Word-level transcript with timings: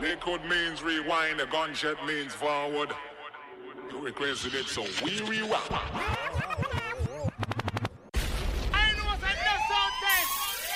Liquid 0.00 0.44
means 0.44 0.82
rewind, 0.82 1.40
a 1.40 1.46
gunshot 1.46 2.06
means 2.06 2.34
forward. 2.34 2.90
You 3.90 3.98
requested 3.98 4.54
it, 4.54 4.66
so 4.66 4.82
we 5.02 5.20
rewind. 5.22 5.62
I 8.72 8.92
know 8.92 9.06
what's 9.08 9.24
in 9.24 9.36
the 9.40 9.56
sound 9.66 9.94
test. 10.02 10.30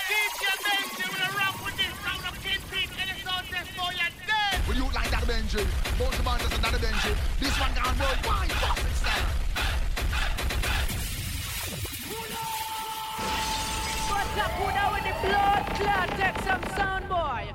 DJ 0.09 0.43
Benji 0.65 1.05
will 1.13 1.31
rock 1.37 1.55
with 1.63 1.77
this 1.77 1.93
round 2.03 2.23
of 2.25 2.35
Kingpin 2.43 2.89
in 2.97 3.07
the 3.13 3.21
sound 3.23 3.45
test, 3.47 3.69
boy, 3.77 3.93
you're 3.93 4.15
dead. 4.25 4.67
Will 4.67 4.75
you 4.75 4.89
like 4.95 5.11
that 5.11 5.23
Benji? 5.29 5.63
Both 5.99 6.17
the 6.17 6.23
band 6.23 6.41
is 6.41 6.57
another 6.57 6.79
Benji. 6.79 7.13
This 7.39 7.59
one 7.59 7.73
gone 7.75 7.97
worldwide. 7.99 8.51
Fuck 8.57 8.79
it, 8.79 8.95
style. 8.97 9.29
What's 14.09 14.37
up, 14.39 14.51
who 14.57 14.65
now 14.73 14.91
with 14.93 15.03
the 15.05 15.13
blood 15.27 15.65
clot? 15.77 16.09
Take 16.17 16.39
some 16.41 16.63
sound, 16.75 17.07
boy. 17.07 17.45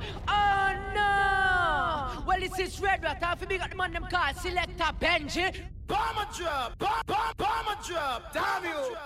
No! 2.46 2.52
Well, 2.52 2.58
this 2.58 2.74
is 2.74 2.80
Red 2.80 3.02
Rat. 3.02 3.22
I 3.22 3.34
feel 3.34 3.48
big 3.48 3.60
at 3.60 3.70
the 3.70 3.76
man 3.76 3.92
them 3.92 4.06
called 4.10 4.36
Selector 4.36 4.92
Benji. 5.00 5.56
Bomber 5.86 6.26
drop, 6.36 6.78
bomb, 6.78 7.02
bomb, 7.06 7.34
bomber 7.36 7.82
drop, 7.84 8.32
damn 8.32 8.64
you. 8.64 8.96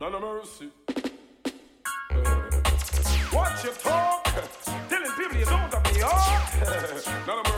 None 0.00 0.14
of 0.14 0.22
mercy. 0.22 0.70
Watch 3.32 3.64
your 3.64 3.74
talk, 3.74 4.24
telling 4.88 5.12
people 5.12 5.38
you 5.38 5.44
don't 5.44 5.72
have 5.72 5.94
the 5.94 6.00
heart. 6.04 7.26
None 7.26 7.38
of 7.38 7.49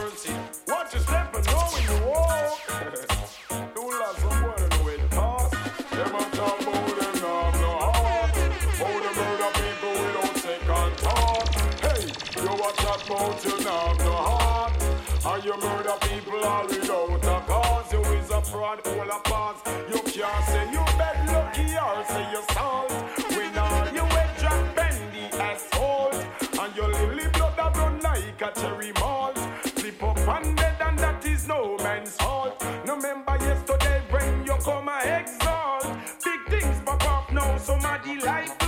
fraud, 18.52 18.86
all 18.86 19.10
a 19.10 19.18
pass. 19.24 19.56
You 19.88 20.00
can't 20.12 20.44
say 20.46 20.64
you 20.70 20.84
bet 20.98 21.16
lucky 21.32 21.68
or 21.84 22.04
say 22.04 22.26
you 22.32 22.42
salt. 22.52 22.92
When 23.34 23.58
all 23.58 23.88
you 23.96 24.04
wet 24.14 24.30
drop 24.38 24.76
bendy 24.76 25.24
assault. 25.48 26.14
And 26.60 26.76
your 26.76 26.88
lily 26.88 27.28
blood 27.32 27.56
that 27.56 27.76
run 27.76 27.98
like 28.00 28.42
a 28.42 28.50
cherry 28.60 28.92
malt. 29.00 29.38
Flip 29.78 30.02
up 30.02 30.18
and 30.18 30.56
dead 30.56 30.76
and 30.80 30.98
that 30.98 31.24
is 31.24 31.48
no 31.48 31.76
man's 31.78 32.14
fault. 32.16 32.62
No 32.86 32.96
remember 32.96 33.36
yesterday 33.40 34.02
when 34.10 34.44
you 34.44 34.56
come 34.62 34.88
a 34.88 34.98
exalt. 35.18 35.86
Big 36.24 36.40
things 36.52 36.78
pop 36.84 37.04
up 37.08 37.32
now, 37.32 37.56
somebody 37.56 38.20
like 38.20 38.61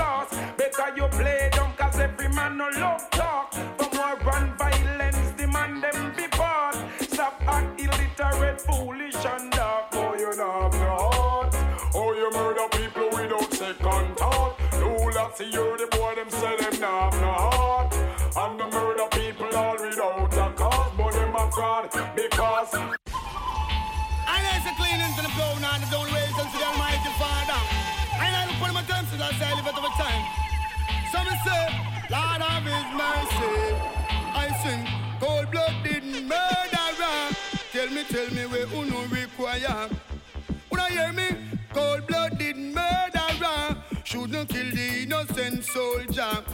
see 15.37 15.51
you, 15.51 15.77
the 15.77 15.89
boy 15.97 16.15
them 16.15 16.31
say 16.31 16.57
them 16.57 16.81
not 16.81 17.13
have 17.13 17.21
no 17.21 17.33
heart. 17.33 17.95
And 18.37 18.61
the 18.61 18.67
murder 18.71 19.09
people 19.11 19.51
all 19.57 19.75
without 19.75 20.33
a 20.33 20.55
cause. 20.55 20.93
But 20.97 21.13
them 21.13 21.35
a 21.35 21.51
fraud 21.51 21.91
because 22.15 22.75
I 22.75 24.37
know 24.43 24.55
it's 24.55 24.71
clean 24.79 25.01
into 25.03 25.23
the 25.23 25.33
flow 25.35 25.59
now, 25.59 25.79
the 25.79 25.87
don't 25.91 26.11
raise 26.15 26.35
them 26.39 26.47
to 26.47 26.59
the 26.59 26.67
Almighty 26.71 27.11
Father. 27.19 27.61
I 28.15 28.31
know 28.31 28.47
look 28.47 28.63
put 28.63 28.75
my 28.75 28.83
time 28.87 29.07
since 29.11 29.23
I 29.23 29.33
say 29.35 29.51
live 29.55 29.67
at 29.67 29.75
time. 29.99 30.23
So 31.11 31.19
me 31.27 31.35
say, 31.43 31.63
Lord 32.15 32.43
of 32.43 32.63
His 32.63 32.89
mercy, 32.95 33.55
I 34.39 34.47
sing 34.63 34.87
cold 35.19 35.51
blooded 35.51 36.05
murderer. 36.31 37.35
Tell 37.73 37.91
me, 37.91 38.03
tell 38.07 38.31
me 38.31 38.47
where 38.47 38.67
uno 38.71 39.03
require. 39.11 39.91
Would 40.71 40.81
I 40.81 40.91
hear 40.91 41.13
me? 41.13 41.29
Cold 41.73 42.07
blooded 42.07 42.54
kill 44.47 44.71
the 44.71 45.03
innocent 45.03 45.65
soldier. 45.65 46.45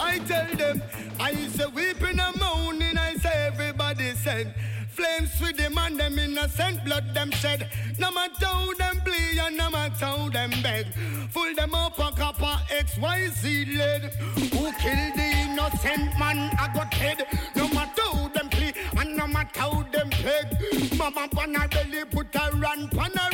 I 0.00 0.18
tell 0.20 0.56
them, 0.56 0.82
I 1.20 1.34
say 1.48 1.66
weeping 1.66 2.18
and 2.18 2.40
moaning, 2.40 2.96
I 2.96 3.14
say 3.16 3.50
everybody 3.52 4.14
said. 4.14 4.54
Flames 4.90 5.30
with 5.40 5.56
them 5.56 5.78
and 5.78 5.98
them 5.98 6.18
innocent 6.18 6.84
blood 6.84 7.14
them 7.14 7.30
shed. 7.30 7.70
No 7.98 8.10
matter 8.10 8.46
how 8.46 8.74
them 8.74 9.00
bleed 9.04 9.38
and 9.38 9.56
no 9.56 9.70
matter 9.70 10.04
how 10.04 10.28
them 10.28 10.50
beg. 10.60 10.86
Full 11.30 11.54
them 11.54 11.72
up 11.72 11.98
a 11.98 12.10
copper 12.10 12.58
XYZ 12.68 13.78
lead. 13.78 14.02
Who 14.52 14.72
killed 14.72 15.14
the 15.14 15.30
innocent 15.44 16.18
man 16.18 16.50
I 16.58 16.70
got 16.74 16.92
head. 16.92 17.24
No 17.54 17.68
matter 17.68 18.02
how 18.02 18.28
them 18.28 18.48
plea 18.48 18.72
and 18.98 19.16
no 19.16 19.28
matter 19.28 19.60
how 19.60 19.82
them 19.92 20.10
peg. 20.10 20.46
Mama 20.98 21.28
pan 21.28 21.54
a 21.54 21.68
belly 21.68 22.04
put 22.10 22.34
a 22.34 22.56
run 22.56 22.88
pan 22.88 23.12
a 23.14 23.27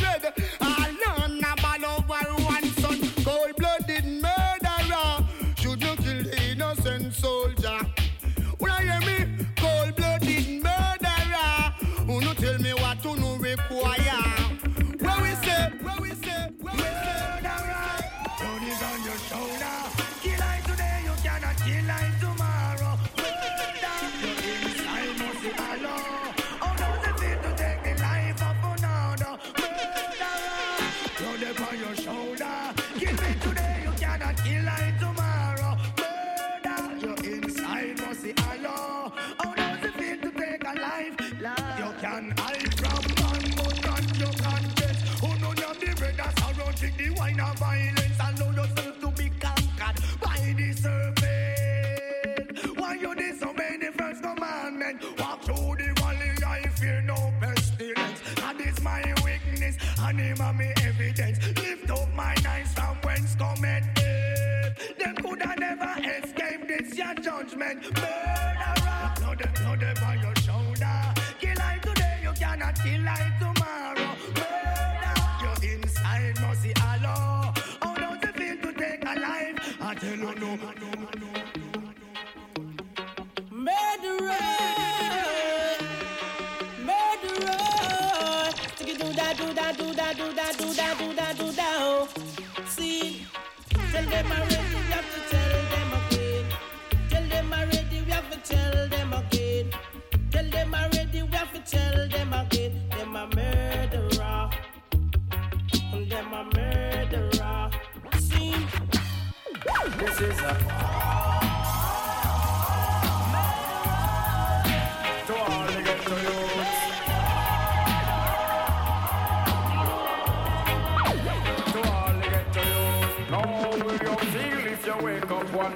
through 55.45 55.77
the 55.77 55.93
valley, 56.01 56.33
I 56.47 56.69
fear 56.69 57.03
no 57.03 57.33
pestilence. 57.41 58.21
That 58.37 58.61
is 58.61 58.81
my 58.81 59.03
weakness, 59.25 59.77
and 60.01 60.19
him 60.19 60.41
and 60.41 60.59
me 60.59 60.73
evidence. 60.83 61.39
Lift 61.61 61.91
up 61.91 62.15
my 62.15 62.35
eyes 62.49 62.73
from 62.75 62.97
whence 63.03 63.35
cometh 63.35 63.85
death. 63.95 64.99
Them 64.99 65.15
could 65.17 65.43
have 65.43 65.59
never 65.59 65.95
escaped 66.01 66.69
this 66.69 66.97
your 66.97 67.15
judgment. 67.15 67.83
Murderer, 67.95 69.15
no 69.21 69.35
them, 69.35 69.53
no 69.63 69.77
them 69.77 70.05
on 70.05 70.21
your 70.23 70.37
shoulder. 70.37 71.15
Kill 71.41 71.61
I 71.61 71.79
today, 71.83 72.21
you 72.23 72.33
cannot 72.33 72.75
kill 72.83 73.09
I 73.09 73.33
tomorrow. 73.39 73.54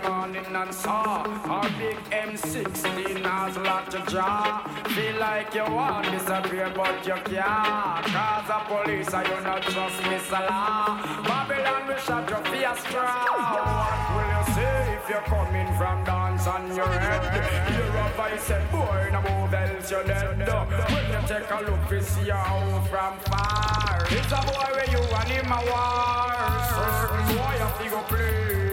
Morning 0.03 0.45
and 0.47 0.75
saw 0.75 1.25
a 1.25 1.63
big 1.79 1.97
M16 2.11 3.25
has 3.25 3.57
locked 3.59 3.95
your 3.95 4.07
jaw? 4.07 4.63
Feel 4.95 5.17
like 5.21 5.55
you 5.55 5.65
want 5.65 6.05
to 6.05 6.11
disappear 6.13 6.71
but 6.75 7.07
you 7.07 7.15
can't. 7.25 8.05
Cause 8.07 8.47
the 8.47 8.59
police 8.69 9.15
are 9.15 9.25
you 9.25 9.41
not 9.43 9.63
trust 9.63 10.03
me, 10.05 10.19
Salah. 10.29 11.01
Babylon 11.25 11.87
will 11.89 11.97
shut 11.97 12.29
your 12.29 12.45
face 12.51 12.81
straw. 12.85 13.25
What 13.35 14.15
will 14.15 14.31
you 14.35 14.55
say 14.55 14.99
if 15.03 15.09
you're 15.09 15.23
coming 15.23 15.71
from 15.77 16.05
dance 16.05 16.47
on 16.47 16.77
your 16.77 16.87
head. 16.87 17.23
Hear 17.69 17.85
a 17.85 18.09
voice 18.17 18.43
say, 18.43 18.63
boy, 18.71 19.09
no 19.13 19.21
move 19.23 19.55
else 19.55 19.91
you're 19.91 20.05
dead. 20.05 20.37
When 20.37 21.07
you 21.13 21.29
take 21.29 21.51
a 21.51 21.59
look, 21.63 21.91
you 21.91 22.03
see 22.03 22.31
how 22.31 22.83
from 22.91 23.19
far. 23.31 24.07
It's 24.11 24.33
a 24.33 24.41
boy 24.49 24.69
where 24.75 24.91
you 24.91 25.03
and 25.21 25.29
him 25.29 25.53
a 25.53 25.61
war. 25.71 26.39
Certain 26.77 27.37
boy 27.37 27.91
go 27.91 28.03
play. 28.09 28.68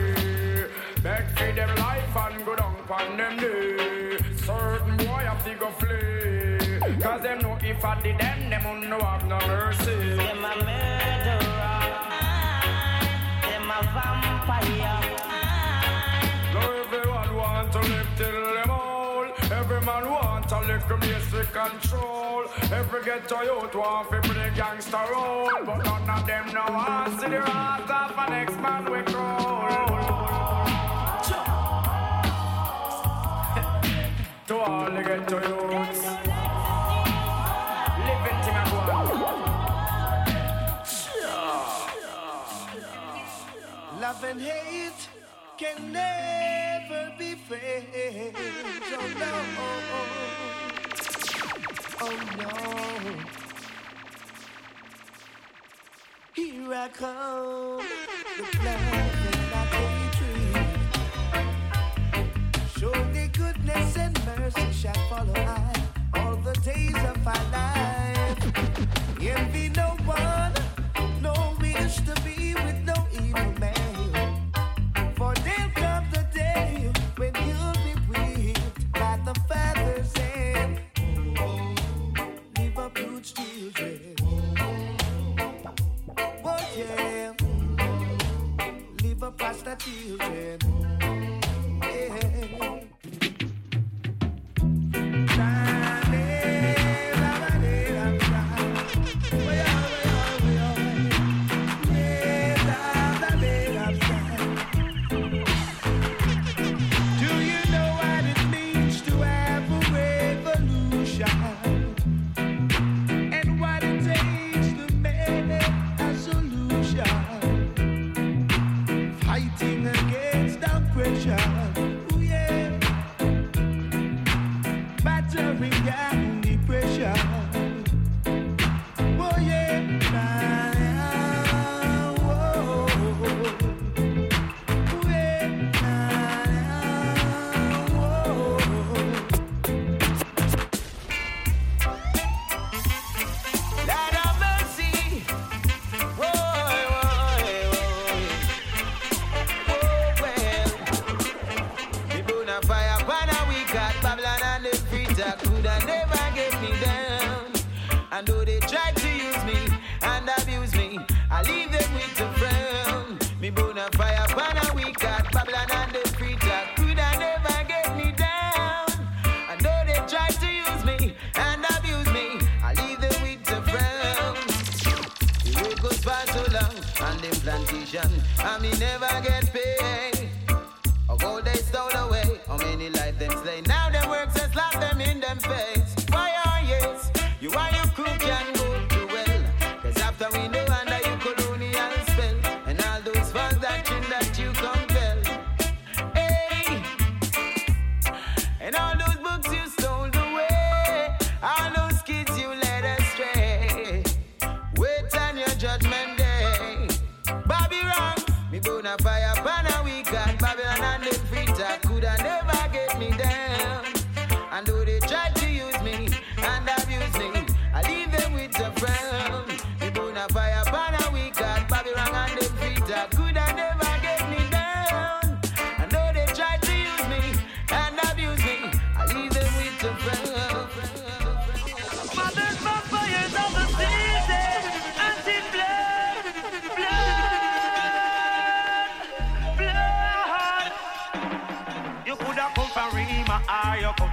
Beg 1.06 1.24
for 1.38 1.52
them 1.52 1.76
life 1.76 2.18
and 2.18 2.44
go 2.44 2.56
down 2.56 2.76
on 2.90 3.16
them 3.16 3.38
day. 3.38 4.18
Certain 4.38 4.98
boy 4.98 5.22
have 5.30 5.46
to 5.46 5.54
go 5.54 5.70
flee. 5.70 6.80
Cause 7.00 7.22
them 7.22 7.42
know 7.42 7.60
if 7.62 7.86
I 7.86 8.02
did 8.02 8.18
them, 8.18 8.50
them 8.50 8.64
will 8.64 8.90
no 8.90 9.00
have 9.06 9.28
no 9.28 9.38
mercy. 9.46 10.16
Them 10.18 10.44
a 10.44 10.54
murderer. 10.66 11.86
Them 13.46 13.70
a 13.70 13.80
vampire. 13.94 14.98
Now 16.56 16.72
everyone 16.74 17.36
want 17.36 17.72
to 17.74 17.82
live 17.82 18.10
till 18.18 18.56
them 18.56 18.72
old. 18.72 19.30
Every 19.52 19.82
man 19.86 20.10
want 20.10 20.52
a 20.52 20.60
little 20.62 20.98
basic 20.98 21.54
control. 21.54 22.46
Every 22.74 23.04
ghetto 23.04 23.44
youth 23.44 23.76
want 23.76 24.10
to 24.10 24.22
play 24.22 24.52
gangster 24.56 25.06
role. 25.14 25.52
But 25.68 25.86
none 25.86 26.10
of 26.10 26.26
them 26.26 26.52
know 26.52 26.66
want 26.68 27.22
see 27.22 27.30
the 27.30 27.42
heart 27.42 27.92
of 27.92 28.18
an 28.18 28.30
next 28.32 28.60
man 28.60 28.92
we 28.92 29.04
crawl. 29.04 30.55
To 34.56 34.62
all 34.62 34.90
the 34.90 35.04
ghetto 35.04 35.38
youths. 35.48 36.04
Living 38.06 38.42
thing. 38.46 38.68
Love 44.02 44.24
and 44.24 44.42
hate 44.42 45.04
can 45.58 45.92
never 45.92 47.02
be 47.18 47.36
friends. 47.36 48.38
Oh 49.00 49.08
no. 49.22 49.34
Oh 52.06 52.18
no. 52.40 52.52
Here 56.34 56.74
I 56.74 56.88
come, 56.90 57.82
the 58.38 58.70
love 58.92 59.05
shall 64.86 65.10
follow 65.10 65.34
I 65.34 65.74
all 66.14 66.36
the 66.36 66.54
days 66.62 66.96
of 66.96 67.28
our 67.28 67.52
life. 67.52 67.85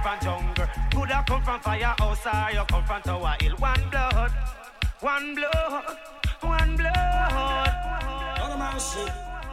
From 0.03 0.19
jungle. 0.19 0.67
Coulda 0.91 1.23
come 1.25 1.41
from 1.43 1.59
firehouse 1.61 2.27
or 2.27 2.51
you 2.53 2.65
come 2.67 2.83
from 2.83 3.01
Tower 3.01 3.35
Hill. 3.39 3.55
One 3.55 3.89
blood, 3.89 4.31
one 4.99 5.35
blood, 5.35 5.97
one 6.41 6.75
blood. 6.75 7.71
My 8.53 8.77
shit. 8.77 9.09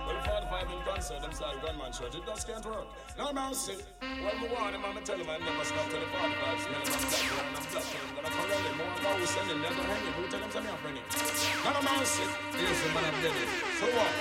Well, 0.06 0.16
the 0.16 0.22
45 0.26 0.70
in 0.70 0.82
concert, 0.84 1.22
them 1.22 1.32
style 1.32 1.58
gunman 1.62 1.92
church, 1.92 2.14
it 2.14 2.26
just 2.26 2.46
can't 2.46 2.64
work. 2.66 2.86
My 3.16 3.52
shit. 3.52 3.86
Well, 4.02 4.34
me 4.42 4.48
warn 4.50 4.74
I'ma 4.74 5.00
tell 5.04 5.16
him 5.16 5.30
I 5.30 5.38
never 5.38 5.64
stop 5.64 5.88
till 5.88 6.00
the 6.00 6.06
45 6.06 6.60
smell 6.60 6.82
him, 6.82 6.98
I'm 6.98 7.04
black, 7.10 7.30
and 7.46 7.56
I'm 7.56 7.64
black, 7.70 7.86
and 7.94 8.02
I'm 8.02 8.14
gonna 8.18 8.30
corral 8.34 8.60
him, 8.60 8.76
more 8.76 8.90
about 8.98 9.18
who 9.20 9.26
send 9.26 9.48
him, 9.50 9.62
they're 9.62 9.70
gonna 9.70 9.86
hang 9.86 10.04
him, 10.04 10.14
who 10.18 10.26
tell 10.28 10.42
him, 10.42 10.50
tell 10.50 10.62
me 10.62 10.70
I'm 10.70 11.76
of 11.78 11.84
my 11.84 12.04
shit. 12.04 12.30
Here's 12.58 12.80
the 12.82 12.88
man 12.90 13.06
I'm 13.06 13.16
dead. 13.22 13.38
So 13.78 13.86
what? 13.94 14.12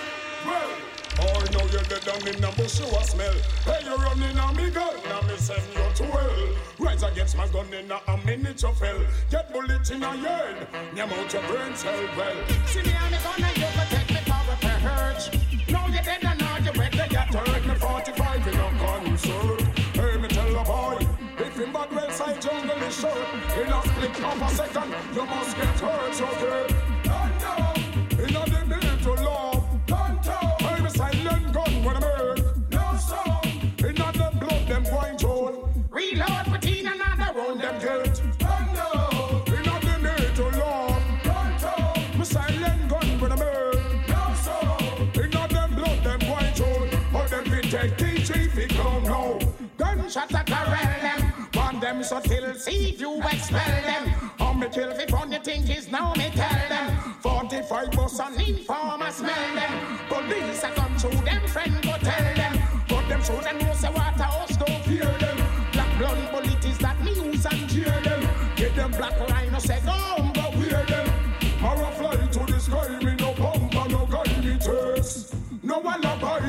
Well, 0.46 0.89
or 1.20 1.44
now 1.52 1.66
you're 1.72 1.84
dead 1.84 2.04
down 2.06 2.28
in 2.28 2.40
the 2.40 2.54
bush, 2.56 2.80
you 2.80 2.86
a 2.86 3.04
smell. 3.04 3.36
Hey, 3.68 3.84
you 3.84 3.96
running 3.96 4.38
on 4.40 4.56
me 4.56 4.70
gun, 4.70 4.96
now 5.04 5.22
me 5.28 5.36
send 5.36 5.64
you 5.76 5.88
to 5.96 6.04
hell. 6.06 6.48
Rise 6.80 7.04
against 7.04 7.36
my 7.36 7.48
gun 7.50 7.74
in 7.74 7.92
a 7.92 8.18
minute 8.26 8.62
you 8.62 8.72
fell. 8.74 9.02
Get 9.30 9.52
bullet 9.52 9.92
in 9.92 10.04
a 10.04 10.16
yard, 10.16 10.68
name 10.96 11.10
out 11.12 11.34
your 11.34 11.44
brain 11.44 11.76
cell 11.76 12.00
well. 12.16 12.38
See 12.68 12.82
me 12.84 12.94
on 12.94 13.12
the 13.12 13.20
gun 13.20 13.44
and 13.44 13.58
you 13.58 13.68
go 13.76 13.84
take 13.90 14.10
me 14.10 14.22
power 14.32 14.58
per 14.62 14.78
hurt. 14.80 15.30
Now 15.68 15.88
you 15.88 16.02
dead 16.02 16.24
and 16.24 16.40
now 16.40 16.58
you're 16.58 16.74
wet, 16.74 16.92
they 16.94 17.08
get 17.10 17.34
hurt. 17.34 17.68
Me 17.68 17.76
45 17.76 18.48
in 18.48 18.56
a 18.56 18.70
concert. 18.80 19.62
Hey, 20.00 20.18
me 20.18 20.28
tell 20.30 20.56
a 20.56 20.64
boy, 20.64 21.08
if 21.38 21.58
him 21.58 21.74
bad 21.74 21.92
well 21.92 22.12
side 22.12 22.42
jungle 22.42 22.78
is 22.78 22.96
short, 22.96 23.18
in 23.60 23.68
a 23.68 23.82
split 23.84 24.24
of 24.24 24.42
a 24.42 24.50
second, 24.56 24.96
you 25.14 25.26
must 25.26 25.58
get 25.58 25.80
hurt, 25.80 26.22
okay? 26.22 26.89
Them. 51.90 52.04
So 52.04 52.20
till 52.20 52.54
see 52.54 52.90
if 52.90 53.02
you 53.02 53.20
expel 53.24 53.82
them. 53.82 54.10
How 54.38 54.54
me 54.54 54.68
kill 54.70 54.94
fi 54.94 55.08
fun 55.08 55.32
you 55.32 55.40
think 55.40 55.76
is 55.76 55.90
now 55.90 56.14
me 56.14 56.30
tell 56.36 56.70
them. 56.70 57.16
45 57.22 57.92
bus 57.92 58.20
on 58.20 58.40
informer 58.40 59.10
smell 59.10 59.56
them. 59.56 59.74
Police 60.08 60.64
a 60.64 60.70
come 60.70 60.96
through 61.00 61.22
them 61.26 61.42
friend 61.48 61.74
go 61.82 61.98
tell 61.98 62.36
them. 62.36 62.60
But 62.88 63.10
them 63.10 63.24
show 63.24 63.42
them 63.42 63.58
know 63.58 63.74
say 63.74 63.90
Waterhouse 63.90 64.56
don't 64.58 64.84
fear 64.86 65.12
them. 65.18 65.38
Black 65.74 66.32
bullet 66.32 66.64
is 66.64 66.78
that 66.78 67.04
me 67.04 67.14
use 67.14 67.46
and 67.48 67.68
cheer 67.68 68.00
them. 68.04 68.22
Get 68.56 68.76
them 68.76 68.92
black 68.92 69.20
line 69.28 69.52
no 69.52 69.58
say 69.58 69.82
go 69.84 69.92
home 69.92 70.32
go 70.34 70.48
wear 70.60 70.86
them. 70.86 71.08
Or 71.66 71.74
a 71.74 71.92
fly 71.94 72.16
to 72.16 72.54
the 72.54 72.60
sky, 72.60 73.00
me 73.00 73.16
no 73.16 73.34
pump 73.34 73.76
and 73.76 73.92
no 73.92 74.06
guy 74.06 74.42
me 74.42 74.60
test. 74.60 75.36
No 75.64 75.82
alibi, 75.82 76.40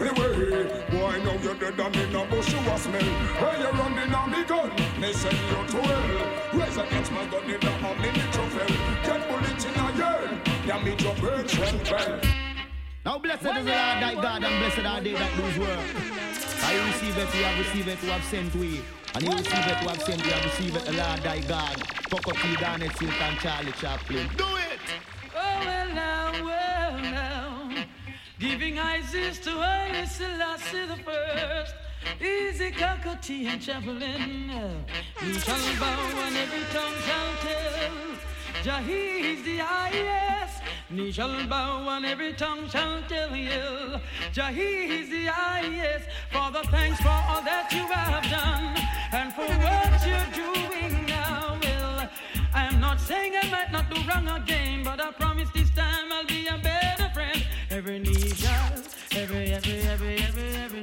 anyway. 0.00 0.86
Boy, 0.90 1.22
know 1.24 1.38
you're 1.42 1.54
dead 1.54 1.78
and 1.78 1.96
in 1.96 2.14
a 2.14 2.24
bush 2.26 2.52
you 2.52 2.58
a 2.58 2.78
smell. 2.78 3.02
Where 3.02 3.58
you're 3.60 3.72
running 3.72 4.14
on 4.14 4.30
me 4.30 4.44
gun? 4.44 4.85
Me 5.00 5.12
send 5.12 5.36
you 5.36 5.66
to 5.68 5.82
hell. 5.82 6.58
Raise 6.58 6.76
against 6.78 7.12
my 7.12 7.26
gun 7.26 7.44
in 7.44 7.62
a 7.62 7.68
a 7.68 7.94
minute 8.00 8.34
you 8.34 8.46
fell. 8.54 8.66
Get 9.04 9.28
bullet 9.28 9.64
in 9.66 9.74
a 9.74 9.98
yell. 9.98 10.38
Yeah, 10.66 10.82
me 10.82 10.96
drop 10.96 11.20
bird 11.20 11.50
shell 11.50 11.78
bell. 11.84 12.20
Now 13.04 13.18
blessed 13.18 13.44
is 13.44 13.52
the 13.52 13.60
Lord 13.60 13.66
thy 13.66 14.14
God, 14.14 14.42
and 14.42 14.58
blessed 14.58 14.86
are 14.86 15.00
they 15.02 15.12
that 15.12 15.36
do 15.36 15.42
his 15.42 15.58
work. 15.58 16.16
I 16.64 16.74
receive 16.86 17.18
it, 17.18 17.32
we 17.34 17.42
have 17.42 17.58
received 17.58 17.88
it, 17.88 18.02
we 18.02 18.08
have 18.08 18.24
sent 18.24 18.54
we. 18.56 18.80
And 19.14 19.22
you 19.22 19.30
receive 19.32 19.66
it, 19.66 19.80
we 19.82 19.86
have 19.86 20.02
sent, 20.02 20.24
we 20.24 20.30
have 20.32 20.44
received 20.44 20.76
it, 20.76 20.84
the 20.86 20.92
Lord 20.92 21.20
thy 21.22 21.40
God. 21.40 21.76
Cocoa 22.10 22.32
Tea, 22.32 22.56
Daniel 22.56 22.90
Silk, 22.92 23.22
and 23.22 23.38
Charlie 23.38 23.72
Chaplin. 23.72 24.28
Do 24.36 24.44
it! 24.44 24.80
Oh, 25.36 25.60
well 25.64 25.94
now, 25.94 26.32
well 26.42 26.98
now. 26.98 27.84
Giving 28.38 28.78
Isis 28.78 29.38
to 29.40 29.50
Haile 29.50 30.06
Selassie 30.06 30.86
the 30.86 30.96
first. 31.04 31.74
Easy 32.20 32.70
cockatoo 32.70 33.46
and 33.46 33.60
Chaplin. 33.60 34.50
We 35.20 35.32
shall 35.34 35.76
bow 35.80 35.98
and 36.24 36.36
every 36.36 36.64
tongue 36.72 36.94
shall 37.06 37.32
tell. 37.42 37.96
Jah 38.62 38.82
is 38.88 39.42
the 39.44 39.58
highest. 39.58 40.62
Knee 40.88 41.10
shall 41.10 41.46
bow 41.46 41.88
and 41.96 42.06
every 42.06 42.32
tongue 42.32 42.68
shall 42.68 43.02
tell 43.08 43.34
you. 43.34 44.00
Jah 44.32 44.50
is 44.50 45.10
the 45.10 45.26
highest. 45.26 46.08
Father, 46.30 46.62
thanks 46.70 47.00
for 47.00 47.08
all 47.08 47.42
that 47.42 47.72
you 47.72 47.84
have 47.86 48.24
done 48.30 48.76
and 49.12 49.32
for 49.32 49.46
what 49.64 50.06
you're 50.06 50.44
doing 50.44 51.06
now. 51.06 51.58
Well, 51.62 52.08
I'm 52.54 52.80
not 52.80 53.00
saying 53.00 53.34
I 53.42 53.50
might 53.50 53.72
not 53.72 53.90
do 53.90 54.00
wrong 54.08 54.28
again, 54.28 54.84
but 54.84 55.00
I 55.00 55.10
promise 55.10 55.48
this 55.54 55.70
time 55.70 56.12
I'll 56.12 56.24
be 56.24 56.46
a 56.46 56.56
better 56.58 57.10
friend. 57.12 57.44
Every 57.70 57.98
knee 57.98 58.30
shall, 58.30 58.72
every, 59.12 59.52
every, 59.52 59.80
every, 59.80 60.18
every, 60.18 60.54
every. 60.54 60.75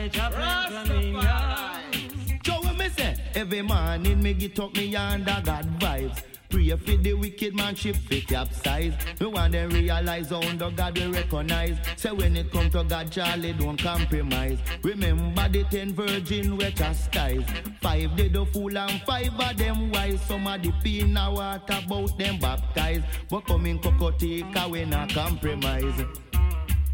Charlie 0.00 0.08
Chaplin 0.08 1.14
coming. 1.14 2.40
So 2.44 2.60
when 2.62 2.78
me 2.78 2.88
say, 2.88 3.16
every 3.34 3.62
morning 3.62 4.22
me 4.22 4.32
get 4.34 4.58
up 4.58 4.74
me 4.74 4.96
under 4.96 5.42
God 5.44 5.66
vibes. 5.78 6.22
Pray 6.48 6.70
for 6.70 6.96
the 6.96 7.14
wicked 7.14 7.54
man 7.54 7.74
ship 7.74 7.94
fi 7.94 8.20
capsize. 8.20 8.94
We 9.20 9.26
want 9.26 9.52
them 9.52 9.70
realize 9.70 10.30
how 10.30 10.40
under 10.42 10.70
God 10.70 10.98
we 10.98 11.06
recognize. 11.06 11.76
Say 11.96 12.10
when 12.10 12.36
it 12.36 12.50
come 12.50 12.70
to 12.70 12.82
God, 12.82 13.12
Charlie 13.12 13.52
don't 13.52 13.80
compromise. 13.80 14.58
Remember 14.82 15.48
the 15.48 15.64
ten 15.64 15.92
virgin 15.92 16.56
we 16.56 16.72
chastise. 16.72 17.44
Five 17.80 18.16
they 18.16 18.28
the 18.28 18.46
fool 18.46 18.76
and 18.76 19.02
five 19.02 19.38
of 19.38 19.56
them 19.56 19.92
wise. 19.92 20.20
Some 20.22 20.46
of 20.46 20.62
the 20.62 20.72
pin 20.82 21.16
a 21.16 21.30
water 21.30 21.78
about 21.84 22.18
them 22.18 22.38
baptize. 22.38 23.02
But 23.28 23.46
coming 23.46 23.78
cocotica 23.78 24.68
we 24.68 24.84
not 24.86 25.10
compromise. 25.10 26.02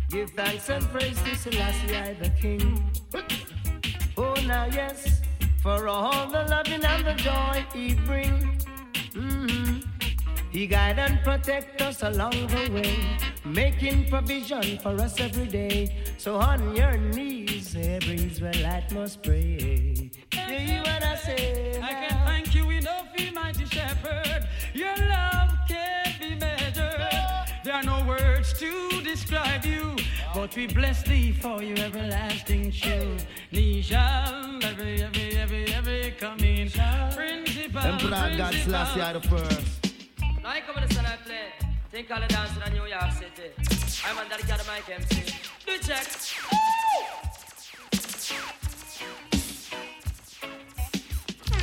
Give 0.09 0.31
thanks 0.31 0.69
and 0.69 0.85
praise 0.93 1.21
to 1.23 1.35
Selassie 1.37 1.97
I 1.97 2.15
the 2.15 2.31
King. 2.41 2.83
Oh, 4.17 4.35
now 4.47 4.67
yes, 4.67 5.21
for 5.63 5.89
all 5.89 6.27
the 6.29 6.45
loving 6.45 6.85
and 6.85 7.05
the 7.05 7.15
joy 7.15 7.65
he 7.75 7.95
bring. 8.07 8.35
Mhm. 9.13 9.85
He 10.51 10.67
guide 10.67 10.99
and 10.99 11.21
protect 11.25 11.83
us 11.83 12.03
along 12.03 12.37
the 12.55 12.65
way, 12.73 12.95
making 13.45 14.09
provision 14.09 14.79
for 14.79 14.95
us 15.01 15.21
every 15.21 15.49
day. 15.49 15.81
So 16.19 16.37
on 16.37 16.75
your 16.77 16.97
knees, 16.97 17.75
every 17.77 18.19
Israelite 18.31 18.91
must 18.93 19.23
pray. 19.23 20.11
Do 20.31 20.39
you 20.53 20.59
hear 20.69 20.83
what 20.83 21.03
I 21.03 21.17
say? 21.17 21.77
I 21.77 21.81
now? 21.81 22.09
can 22.09 22.19
thank 22.31 22.55
you 22.55 22.71
enough, 22.71 23.09
you 23.19 23.33
mighty 23.33 23.67
shepherd. 23.67 24.47
Your 24.73 24.97
love 25.15 25.51
can't 25.69 26.15
be 26.21 26.31
measured. 26.37 27.13
There 27.65 27.75
are 27.75 27.83
no 27.83 27.99
words 28.07 28.36
to 28.59 29.03
describe 29.03 29.65
you, 29.67 29.97
but 30.35 30.55
we 30.57 30.67
bless 30.67 31.03
thee 31.03 31.33
for 31.33 31.63
your 31.63 31.79
everlasting 31.79 32.71
shield. 32.71 33.25
Knee 33.53 33.83
shall 33.83 34.59
every, 34.65 35.03
every, 35.03 35.37
every, 35.37 35.67
every 35.75 36.15
coming. 36.19 36.71
Principal, 36.71 37.81
Emperor 37.81 38.37
God 38.37 38.55
Selassie 38.55 39.01
I 39.01 39.13
the 39.13 39.21
first. 39.21 39.93
Now 40.43 40.51
I 40.51 40.61
come 40.61 40.75
to 40.81 40.89
the 40.89 40.95
sun 40.95 41.05
I 41.05 41.17
play. 41.17 41.53
Think 41.91 42.11
all 42.11 42.21
the 42.21 42.29
dancing 42.29 42.63
in 42.67 42.73
New 42.73 42.87
York 42.87 43.13
City. 43.13 43.51
I'm 44.07 44.19
under 44.19 44.37
the 44.37 44.47
cat 44.47 44.65
mic 44.67 44.89
MC. 44.89 45.35
Do 45.67 45.79
check. 45.79 46.07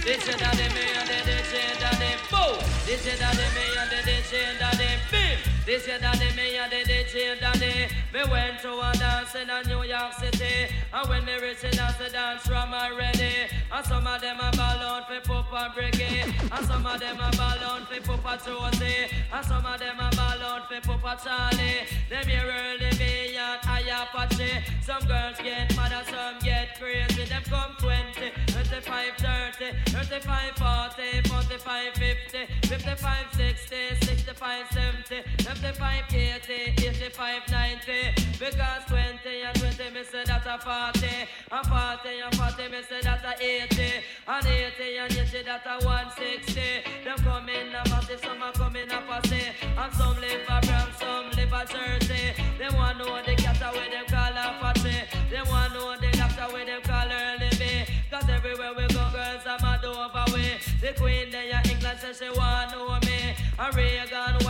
This 0.03 0.27
is 0.27 0.35
daddy 0.35 0.73
me 0.75 0.85
and 0.99 1.07
the 1.07 1.25
this 1.25 1.53
is 1.53 1.79
daddy 1.79 2.15
boo. 2.29 2.59
This 2.85 3.07
is 3.07 3.19
daddy 3.19 3.47
me 3.55 3.65
and 3.79 3.89
the 3.89 4.05
this 4.05 4.33
is 4.33 4.59
daddy 4.59 4.99
bim. 5.09 5.52
This 5.65 5.87
is 5.87 6.01
daddy 6.01 6.35
me 6.35 6.57
and 6.57 6.69
the 6.69 6.81
is 6.81 7.39
daddy. 7.39 7.87
Me 8.13 8.21
went 8.29 8.59
to 8.59 8.73
a 8.73 8.91
dance 8.99 9.33
in 9.33 9.49
a 9.49 9.63
New 9.63 9.83
York 9.83 10.11
City. 10.19 10.67
And 10.91 11.09
when 11.09 11.23
me 11.23 11.35
reach 11.39 11.63
it, 11.63 11.77
dance, 11.77 11.95
the 11.95 12.09
dance 12.09 12.45
from 12.45 12.73
already. 12.73 13.47
And 13.71 13.85
some 13.85 14.05
of 14.05 14.19
them 14.19 14.39
a 14.41 14.51
ball 14.57 14.83
out 14.83 15.07
for 15.07 15.21
Papa 15.21 15.73
Briggy. 15.73 16.19
And 16.51 16.65
some 16.67 16.85
of 16.85 16.99
them 16.99 17.15
a 17.15 17.31
ball 17.37 17.63
out 17.63 17.87
for 17.87 18.17
Papa 18.17 18.43
Josie. 18.45 19.07
And 19.31 19.45
some 19.45 19.65
of 19.65 19.79
them 19.79 19.99
a 19.99 20.09
ball 20.13 20.43
out 20.43 20.67
for 20.67 20.81
Papa 20.81 21.21
Charlie. 21.23 21.87
Them 22.09 22.27
here 22.27 22.43
Early 22.43 22.89
B 22.97 23.37
and 23.37 23.59
I 23.63 24.03
Apache. 24.03 24.65
Some 24.81 25.07
girls 25.07 25.37
get 25.37 25.73
mad 25.77 25.93
and 25.93 26.07
some 26.07 26.39
get 26.43 26.77
crazy. 26.77 27.23
Them 27.23 27.43
come 27.49 27.75
20, 27.79 28.31
25, 28.47 29.13
30, 29.17 29.71
35, 29.87 30.55
40, 30.57 31.29
45, 31.29 31.93
50, 31.93 32.67
55, 32.67 33.25
60, 33.33 33.75
65, 34.05 34.65
70, 34.71 35.23
75, 35.63 36.03
80, 36.13 36.87
85, 36.87 37.49
90. 37.49 37.91
Because 38.37 38.83
20 38.87 39.41
and 39.47 39.55
20 39.55 39.95
me 39.95 40.03
say 40.03 40.23
that 40.25 40.43
a 40.45 40.59
40. 40.59 41.07
And 41.51 41.67
40 41.67 42.19
and 42.19 42.35
40 42.35 42.67
me 42.67 42.81
say 42.83 42.99
that 43.01 43.23
a 43.23 43.33
80. 43.39 44.03
And 44.27 44.45
80 44.45 44.97
and 44.97 45.11
80 45.13 45.43
that 45.43 45.63
a 45.65 45.85
160. 45.85 46.59
Them 47.05 47.17
come 47.23 47.47
in 47.47 47.73
a 47.73 47.81
party, 47.87 48.15
some 48.19 48.43
a 48.43 48.51
come 48.51 48.75
in 48.75 48.91
a 48.91 48.99
posse. 49.07 49.55
And 49.63 49.93
some 49.93 50.19
live 50.19 50.43
a 50.51 50.59
Bram, 50.67 50.89
some 50.99 51.31
live 51.31 51.53
a 51.55 51.63
Jersey. 51.63 52.35
They 52.59 52.69
want 52.75 52.97
know 52.97 53.23
the 53.23 53.35
cat 53.35 53.63
where 53.73 53.87
them 53.87 54.05
call 54.11 54.35
a 54.35 54.59
fatty. 54.59 54.99
They 55.31 55.43
want 55.47 55.73
know 55.73 55.95
the 55.95 56.11
doctor 56.11 56.51
where 56.51 56.65
them 56.65 56.81
call 56.83 57.07
Early 57.07 57.49
B. 57.55 57.87
Cause 58.11 58.27
everywhere 58.29 58.73
we 58.75 58.85
go, 58.91 59.07
girls 59.15 59.47
are 59.47 59.59
mad 59.63 59.85
over 59.85 60.25
way. 60.35 60.59
The 60.81 60.91
queen 60.99 61.31
there 61.31 61.47
in 61.47 61.71
England 61.71 61.99
says 61.99 62.19
she 62.19 62.29
want 62.29 62.71
know 62.71 62.99
me. 63.07 63.33
And 63.57 63.75
Reagan 63.75 64.42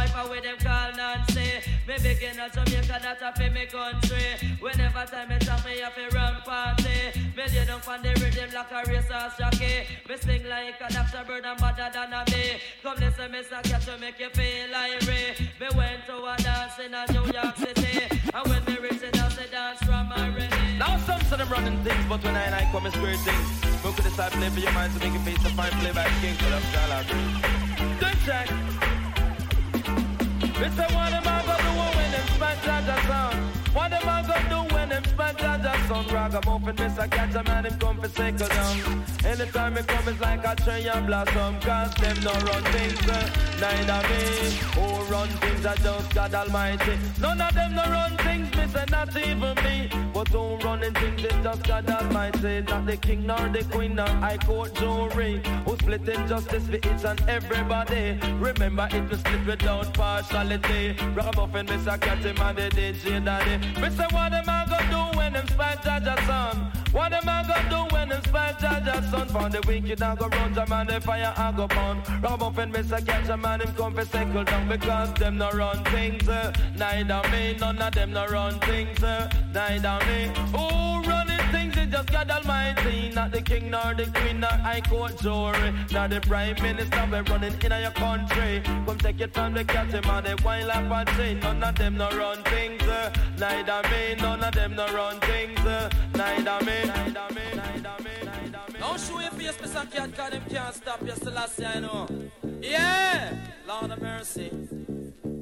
Me 1.94 2.00
begin 2.10 2.40
at 2.40 2.52
Jamaica, 2.52 2.98
that 3.06 3.22
a 3.22 3.32
fi 3.38 3.50
me 3.50 3.68
country. 3.68 4.58
Whenever 4.60 5.06
time 5.06 5.30
me 5.30 5.38
talk, 5.38 5.64
me 5.64 5.78
have 5.78 5.94
to 5.94 6.10
run 6.16 6.42
party. 6.42 7.14
Me 7.38 7.44
lay 7.54 7.66
down 7.66 7.82
on 7.88 8.02
the 8.02 8.10
rhythm 8.18 8.50
like 8.50 8.72
a 8.74 8.82
racehorse 8.90 9.38
jockey. 9.38 9.86
Me 10.10 10.18
sing 10.18 10.44
like 10.50 10.82
a 10.82 10.92
Dr. 10.92 11.24
Bird 11.28 11.46
and 11.46 11.60
better 11.62 11.90
than 11.94 12.14
a 12.14 12.26
me. 12.34 12.58
Come 12.82 12.98
listen, 12.98 13.32
me 13.32 13.44
catch 13.46 13.86
to 13.86 13.98
make 14.00 14.20
you 14.20 14.30
feel 14.34 14.72
like 14.74 15.06
me. 15.06 15.38
Went 15.78 16.02
to 16.08 16.18
a 16.18 16.36
dance 16.42 16.80
in 16.82 16.98
a 16.98 17.06
New 17.14 17.30
York 17.30 17.58
City. 17.58 18.10
And 18.10 18.48
when 18.50 18.66
me 18.66 18.76
reach 18.82 19.00
the 19.00 19.12
dance, 19.14 19.36
the 19.36 19.46
dance 19.52 19.78
from 19.86 20.12
already. 20.14 20.50
Now 20.80 20.98
some 21.06 21.22
say 21.30 21.38
them 21.38 21.50
running 21.50 21.78
things, 21.84 22.06
but 22.10 22.24
when 22.24 22.36
I 22.36 22.42
and 22.50 22.56
I 22.56 22.66
come, 22.72 22.88
it's 22.88 22.98
great 22.98 23.22
things. 23.22 23.48
We 23.86 23.94
could 23.94 24.06
decide 24.06 24.32
play 24.32 24.50
for 24.50 24.60
your 24.66 24.74
mind 24.74 24.94
to 24.98 25.00
make 25.00 25.14
it 25.14 25.22
face 25.22 25.44
to 25.46 25.50
find 25.54 25.72
play 25.78 25.94
by 25.94 26.10
King 26.22 26.34
Full 26.42 26.54
of 26.58 26.64
Shala. 26.74 27.06
Good 28.02 28.18
check. 28.26 28.50
It's 30.58 30.80
a 30.80 30.86
what 30.96 31.14
am 31.14 31.43
son 35.88 36.06
ragamuffin, 36.08 36.75
miss 36.75 36.98
a 36.98 37.08
catch 37.08 37.36
a 37.36 37.44
man, 37.44 37.66
him 37.66 37.78
come 37.80 38.00
for 38.00 38.10
cycle 38.10 38.48
down. 38.48 39.04
Anytime 39.25 39.75
he 39.75 39.84
come, 39.84 40.08
it's 40.08 40.22
like 40.22 40.46
a 40.46 40.56
tree 40.56 40.88
and 40.88 41.06
blossom, 41.08 41.60
cause 41.60 41.94
them 41.96 42.18
no 42.24 42.32
run 42.32 42.63
things, 42.74 43.10
uh, 43.10 43.30
neither 43.62 44.02
me. 44.10 44.24
Who 44.75 45.12
run 45.12 45.30
things, 45.30 45.66
I 45.66 45.75
just 45.75 46.16
God 46.16 46.34
Almighty. 46.34 46.98
None 47.20 47.42
of 47.42 47.54
them 47.54 47.75
no 47.75 47.84
run 47.84 48.18
things, 48.18 48.50
miss 48.56 48.75
a 48.75 48.86
not 48.90 49.16
even 49.16 49.56
me. 49.63 49.90
But 50.13 50.28
who 50.30 50.56
running 50.58 50.94
things, 50.94 51.24
it's 51.24 51.36
just 51.44 51.63
God 51.63 51.90
Almighty. 51.90 52.62
Not 52.62 52.86
the 52.86 52.98
king 52.98 53.25
nor 53.25 53.50
the 53.50 53.63
queen 53.72 53.96
nor 53.96 54.08
high 54.08 54.38
court 54.38 54.74
jury. 54.75 55.42
Who 55.66 55.75
splitting 55.78 56.28
justice 56.28 56.68
for 56.68 56.75
each 56.75 57.04
and 57.04 57.22
everybody. 57.28 58.20
Remember 58.40 58.88
it 58.92 59.10
was 59.10 59.20
split 59.20 59.46
without 59.46 59.94
partiality. 59.94 60.96
Ragamuffin, 61.16 61.66
miss 61.66 61.88
a 61.88 61.98
catch 61.98 62.24
him 62.24 62.40
and 62.40 62.58
the 62.58 62.70
DJ 62.70 63.24
daddy. 63.24 63.56
Miss 63.82 63.98
a 64.00 64.08
what 64.13 64.34
am 64.34 64.46
I 64.48 64.66
gonna 64.70 64.92
do 64.92 65.03
when 65.34 65.46
them 65.46 65.56
spy 65.56 65.75
Jaja 65.84 66.25
son? 66.28 66.72
What 66.92 67.13
am 67.13 67.28
I 67.28 67.44
gonna 67.48 67.70
do 67.70 67.96
when 67.96 68.10
them 68.10 68.22
spy 68.24 68.54
Jaja 68.60 69.10
son? 69.10 69.28
For 69.28 69.50
the 69.50 69.62
wicked 69.68 70.02
I 70.02 70.16
go 70.16 70.28
run 70.28 70.54
jam 70.54 70.72
and 70.72 70.90
the 70.90 71.02
fire 71.02 71.34
I 71.36 71.52
go 71.52 71.68
burn. 71.68 72.02
Ragamuffin, 72.22 72.72
miss 72.72 72.92
a 72.92 73.02
catch 73.02 73.30
a 73.30 73.38
man 73.38 73.62
him 73.62 73.74
come 73.75 73.94
for 73.96 74.06
settle 74.06 74.44
down 74.44 74.68
because 74.70 75.13
them 75.16 75.38
no 75.38 75.50
run 75.52 75.84
things. 75.86 76.28
Uh, 76.28 76.54
neither 76.75 77.22
me, 77.32 77.56
none 77.60 77.82
of 77.82 77.94
them 77.94 78.12
no 78.12 78.25
run 78.28 78.60
things. 78.60 79.02
Uh, 79.02 79.30
neither 79.54 80.00
me. 80.08 80.32
Who 80.52 80.84
is 81.12 81.23
just 81.94 82.12
God 82.12 82.32
Almighty, 82.32 83.12
not 83.14 83.32
the 83.32 83.42
king 83.42 83.70
nor 83.70 83.94
the 83.94 84.06
queen 84.16 84.40
nor 84.40 84.50
high 84.50 84.82
court 84.82 85.16
jury, 85.20 85.72
nor 85.92 86.08
the 86.08 86.20
prime 86.22 86.56
minister 86.62 87.08
we 87.12 87.20
running 87.20 87.54
in 87.54 87.82
your 87.82 87.92
country. 87.92 88.62
Come 88.66 88.98
take 88.98 89.22
it 89.22 89.34
from 89.34 89.54
the 89.54 89.64
cat 89.64 89.94
him 89.94 90.10
and 90.10 90.26
the 90.26 90.42
wine 90.44 90.68
like 90.68 91.08
a 91.08 91.34
None 91.36 91.64
of 91.64 91.76
them 91.76 91.98
no 91.98 92.10
run 92.10 92.44
things. 92.46 92.82
Uh, 92.82 93.14
neither 93.38 93.82
me, 93.92 94.16
none 94.20 94.44
of 94.44 94.54
them 94.56 94.76
no 94.76 94.88
run 94.88 95.20
things. 95.20 95.60
Uh, 95.60 95.90
neither 96.16 96.66
me. 96.66 96.78
Don't 98.80 99.00
show 99.00 99.20
your 99.20 99.32
face, 99.32 99.58
Mr. 99.58 99.92
Cat, 99.92 100.18
cause 100.18 100.32
them 100.32 100.44
can't 100.50 100.76
stop 100.76 101.02
you, 101.06 101.16
Selassie, 101.16 101.66
I 101.66 101.80
know. 101.80 102.08
Yeah, 102.60 103.34
Lord 103.68 103.92
of 103.92 104.02
mercy. 104.02 104.52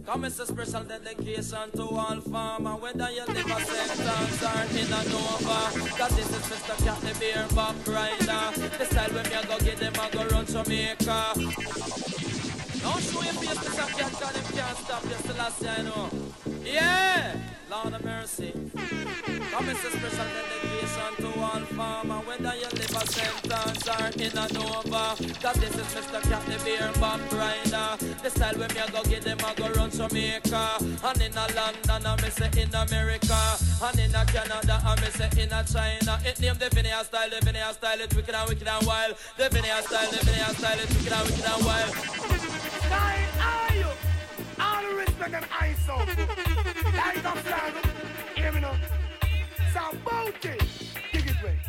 Come 0.06 0.26
it's 0.26 0.40
a 0.40 0.46
special 0.46 0.84
dedication 0.84 1.72
to 1.76 1.84
all 1.84 2.20
farmer 2.22 2.72
Whether 2.72 3.12
you 3.12 3.26
live 3.26 3.46
a 3.46 3.62
sentence 3.62 4.44
or 4.44 4.64
in 4.80 4.92
a 4.92 5.04
Nova 5.10 5.60
Cause 5.98 6.16
this 6.16 6.30
is 6.30 6.46
Mr. 6.50 6.76
Cat, 6.84 7.02
the 7.02 7.20
beer 7.20 7.46
back 7.56 7.76
rider 7.88 8.78
The 8.78 8.86
style 8.86 9.10
when 9.12 9.24
me 9.30 9.36
a 9.36 9.46
go 9.46 9.60
get 9.60 9.78
them, 9.78 9.94
I 10.00 10.10
go 10.10 10.26
run 10.28 10.46
Jamaica 10.46 11.34
Don't 12.82 13.04
show 13.04 13.22
your 13.22 13.34
face, 13.34 13.58
Mr. 13.62 13.98
Cat, 13.98 14.12
cause 14.12 14.34
them 14.34 14.54
can't 14.54 14.78
stop 14.78 15.04
you, 15.04 15.18
Selassie, 15.28 15.68
I 15.68 15.82
know 15.84 16.10
Yeah, 16.64 17.36
Lord 17.72 17.94
of 17.94 18.04
mercy. 18.04 18.52
It's 18.74 19.84
a 19.86 19.92
special 19.92 20.28
dedication 20.36 21.16
to 21.20 21.40
all 21.40 21.62
farmer 21.72 22.20
Whether 22.28 22.56
you 22.56 22.68
live 22.68 22.96
a 23.00 23.08
sentence 23.08 23.88
or 23.88 24.08
in 24.20 24.38
a 24.38 24.46
Nova. 24.52 25.16
Cause 25.40 25.56
this 25.56 25.76
is 25.80 25.88
Mr. 25.96 26.22
Cat, 26.28 26.44
the 26.48 26.60
beer 26.66 26.92
back 27.00 27.22
rider 27.32 27.96
The 28.24 28.30
style 28.30 28.56
when 28.60 28.68
me 28.74 28.82
a 28.82 28.92
go 28.92 29.04
get 29.04 29.22
them, 29.22 29.38
I 29.46 29.54
go 29.56 29.70
run 29.72 29.90
Jamaica. 29.90 30.78
And 30.82 31.22
in 31.22 31.32
a 31.32 31.48
London, 31.56 32.06
I 32.06 32.22
me 32.22 32.30
say 32.30 32.52
in 32.62 32.76
America. 32.76 33.40
And 33.82 34.00
in 34.00 34.16
a 34.16 34.26
Canada, 34.26 34.82
I 34.84 34.96
me 35.00 35.08
say 35.16 35.32
in 35.42 35.54
a 35.54 35.64
China. 35.64 36.20
It 36.26 36.42
name 36.42 36.58
the 36.60 36.70
Vineyard 36.76 37.06
style, 37.06 37.30
the 37.30 37.40
Vineyard 37.46 37.74
style 37.74 38.02
It's 38.02 38.14
wicked 38.14 38.36
and 38.36 38.50
wicked 38.50 38.68
and 38.68 38.86
wild. 38.86 39.16
The 39.38 39.48
Vineyard 39.48 39.84
style, 39.86 40.12
the 40.12 40.20
Vineyard 40.26 40.56
style 40.60 40.80
It's 40.82 40.92
wicked 40.92 41.14
and 41.14 41.24
wicked 41.24 41.46
and 41.48 41.66
wild. 41.66 41.96
Nine 42.92 43.32
are 43.40 43.76
you? 43.78 44.11
All 44.62 44.82
the 44.82 44.96
respect 44.96 45.34
and 45.34 45.46
I 45.52 45.74
so 45.86 45.96
Light 45.96 47.26
up 47.26 47.38
flag. 47.40 47.74
Hear 48.36 48.52
me 48.52 48.62
now. 48.62 48.76
Bounty. 50.06 50.58
Dig 51.12 51.28
it 51.28 51.44
way. 51.44 51.60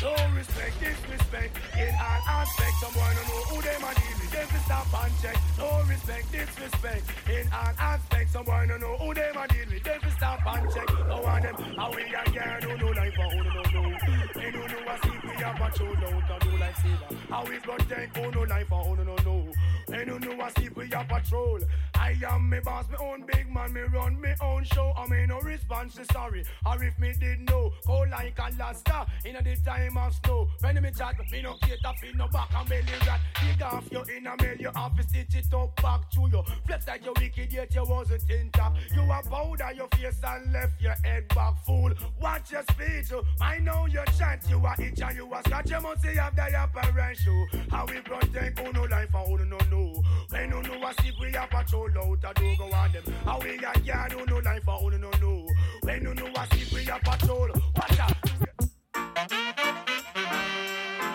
No 0.00 0.14
respect, 0.36 0.78
disrespect 0.78 1.56
in 1.76 1.94
all 1.96 2.22
aspects. 2.28 2.80
Someone 2.80 3.14
don't 3.16 3.26
know 3.26 3.42
who 3.48 3.56
might 3.56 3.96
deal 3.96 4.16
with. 4.20 4.30
Them 4.30 4.48
to 4.48 4.58
stop 4.64 4.86
and 5.02 5.12
check. 5.20 5.36
No 5.58 5.82
respect, 5.88 6.30
disrespect 6.30 7.04
in 7.28 7.48
all 7.52 7.74
aspects. 7.78 8.32
Someone 8.32 8.68
don't 8.68 8.80
know 8.80 8.96
who 8.98 9.14
might 9.34 9.48
deal 9.50 9.66
with. 9.70 9.82
Them 9.82 10.00
to 10.00 10.10
stop 10.12 10.40
and 10.46 10.70
check. 10.72 10.88
No 11.08 11.20
one 11.22 11.42
them. 11.42 11.54
How 11.76 11.90
we 11.90 12.02
got 12.12 12.26
girl 12.32 12.60
who 12.62 12.76
know 12.78 12.92
life 13.00 13.14
for 13.14 13.28
who 13.32 13.42
don't 13.44 13.74
know. 13.74 13.98
They 14.34 14.50
don't 14.52 14.70
know 14.70 14.82
what 14.84 15.02
sleep 15.02 15.24
we 15.24 15.42
have 15.42 15.60
a 15.60 15.78
show 15.78 15.88
out 15.88 16.30
and 16.30 16.40
do 16.44 16.58
like 16.58 16.76
saver. 16.76 17.10
How 17.30 17.44
we 17.46 17.58
protect 17.58 18.16
who 18.16 18.30
know 18.30 18.42
life 18.42 18.68
for 18.68 18.84
who 18.84 19.04
don't 19.04 19.24
know. 19.24 19.52
They 19.94 20.04
don't 20.04 20.24
know 20.24 20.34
what 20.34 20.52
sleep 20.56 20.76
we 20.76 20.88
have 20.88 21.06
patrol. 21.06 21.60
I 21.94 22.16
am 22.28 22.50
me 22.50 22.58
boss, 22.58 22.88
me 22.90 22.96
own 23.00 23.24
big 23.26 23.48
man, 23.48 23.72
me 23.72 23.82
run 23.82 24.20
me 24.20 24.30
own 24.42 24.64
show. 24.64 24.92
I 24.96 25.06
mean 25.06 25.28
no 25.28 25.38
response 25.38 25.94
to 25.94 26.04
sorry. 26.12 26.44
Or 26.66 26.82
if 26.82 26.98
me 26.98 27.12
did 27.20 27.48
know, 27.48 27.72
cold 27.86 28.10
like 28.10 28.36
Alaska 28.36 29.06
in 29.24 29.34
the 29.34 29.56
time 29.64 29.96
of 29.96 30.12
snow. 30.14 30.48
When 30.60 30.82
me 30.82 30.90
chat, 30.90 31.14
me 31.30 31.42
no 31.42 31.54
cater 31.62 31.92
for 32.00 32.16
no 32.16 32.26
back 32.26 32.48
and 32.56 32.68
belly 32.68 32.82
rat. 33.06 33.20
Dig 33.40 33.62
off 33.62 33.84
your 33.92 34.04
inner 34.10 34.34
mail, 34.42 34.56
you 34.58 34.70
have 34.74 34.96
to 34.96 35.02
stitch 35.04 35.36
it 35.36 35.54
up 35.54 35.76
back 35.76 36.10
to 36.10 36.22
you. 36.22 36.42
Flex 36.66 36.88
like 36.88 37.04
you 37.04 37.12
wicked, 37.20 37.52
yet 37.52 37.72
you 37.72 37.84
wasn't 37.84 38.28
in 38.28 38.50
top. 38.50 38.74
You 38.92 39.02
a 39.02 39.22
powder 39.30 39.70
your 39.76 39.88
face 39.94 40.20
and 40.26 40.52
left 40.52 40.82
your 40.82 40.96
head 41.04 41.28
back, 41.28 41.64
full. 41.64 41.92
Watch 42.20 42.50
your 42.50 42.64
speech, 42.72 43.12
oh. 43.12 43.24
I 43.40 43.58
know 43.58 43.86
your 43.86 44.04
chant. 44.18 44.42
You 44.48 44.58
a 44.58 44.74
itch 44.82 45.00
and 45.00 45.16
you 45.16 45.32
a 45.32 45.38
scratch. 45.38 45.70
You 45.70 45.80
must 45.80 46.02
see 46.02 46.16
have 46.16 46.34
the 46.34 46.64
apparent 46.64 47.16
show. 47.18 47.46
How 47.70 47.86
we 47.86 48.00
protect 48.00 48.74
no 48.74 48.82
life 48.82 49.14
and 49.14 49.26
who 49.28 49.44
no 49.46 49.58
know. 49.70 49.83
When 50.30 50.50
you 50.50 50.62
know 50.62 50.78
what 50.78 51.00
sleep 51.00 51.14
we 51.20 51.28
a 51.34 51.46
patrol 51.46 51.88
out 51.98 52.24
a 52.24 52.34
do 52.34 52.56
go 52.56 52.70
on 52.72 52.92
them. 52.92 53.04
How 53.24 53.40
we 53.40 53.56
got 53.56 53.84
yard 53.84 54.12
who 54.12 54.24
no 54.26 54.38
life 54.38 54.62
and 54.66 54.78
who 54.80 54.98
no 54.98 55.10
know. 55.20 55.46
When 55.82 56.02
you 56.02 56.14
know 56.14 56.26
what 56.32 56.52
sleep 56.52 56.72
we 56.72 56.90
a 56.90 56.98
patrol. 56.98 57.48
Watch 57.76 57.98
out. 58.00 58.16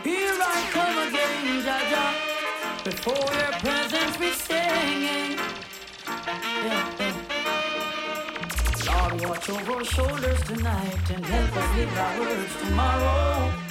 Here 0.03 0.38
I 0.41 0.69
come 0.71 0.97
again, 1.08 1.63
Jaja. 1.65 2.05
Before 2.84 3.34
your 3.39 3.51
presence 3.63 4.19
we 4.19 4.32
singing. 4.32 5.38
Yeah, 6.65 6.99
yeah. 6.99 7.29
Lord, 8.88 9.21
watch 9.25 9.49
over 9.49 9.73
our 9.73 9.84
shoulders 9.84 10.41
tonight 10.43 11.10
and 11.12 11.25
help 11.25 11.58
us 11.58 11.77
live 11.77 11.97
our 11.97 12.19
words 12.19 12.55
tomorrow. 12.62 13.68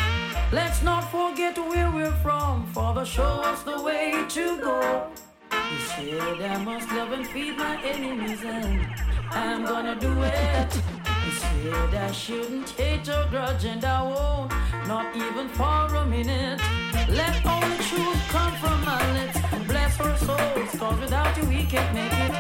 Let's 0.51 0.83
not 0.83 1.11
forget 1.11 1.59
where 1.59 1.91
we're 1.91 2.19
from. 2.23 2.67
Father, 2.73 3.05
show 3.05 3.23
us 3.23 3.63
the 3.65 3.83
way 3.83 4.25
to 4.31 4.59
go. 4.59 5.07
You 5.53 5.79
said 5.79 6.41
I 6.41 6.57
must 6.65 6.91
love 6.91 7.13
and 7.13 7.27
feed 7.27 7.59
my 7.59 7.77
enemies, 7.85 8.43
and 8.43 8.87
I'm 9.31 9.67
gonna 9.67 9.95
do 10.01 10.11
it. 10.23 10.83
You 11.27 11.33
said 11.33 11.95
I 11.95 12.11
shouldn't 12.13 12.71
hate 12.71 13.07
or 13.11 13.27
grudge, 13.29 13.67
and 13.67 13.85
I 13.85 14.03
won't, 14.03 14.51
not 14.87 15.15
even 15.15 15.51
for 15.51 15.95
a 15.95 16.07
minute. 16.07 16.63
Let 17.11 17.45
only 17.45 17.77
truth 17.85 18.23
come 18.29 18.55
from 18.57 18.83
my 18.87 19.03
lips 19.21 19.39
and 19.53 19.69
bless 19.69 20.01
our 20.01 20.17
souls, 20.17 20.71
cause 20.79 20.99
without 20.99 21.37
you 21.37 21.47
we 21.47 21.67
can't 21.67 21.93
make 21.93 22.13
it. 22.27 22.33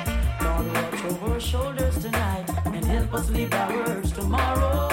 Lord, 0.42 0.66
watch 0.72 1.04
over 1.04 1.32
our 1.34 1.40
shoulders 1.40 1.98
tonight 1.98 2.46
and 2.64 2.82
help 2.86 3.12
us 3.12 3.28
live 3.28 3.52
our 3.52 3.76
words 3.76 4.12
tomorrow. 4.12 4.88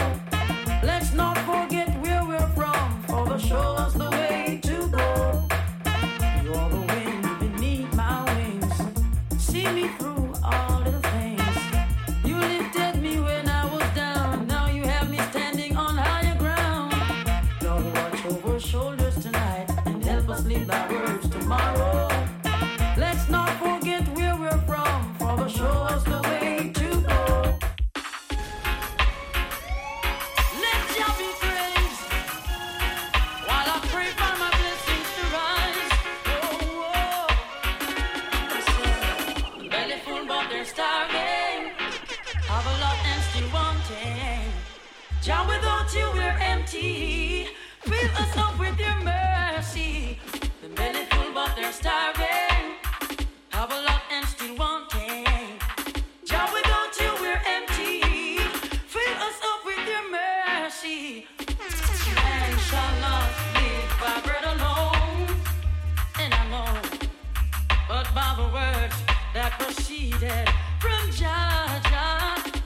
That 69.49 69.59
proceeded 69.59 70.49
from 70.79 71.11
Jah, 71.11 71.79
Jah. 71.89 72.61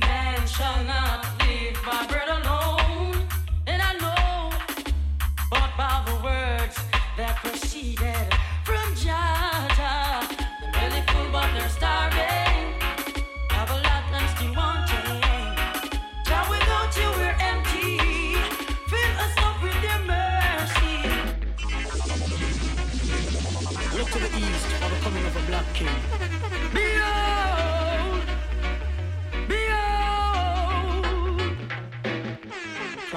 Man 0.00 0.46
shall 0.46 0.84
not 0.84 1.03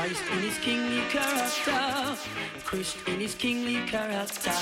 Christ 0.07 0.23
in 0.31 0.39
his 0.39 0.57
kingly 0.59 1.01
character, 1.09 2.17
Christ 2.63 2.97
in 3.07 3.19
his 3.19 3.35
kingly 3.35 3.81
character, 3.87 4.53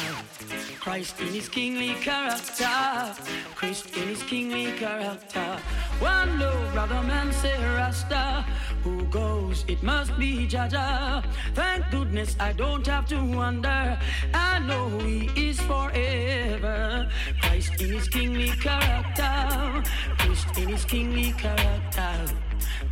Christ 0.79 1.19
in 1.19 1.27
his 1.27 1.49
kingly 1.49 1.93
character, 1.95 3.13
Christ 3.53 3.95
in 3.97 4.07
his 4.07 4.23
kingly 4.23 4.71
character. 4.73 5.59
One 5.99 6.39
no 6.39 6.51
brother 6.73 7.03
man 7.03 7.31
say 7.33 7.53
Rasta, 7.75 8.45
who 8.85 9.03
goes 9.05 9.65
it 9.67 9.81
must 9.81 10.15
be 10.19 10.47
Jaja. 10.47 11.25
Thank 11.55 11.89
goodness 11.89 12.35
I 12.39 12.53
don't 12.53 12.85
have 12.85 13.07
to 13.07 13.17
wonder. 13.17 13.97
I 14.33 14.59
know 14.59 14.89
he 14.99 15.27
is 15.49 15.59
forever. 15.61 17.09
Christ 17.41 17.81
in 17.81 17.89
his 17.97 18.07
kingly 18.07 18.51
character, 18.65 19.83
Christ 20.19 20.57
in 20.59 20.69
his 20.69 20.85
kingly 20.85 21.31
character. 21.33 22.13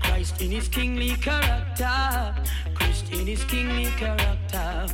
Christ 0.01 0.41
in 0.41 0.51
his 0.51 0.67
kingly 0.67 1.15
character, 1.27 2.36
Christ 2.73 3.13
in 3.13 3.27
his 3.27 3.43
kingly 3.43 3.91
character. 4.01 4.88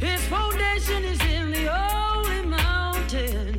His 0.00 0.20
foundation 0.26 1.04
is 1.04 1.20
in 1.36 1.52
the 1.52 1.66
holy 1.70 2.42
mountains. 2.44 3.57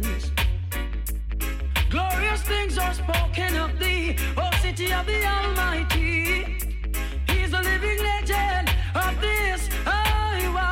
Things 2.46 2.78
are 2.78 2.94
spoken 2.94 3.56
of 3.58 3.80
thee, 3.80 4.16
O 4.38 4.50
city 4.62 4.92
of 4.94 5.06
the 5.06 5.24
Almighty. 5.26 6.46
He's 7.28 7.52
the 7.52 7.62
living 7.62 8.00
legend 8.04 8.70
of 8.96 9.20
this 9.22 9.70
Iowa, 9.86 10.68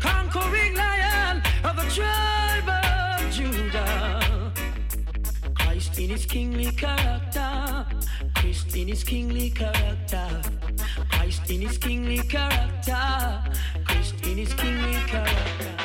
conquering 0.00 0.74
lion 0.76 1.42
of 1.64 1.76
the 1.76 1.84
tribe 1.90 2.68
of 2.68 3.30
Judah. 3.32 4.52
Christ 5.54 5.98
in 5.98 6.10
his 6.10 6.26
kingly 6.26 6.70
character, 6.72 7.86
Christ 8.36 8.76
in 8.76 8.88
his 8.88 9.02
kingly 9.04 9.50
character, 9.50 10.42
Christ 11.10 11.50
in 11.50 11.60
his 11.62 11.78
kingly 11.78 12.18
character, 12.18 13.42
Christ 13.84 14.14
in 14.24 14.38
his 14.38 14.54
kingly 14.54 14.94
character. 15.06 15.83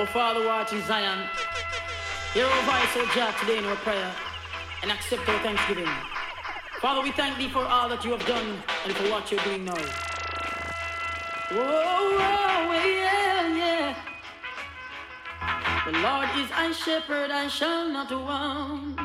Oh, 0.00 0.06
Father, 0.06 0.46
watch 0.46 0.72
in 0.72 0.80
Zion. 0.84 1.28
Hear 2.32 2.46
our 2.46 2.62
voice, 2.62 2.92
oh 2.94 3.10
God, 3.16 3.34
today 3.40 3.58
in 3.58 3.64
our 3.64 3.74
prayer, 3.74 4.14
and 4.82 4.92
accept 4.92 5.28
our 5.28 5.40
thanksgiving. 5.40 5.88
Father, 6.80 7.02
we 7.02 7.10
thank 7.10 7.36
thee 7.36 7.48
for 7.48 7.64
all 7.64 7.88
that 7.88 8.04
you 8.04 8.12
have 8.12 8.24
done 8.24 8.62
and 8.84 8.94
for 8.94 9.10
what 9.10 9.32
you're 9.32 9.42
doing 9.42 9.64
now. 9.64 9.74
Oh, 11.50 12.16
oh, 12.20 12.72
yeah, 12.86 13.56
yeah. 13.56 13.96
The 15.84 15.98
Lord 15.98 16.28
is 16.36 16.48
my 16.50 16.70
shepherd, 16.70 17.32
I 17.32 17.48
shall 17.48 17.88
not 17.88 18.12
want. 18.12 19.00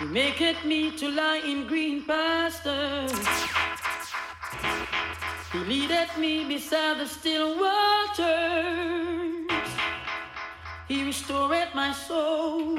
He 0.00 0.04
maketh 0.06 0.64
me 0.64 0.90
to 0.98 1.08
lie 1.08 1.42
in 1.46 1.68
green 1.68 2.02
pastures. 2.02 3.12
He 5.50 5.58
leadeth 5.60 6.18
me 6.18 6.44
beside 6.44 6.98
the 7.00 7.06
still 7.06 7.58
waters. 7.58 8.28
He 10.86 11.04
restoreth 11.04 11.74
my 11.74 11.90
soul. 11.90 12.76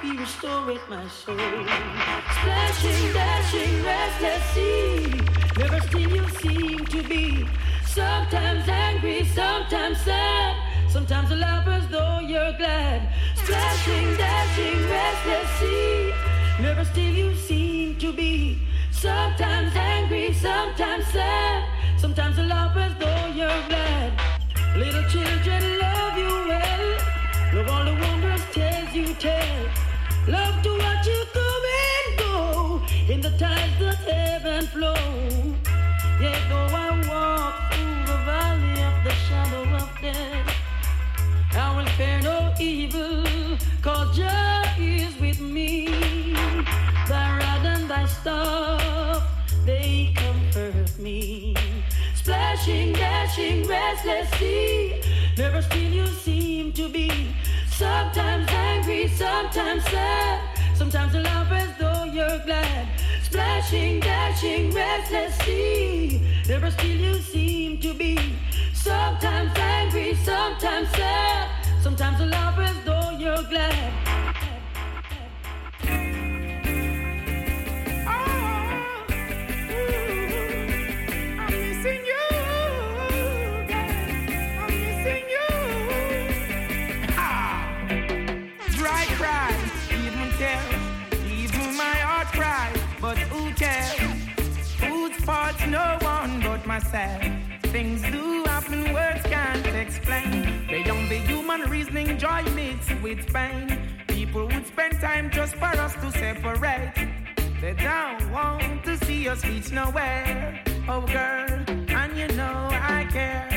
He 0.00 0.16
restoreth 0.16 0.88
my 0.88 1.06
soul. 1.08 1.36
Splashing, 1.36 3.12
dashing, 3.12 3.84
restless 3.84 4.44
sea. 4.54 5.20
Never 5.58 5.80
still 5.80 6.08
you 6.08 6.26
seem 6.40 6.86
to 6.86 7.02
be. 7.02 7.46
Sometimes 7.84 8.66
angry, 8.66 9.26
sometimes 9.26 10.00
sad. 10.00 10.56
Sometimes 10.88 11.30
a 11.32 11.36
laugh 11.36 11.66
as 11.68 11.86
though 11.88 12.20
you're 12.20 12.54
glad. 12.54 13.12
Splashing, 13.36 14.16
dashing, 14.16 14.88
restless 14.88 15.50
sea. 15.60 16.14
Never 16.60 16.84
still 16.86 17.12
you 17.12 17.34
seem 17.34 17.98
to 17.98 18.10
be. 18.10 18.62
Sometimes 18.90 19.76
angry, 19.76 20.32
sometimes 20.32 21.06
sad. 21.08 21.73
Sometimes 22.04 22.36
laugh 22.36 22.76
as 22.76 22.92
though 22.98 23.26
you're 23.28 23.62
glad. 23.70 24.12
Little 24.76 25.04
children 25.04 25.62
love 25.78 26.18
you 26.18 26.32
well. 26.50 26.84
Love 27.54 27.68
all 27.74 27.84
the 27.86 27.94
wondrous 27.98 28.44
tales 28.52 28.92
you 28.92 29.14
tell. 29.14 29.56
Love 30.28 30.62
to 30.64 30.70
watch 30.80 31.06
you 31.06 31.24
come 31.32 31.64
and 31.88 32.18
go 32.18 32.82
in 33.10 33.22
the 33.22 33.30
tides 33.38 33.78
that 33.80 34.00
ebb 34.06 34.44
and 34.44 34.68
flow. 34.68 35.00
Yet 36.20 36.42
though 36.50 36.76
I 36.84 36.90
walk 37.08 37.72
through 37.72 38.00
the 38.12 38.18
valley 38.28 38.82
of 38.90 38.96
the 39.06 39.14
shadow 39.26 39.64
of 39.82 39.88
death, 40.02 40.48
I 41.54 41.74
will 41.74 41.90
fear 41.96 42.20
no 42.20 42.52
evil, 42.60 43.24
cause 43.80 44.14
Jah 44.14 44.74
is 44.78 45.18
with 45.18 45.40
me. 45.40 45.86
Thy 47.08 47.38
rod 47.38 47.64
and 47.64 47.88
thy 47.88 48.04
staff, 48.04 49.22
they 49.64 50.12
comfort 50.14 50.98
me. 50.98 51.43
Splashing, 52.54 52.92
dashing, 52.92 53.66
restless 53.66 54.30
sea, 54.38 54.94
never 55.36 55.60
still 55.60 55.92
you 55.92 56.06
seem 56.06 56.72
to 56.74 56.88
be. 56.88 57.34
Sometimes 57.68 58.48
angry, 58.48 59.08
sometimes 59.08 59.82
sad, 59.86 60.40
sometimes 60.76 61.14
laugh 61.14 61.50
as 61.50 61.76
though 61.78 62.04
you're 62.04 62.38
glad. 62.46 62.86
Splashing, 63.24 63.98
dashing, 63.98 64.70
restless 64.70 65.36
sea, 65.38 66.22
never 66.46 66.70
still 66.70 66.96
you 66.96 67.14
seem 67.14 67.80
to 67.80 67.92
be. 67.92 68.16
Sometimes 68.72 69.50
angry, 69.58 70.14
sometimes 70.14 70.88
sad, 70.90 71.48
sometimes 71.82 72.20
laugh 72.20 72.56
as 72.56 72.84
though 72.84 73.18
you're 73.18 73.42
glad. 73.50 74.23
Myself. 96.74 97.22
Things 97.74 98.02
do 98.02 98.42
happen, 98.46 98.92
words 98.92 99.22
can't 99.34 99.66
explain. 99.84 100.66
Beyond 100.66 101.08
the 101.08 101.20
human 101.30 101.60
reasoning, 101.70 102.18
joy 102.18 102.42
mixed 102.60 103.00
with 103.00 103.32
pain. 103.32 103.66
People 104.08 104.46
would 104.48 104.66
spend 104.66 104.94
time 105.00 105.30
just 105.30 105.54
for 105.54 105.72
us 105.84 105.94
to 106.02 106.10
separate. 106.10 106.94
They 107.60 107.74
don't 107.74 108.22
want 108.32 108.82
to 108.86 108.92
see 109.04 109.28
us 109.28 109.44
reach 109.46 109.70
nowhere. 109.70 110.60
Oh, 110.88 111.02
girl, 111.02 111.52
and 112.00 112.10
you 112.18 112.26
know 112.40 112.68
I 112.96 113.06
care. 113.08 113.48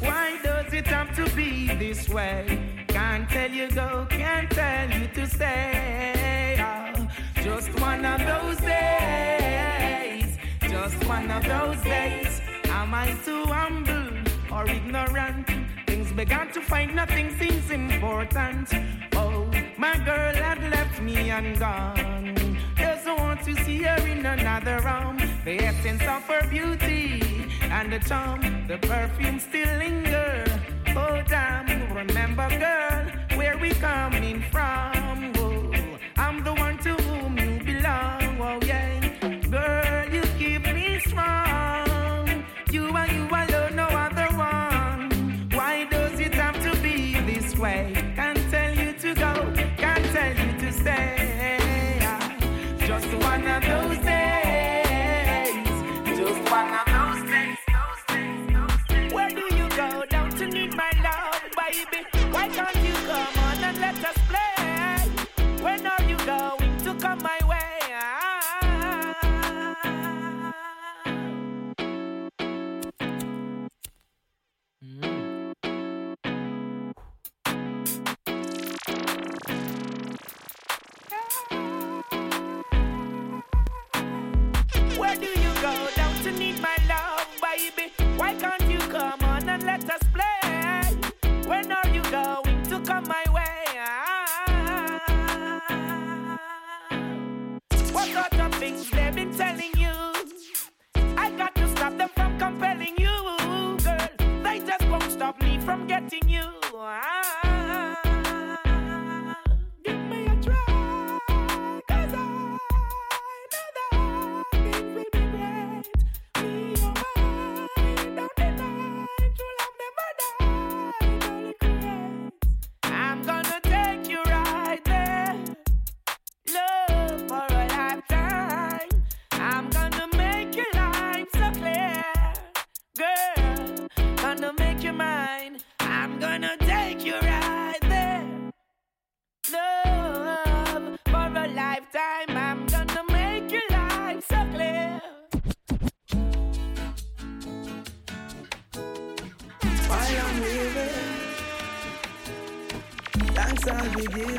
Why 0.00 0.38
does 0.44 0.72
it 0.72 0.86
have 0.86 1.10
to 1.16 1.24
be 1.34 1.74
this 1.74 2.08
way? 2.08 2.42
Can't 2.86 3.28
tell 3.28 3.50
you 3.50 3.68
go, 3.72 4.06
can't 4.08 4.50
tell 4.50 4.88
you 4.96 5.08
to 5.18 5.26
stay. 5.26 6.56
Oh, 6.60 7.08
just 7.42 7.68
one 7.80 8.04
of 8.04 8.20
those 8.20 8.58
days. 8.58 8.95
One 11.16 11.30
of 11.30 11.44
those 11.46 11.82
days. 11.82 12.42
Am 12.64 12.92
I 12.92 13.06
too 13.24 13.44
humble 13.46 14.12
or 14.52 14.68
ignorant? 14.68 15.46
Things 15.86 16.12
began 16.12 16.52
to 16.52 16.60
find 16.60 16.94
nothing 16.94 17.34
seems 17.38 17.70
important. 17.70 18.68
Oh, 19.14 19.50
my 19.78 19.96
girl 20.10 20.34
had 20.34 20.60
left 20.70 21.00
me 21.00 21.30
and 21.30 21.58
gone. 21.58 22.58
Doesn't 22.76 23.18
want 23.18 23.40
to 23.44 23.54
see 23.64 23.78
her 23.88 24.06
in 24.06 24.26
another 24.26 24.78
room. 24.88 25.16
The 25.46 25.56
essence 25.64 26.02
of 26.02 26.22
her 26.32 26.46
beauty 26.50 27.22
and 27.62 27.90
the 27.90 28.00
charm, 28.00 28.66
the 28.68 28.76
perfume 28.76 29.38
still 29.40 29.74
linger. 29.78 30.44
Oh 30.88 31.22
damn, 31.26 31.94
remember 31.94 32.48
girl, 32.58 33.04
where 33.38 33.56
we 33.56 33.70
coming 33.70 34.42
from? 34.52 35.05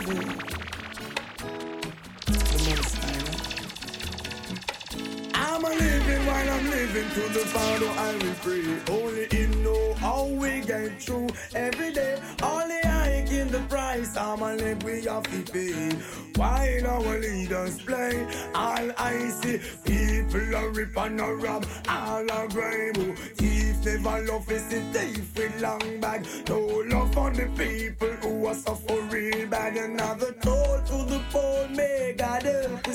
I'm 0.07 0.15
a 5.65 5.69
living 5.69 6.25
while 6.25 6.49
I'm 6.49 6.69
living 6.69 7.09
to 7.09 7.21
the 7.33 7.45
Father 7.45 7.89
I 7.89 8.13
will 8.13 8.35
pray. 8.41 8.63
Only 8.89 9.27
Him 9.29 9.63
know 9.65 9.93
how 9.95 10.27
we 10.27 10.61
get 10.61 11.01
through 11.01 11.27
every 11.53 11.91
day. 11.91 12.21
Only 12.41 12.66
The 13.37 13.59
price. 13.69 14.17
I'm 14.17 14.41
a 14.41 14.55
live 14.55 14.83
we 14.83 15.03
have 15.05 15.23
to 15.23 15.51
pay. 15.53 15.91
While 16.35 16.87
our 16.87 17.19
leaders 17.19 17.79
play, 17.79 18.27
all 18.53 18.91
I 18.97 19.29
see 19.29 19.61
people 19.85 20.55
are 20.55 20.69
rip 20.69 20.97
and 20.97 21.21
a 21.21 21.35
rob, 21.35 21.65
all 21.87 22.29
are 22.31 22.47
grime. 22.49 23.15
Thief 23.35 23.85
never 23.85 24.25
love 24.25 24.51
is 24.51 24.73
a 24.73 24.81
thief 24.91 25.37
with 25.37 25.61
long 25.61 25.99
bag. 26.01 26.25
No 26.49 26.59
love 26.87 27.13
for 27.13 27.29
the 27.31 27.45
people 27.55 28.09
who 28.21 28.47
are 28.47 28.55
suffering 28.55 29.49
bad. 29.49 29.77
Another 29.77 30.33
toll 30.41 30.81
to 30.87 31.05
the 31.05 31.21
poor, 31.31 31.67
may 31.69 32.15
God 32.17 32.43
help. 32.43 32.87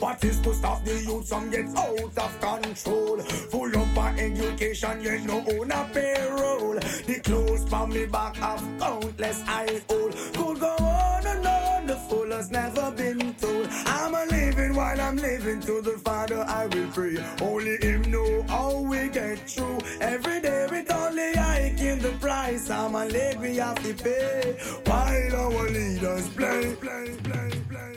What 0.00 0.22
is 0.22 0.38
to 0.40 0.54
stop 0.54 0.84
the 0.84 0.92
youth 1.02 1.28
from 1.28 1.50
get 1.50 1.66
out 1.76 2.18
of 2.18 2.40
control? 2.40 3.18
Full 3.20 3.78
up 3.78 3.96
of 3.96 4.18
education, 4.18 5.00
yet 5.02 5.22
no 5.24 5.42
own 5.48 5.72
a 5.72 5.88
payroll. 5.92 6.74
The 6.74 7.20
clothes 7.24 7.64
from 7.68 7.90
me 7.90 8.06
back 8.06 8.36
have 8.36 8.62
countless 8.78 9.42
eye 9.58 9.80
hole. 9.88 10.12
Could 10.36 10.58
go 10.60 10.74
on 10.80 11.26
and 11.32 11.46
on, 11.46 11.86
the 11.86 11.96
fool 12.08 12.30
has 12.36 12.50
never 12.50 12.90
been 12.90 13.34
told. 13.34 13.68
I'm 13.86 14.14
a 14.14 14.24
living 14.38 14.74
while 14.74 15.00
I'm 15.00 15.16
living 15.16 15.60
to 15.68 15.80
the 15.80 15.96
Father 16.04 16.44
I 16.60 16.66
will 16.66 16.88
pray. 16.96 17.16
Only 17.40 17.76
Him 17.86 18.02
know 18.10 18.42
how 18.48 18.70
we 18.80 19.08
get 19.08 19.38
through. 19.50 19.78
Every 20.00 20.40
day 20.40 20.66
with 20.70 20.90
only 20.92 21.30
I 21.36 21.74
in 21.78 21.98
the 22.00 22.12
price. 22.20 22.70
I'm 22.70 22.94
a 22.94 23.04
live 23.06 23.40
we 23.40 23.56
have 23.56 23.80
to 23.82 23.94
pay. 23.94 24.56
While 24.86 25.36
our 25.36 25.68
leaders 25.76 26.28
play, 26.38 26.74
play, 26.84 27.06
play, 27.26 27.50
play. 27.70 27.94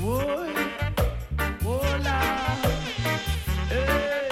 Whoa, 0.00 0.46
whoa, 1.64 1.80
la, 2.06 2.20
hey, 3.72 4.28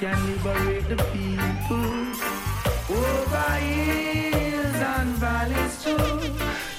can 0.00 0.16
liberate 0.26 0.88
the 0.88 0.96
people 1.12 1.92
over 2.96 3.50
hills 3.60 4.80
and 4.96 5.10
valleys 5.20 5.84
too. 5.84 5.98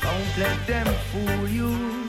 Don't 0.01 0.31
let 0.39 0.57
them 0.65 0.87
fool 1.11 1.47
you. 1.47 2.07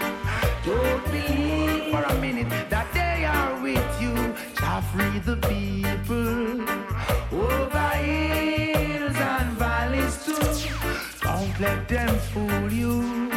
Don't 0.65 1.05
believe 1.05 1.93
for 1.93 2.03
a 2.03 2.15
minute 2.19 2.49
that 2.71 2.89
they 2.95 3.27
are 3.27 3.61
with 3.61 3.91
you. 4.01 4.15
Shall 4.59 4.81
free 4.81 5.19
the 5.19 5.37
people 5.53 6.63
over 7.45 7.89
hills 8.07 9.17
and 9.33 9.51
valleys 9.59 10.17
too. 10.25 10.41
Don't 11.21 11.61
let 11.61 11.89
them 11.91 12.17
fool 12.33 12.73
you. 12.73 13.29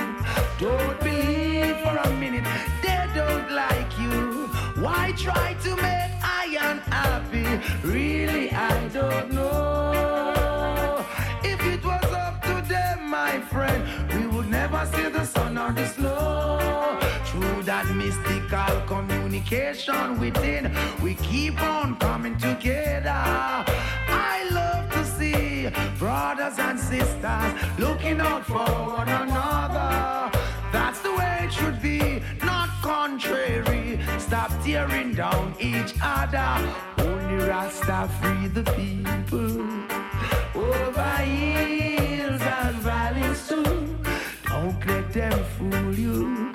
Don't 0.60 0.98
believe 1.02 1.76
for 1.84 1.98
a 2.08 2.12
minute 2.24 2.48
they 2.82 3.06
don't 3.14 3.52
like 3.52 3.92
you. 4.00 4.48
Why 4.82 5.12
try 5.18 5.56
to 5.66 5.76
make 5.76 6.15
I 6.46 6.74
unhappy? 6.74 7.88
Really, 7.88 8.52
I 8.52 8.88
don't 8.90 9.32
know. 9.32 11.04
If 11.44 11.60
it 11.66 11.84
was 11.84 12.04
up 12.14 12.40
to 12.44 12.64
them, 12.70 13.10
my 13.10 13.40
friend, 13.40 13.82
we 14.14 14.28
would 14.28 14.48
never 14.48 14.86
see 14.94 15.10
the 15.10 15.26
sun 15.26 15.58
or 15.58 15.72
the 15.72 15.88
snow. 15.88 17.00
Through 17.26 17.64
that 17.64 17.88
mystical 17.96 18.82
communication 18.86 20.20
within, 20.20 20.72
we 21.02 21.16
keep 21.16 21.60
on 21.64 21.96
coming 21.98 22.38
together. 22.38 23.10
I 23.10 24.48
love 24.52 24.92
to 24.92 25.04
see 25.04 25.70
brothers 25.98 26.60
and 26.60 26.80
sisters 26.80 27.54
looking 27.80 28.22
out 28.22 28.46
for 28.46 28.68
one 28.98 29.10
another. 29.10 29.75
Stop 34.28 34.50
tearing 34.64 35.14
down 35.14 35.54
each 35.60 35.94
other. 36.02 36.74
Only 36.98 37.46
Rasta 37.46 38.10
free 38.20 38.48
the 38.48 38.64
people 38.74 39.62
over 40.56 41.12
hills 41.22 42.42
and 42.42 42.76
valleys 42.78 43.48
too. 43.48 43.86
Don't 44.48 44.84
let 44.88 45.14
them 45.14 45.44
fool 45.56 45.94
you. 45.94 46.52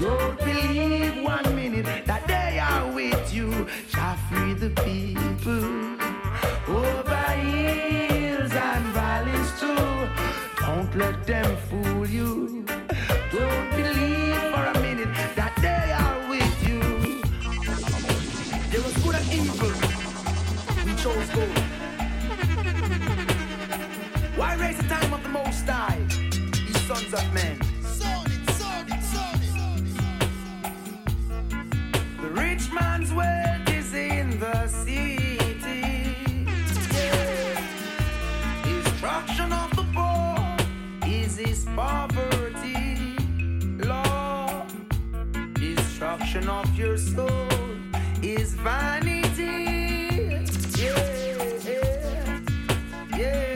Don't 0.00 0.36
believe 0.38 1.22
one 1.22 1.54
minute 1.54 1.86
that 2.06 2.26
they 2.26 2.58
are 2.58 2.90
with 2.90 3.32
you. 3.32 3.68
Shall 3.88 4.16
free 4.28 4.54
the 4.54 4.70
people 4.70 5.64
over 6.66 7.26
hills 7.46 8.52
and 8.52 8.84
valleys 8.98 9.60
too. 9.60 10.08
Don't 10.58 10.92
let 10.96 11.24
them 11.24 11.56
Chose 21.06 21.30
good. 21.30 21.58
Why 24.34 24.56
raise 24.56 24.76
the 24.76 24.88
time 24.88 25.14
of 25.14 25.22
the 25.22 25.28
Most 25.28 25.64
High? 25.68 26.04
Ye 26.66 26.72
sons 26.88 27.14
of 27.14 27.32
men. 27.32 27.60
The 32.20 32.28
rich 32.28 32.72
man's 32.72 33.12
wealth 33.12 33.68
is 33.68 33.94
in 33.94 34.40
the 34.40 34.66
city. 34.66 36.16
Destruction 38.64 39.52
of 39.52 39.70
the 39.76 39.86
poor 39.94 40.56
is 41.08 41.36
his 41.36 41.66
poverty. 41.76 43.14
Lord, 43.78 44.72
destruction 45.54 46.48
of 46.48 46.76
your 46.76 46.98
soul 46.98 47.48
is 48.22 48.54
vanity. 48.54 49.85
Yeah, 50.76 50.92
yeah, 53.16 53.55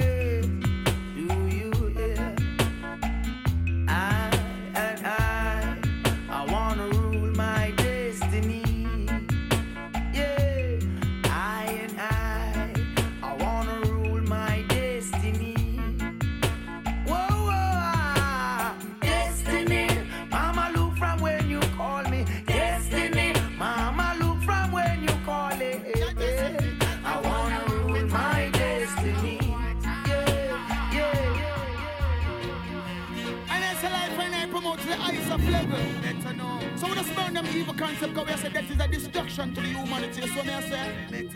them 37.51 37.61
evil 37.61 37.75
concept 37.75 38.15
because 38.15 38.43
we 38.43 38.51
say 38.51 38.65
is 38.71 38.81
a 38.81 38.89
destruction 38.89 39.55
to 39.55 39.61
the 39.61 39.67
humanity. 39.67 40.23
So 40.23 40.43
me 40.43 40.53
I 40.53 40.61
say, 40.61 41.29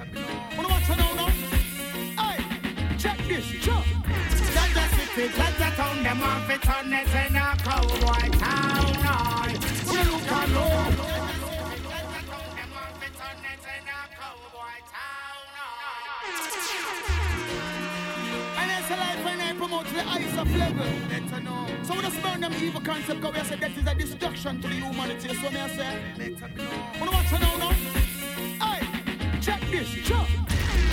wanna 0.57 0.69
watch 0.69 0.91
it 0.91 0.97
now 0.97 1.15
now? 1.15 1.29
Hey, 2.23 2.39
check 2.99 3.19
this, 3.29 3.47
check. 3.47 3.85
Jah 4.55 4.69
Jah 4.75 4.89
city, 4.97 5.29
Jah 5.37 5.53
Jah 5.59 5.71
town, 5.77 6.03
them 6.03 6.21
want 6.21 6.45
fi 6.45 6.57
turn 6.59 6.93
it 6.93 7.09
in 7.09 7.37
a 7.37 7.57
cowboy 7.59 8.29
town. 8.39 8.97
Aye. 9.07 9.59
We 9.87 9.99
look 10.11 10.33
and 10.33 10.53
look. 10.55 11.25
And 13.67 13.94
I 19.55 19.57
promote 19.57 19.87
the 19.87 20.09
eyes 20.09 20.37
of 20.37 20.57
level. 20.57 20.87
Better 21.09 21.41
know. 21.43 21.67
So 21.85 21.95
we 21.95 22.03
just 22.03 22.21
burn 22.21 22.41
them 22.41 22.53
evil 22.55 22.81
concept 22.81 23.21
because 23.21 23.35
we 23.35 23.49
say 23.49 23.57
that 23.57 23.71
is 23.71 23.87
a 23.87 23.95
destruction 23.95 24.61
to 24.61 24.67
the 24.67 24.75
humanity. 24.75 25.29
So 25.29 25.49
me 25.51 25.61
I 25.61 25.69
say, 25.69 26.35
wanna 26.99 27.13
watch 27.13 27.33
it 27.33 27.41
now 27.41 27.57
now? 27.59 27.73
Hey, 28.65 29.41
check 29.41 29.61
this, 29.71 29.89
check. 29.89 30.27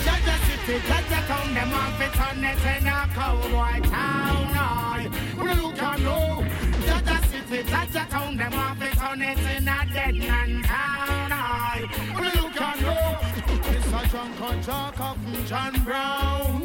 Jah 0.04 0.18
Jah 0.24 0.38
city, 0.46 0.78
Jah 0.86 1.02
Jah 1.10 1.26
town, 1.26 1.54
them 1.54 1.70
want 1.72 1.94
fi 1.96 2.06
turn 2.14 2.44
it 2.44 2.64
in 2.76 2.86
a 2.86 3.08
cowboy 3.12 3.80
town. 3.90 4.46
Aye. 4.54 5.10
We 5.36 5.54
look 5.54 5.82
and 5.82 6.04
look. 6.04 6.44
Jah 6.86 7.02
Jah 7.04 7.20
city, 7.30 7.62
Jah 7.68 7.86
Jah 7.92 8.06
town, 8.10 8.36
them 8.36 8.52
want 8.52 8.78
fi 8.78 8.90
turn 8.90 9.22
it 9.22 9.38
in 9.56 9.66
a 9.66 9.86
dead 9.92 10.14
man 10.14 10.62
town. 10.62 11.32
Aye. 11.32 11.88
We 12.14 12.26
look 12.40 12.60
and 12.60 12.80
look. 12.86 13.22
It's 13.74 13.86
a 13.88 14.08
drunk 14.08 14.64
talk 14.64 15.00
of 15.00 15.46
John 15.48 15.84
Brown. 15.84 16.61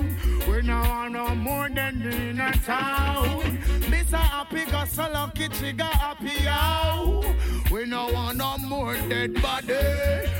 We 0.58 0.64
no 0.64 0.82
want 0.82 1.14
no 1.14 1.36
more 1.36 1.70
than 1.70 2.02
in 2.02 2.40
a 2.40 2.52
town. 2.66 3.60
Mr. 4.08 4.20
Happy 4.20 4.66
got 4.72 4.88
so 4.88 5.02
lucky, 5.12 5.74
got 5.74 5.94
happy 5.94 6.48
out. 6.48 7.26
We 7.70 7.86
no 7.86 8.08
want 8.08 8.38
no 8.38 8.58
more 8.60 8.94
dead 9.10 9.34
body. 9.42 9.74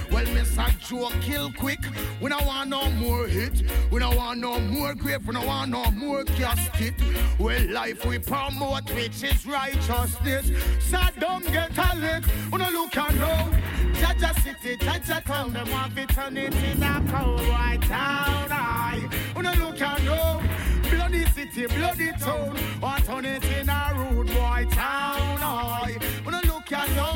Well, 0.10 0.26
Mr. 0.28 0.80
Joe 0.80 1.12
kill 1.20 1.52
quick. 1.52 1.82
We 2.22 2.30
no 2.30 2.38
want 2.46 2.70
no 2.70 2.90
more 2.92 3.28
hit. 3.28 3.64
We 3.92 4.00
no 4.00 4.12
want 4.12 4.40
no 4.40 4.62
more 4.62 4.96
grave. 4.96 5.28
We 5.28 5.34
no 5.34 5.46
want 5.46 5.72
no 5.72 5.92
more 5.92 6.24
casket. 6.24 6.94
Well, 7.38 7.62
life 7.70 8.06
we 8.06 8.20
promote, 8.20 8.90
which 8.94 9.22
is 9.22 9.46
righteousness. 9.46 10.50
Saddam 10.90 11.44
get 11.52 11.78
a 11.78 11.98
lick. 11.98 12.24
We 12.50 12.60
no 12.60 12.70
look 12.70 12.96
and 12.96 13.20
know. 13.20 13.52
Jah 14.00 14.16
Jah 14.18 14.34
city, 14.42 14.78
Jah 14.78 15.02
Jah 15.06 15.22
town. 15.26 15.52
Them 15.52 15.70
want 15.72 15.94
to 15.94 16.06
turn 16.08 16.38
it 16.38 16.56
in 16.56 16.84
a 16.84 17.04
cowboy 17.10 17.86
town. 17.86 18.48
Aye. 18.50 19.10
We 19.36 19.42
no 19.42 19.52
look 19.52 19.82
and 19.82 20.06
know. 20.06 20.42
Bloody 21.08 21.26
city, 21.32 21.66
bloody 21.68 22.12
town. 22.20 22.58
Want 22.82 23.06
turn 23.06 23.24
it 23.24 23.46
in 23.46 23.70
a 23.70 23.94
rude 23.96 24.28
boy 24.28 24.68
town. 24.72 25.40
We 26.26 26.32
no 26.34 26.40
look 26.44 26.70
and 26.70 26.96
know. 26.98 27.14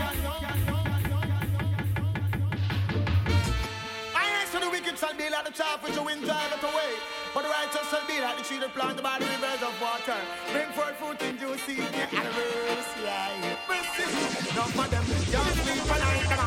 I 4.16 4.24
answer 4.40 4.62
the 4.62 4.70
wicked 4.72 4.98
shall 4.98 5.14
be 5.14 5.30
like 5.30 5.44
the 5.44 5.52
chaff 5.52 5.84
which 5.84 5.98
wind 6.00 6.24
drive 6.24 6.54
it 6.54 6.64
away. 6.64 6.96
But 7.34 7.42
the 7.44 7.50
righteous 7.50 7.90
shall 7.90 8.08
be 8.08 8.22
like 8.22 8.38
the 8.38 8.44
tree 8.46 8.60
that 8.60 8.74
planted 8.74 9.04
by 9.04 9.20
the 9.20 9.26
rivers 9.26 9.62
of 9.62 9.76
water. 9.82 10.16
Bring 10.54 10.72
forth 10.72 10.96
fruit 10.96 11.22
in 11.28 11.36
due 11.36 11.58
season, 11.58 11.92
the 11.92 12.08
animals, 12.16 12.88
yeah. 13.04 13.58
Mercy. 13.68 14.08
None 14.56 14.72
for 14.72 14.88
them, 14.88 15.04
young 15.28 15.52
people 15.68 16.00
like 16.00 16.41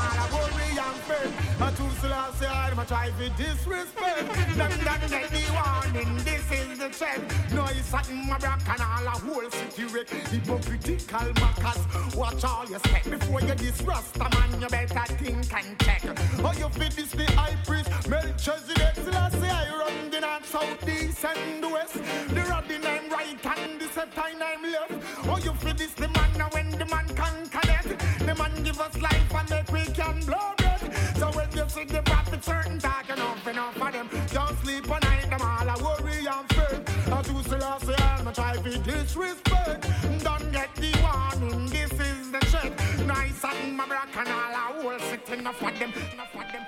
I'm 2.85 2.90
a 2.90 2.97
try 2.97 3.11
to 3.11 3.42
disrespect. 3.42 4.35
Them 4.57 4.70
that 4.85 5.09
get 5.09 5.31
the 5.31 5.42
warning, 5.55 6.16
this 6.18 6.51
is 6.51 6.79
the 6.79 6.88
trend. 6.90 7.25
No, 7.55 7.64
it's 7.70 7.90
my 7.92 8.38
back 8.38 8.61
and 8.68 8.81
all 8.81 9.07
a 9.07 9.11
whole 9.11 9.51
city 9.51 9.85
wreck. 9.85 10.09
Hypocritical 10.11 11.33
mackers, 11.40 12.14
watch 12.14 12.44
all 12.44 12.66
you 12.68 12.79
step 12.79 13.05
before 13.05 13.40
you 13.40 13.55
disrust 13.55 14.16
a 14.16 14.29
man. 14.29 14.61
You 14.61 14.68
better 14.68 15.14
think 15.14 15.55
and 15.55 15.79
check. 15.81 16.03
Oh, 16.40 16.53
you 16.59 16.68
fit 16.70 16.92
this 16.92 17.12
the 17.12 17.25
high 17.33 17.57
priest, 17.64 17.90
Melchizedek, 18.09 18.94
Selassie, 18.97 19.49
I 19.49 19.79
run 19.79 20.11
the 20.11 20.20
north, 20.20 20.47
south, 20.47 20.88
east, 20.88 21.25
and 21.25 21.73
west. 21.73 21.94
The 21.94 22.42
rod 22.51 22.64
I'm 22.70 23.11
right 23.11 23.47
and 23.59 23.81
the 23.81 23.87
septine 23.87 24.42
I'm 24.42 24.62
left. 24.62 25.29
Oh, 25.29 25.38
you 25.42 25.55
fit 25.55 25.79
this 25.79 25.94
the 25.94 26.09
man 26.09 26.31
now 26.37 26.49
when 26.53 26.70
the 26.70 26.87
man 26.87 27.09
conquer 27.14 27.66
death. 27.66 28.18
The 28.18 28.35
man 28.35 28.62
give 28.62 28.81
us 28.81 29.01
life 29.01 29.35
and 29.35 29.51
make 29.51 29.73
we 29.73 29.85
can 29.92 30.20
blow 30.27 30.53
breath. 30.59 31.16
So 31.18 31.31
when 31.31 31.49
you 31.53 31.68
see 31.68 31.85
the 31.85 32.03
certain 32.44 32.78
talk 32.78 33.09
enough 33.09 33.46
enough 33.48 33.74
for 33.74 33.90
them, 33.90 34.09
don't 34.33 34.57
sleep 34.62 34.90
on 34.90 35.00
night, 35.00 35.30
them 35.30 35.40
all 35.40 35.68
a 35.68 35.74
worry 35.83 36.26
and 36.26 36.46
fear. 36.52 36.85
I 37.12 37.22
do 37.22 37.42
Selassie, 37.48 37.94
I'm 37.98 38.28
a 38.28 38.33
try 38.33 38.57
to 38.57 38.78
disrespect. 38.78 39.87
Don't 40.22 40.52
get 40.52 40.74
the 40.76 40.92
warning, 41.02 41.66
this 41.66 41.92
is 41.92 42.30
the 42.30 42.40
check. 42.52 42.72
Nice 43.07 43.44
and 43.44 43.76
my 43.76 43.87
black 43.87 44.14
and 44.16 44.28
all 44.28 44.52
a 44.52 44.64
whole 44.76 44.98
sitting 45.09 45.40
enough 45.40 45.57
for 45.57 45.70
them, 45.72 45.92
enough 46.12 46.33
for 46.33 46.44
them. 46.52 46.62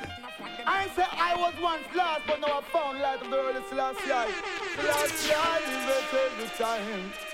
I 0.67 0.89
say 0.97 1.05
I 1.13 1.35
was 1.37 1.55
once 1.63 1.85
lost, 1.95 2.23
but 2.27 2.41
now 2.41 2.59
I 2.59 2.63
found 2.73 2.99
light 3.01 3.23
of 3.23 3.31
the 3.31 3.37
early 3.37 3.63
Selassie. 3.69 4.01
Selassie, 4.77 5.35
live 5.87 6.15
it 6.15 6.33
every 6.33 6.49
time. 6.57 7.26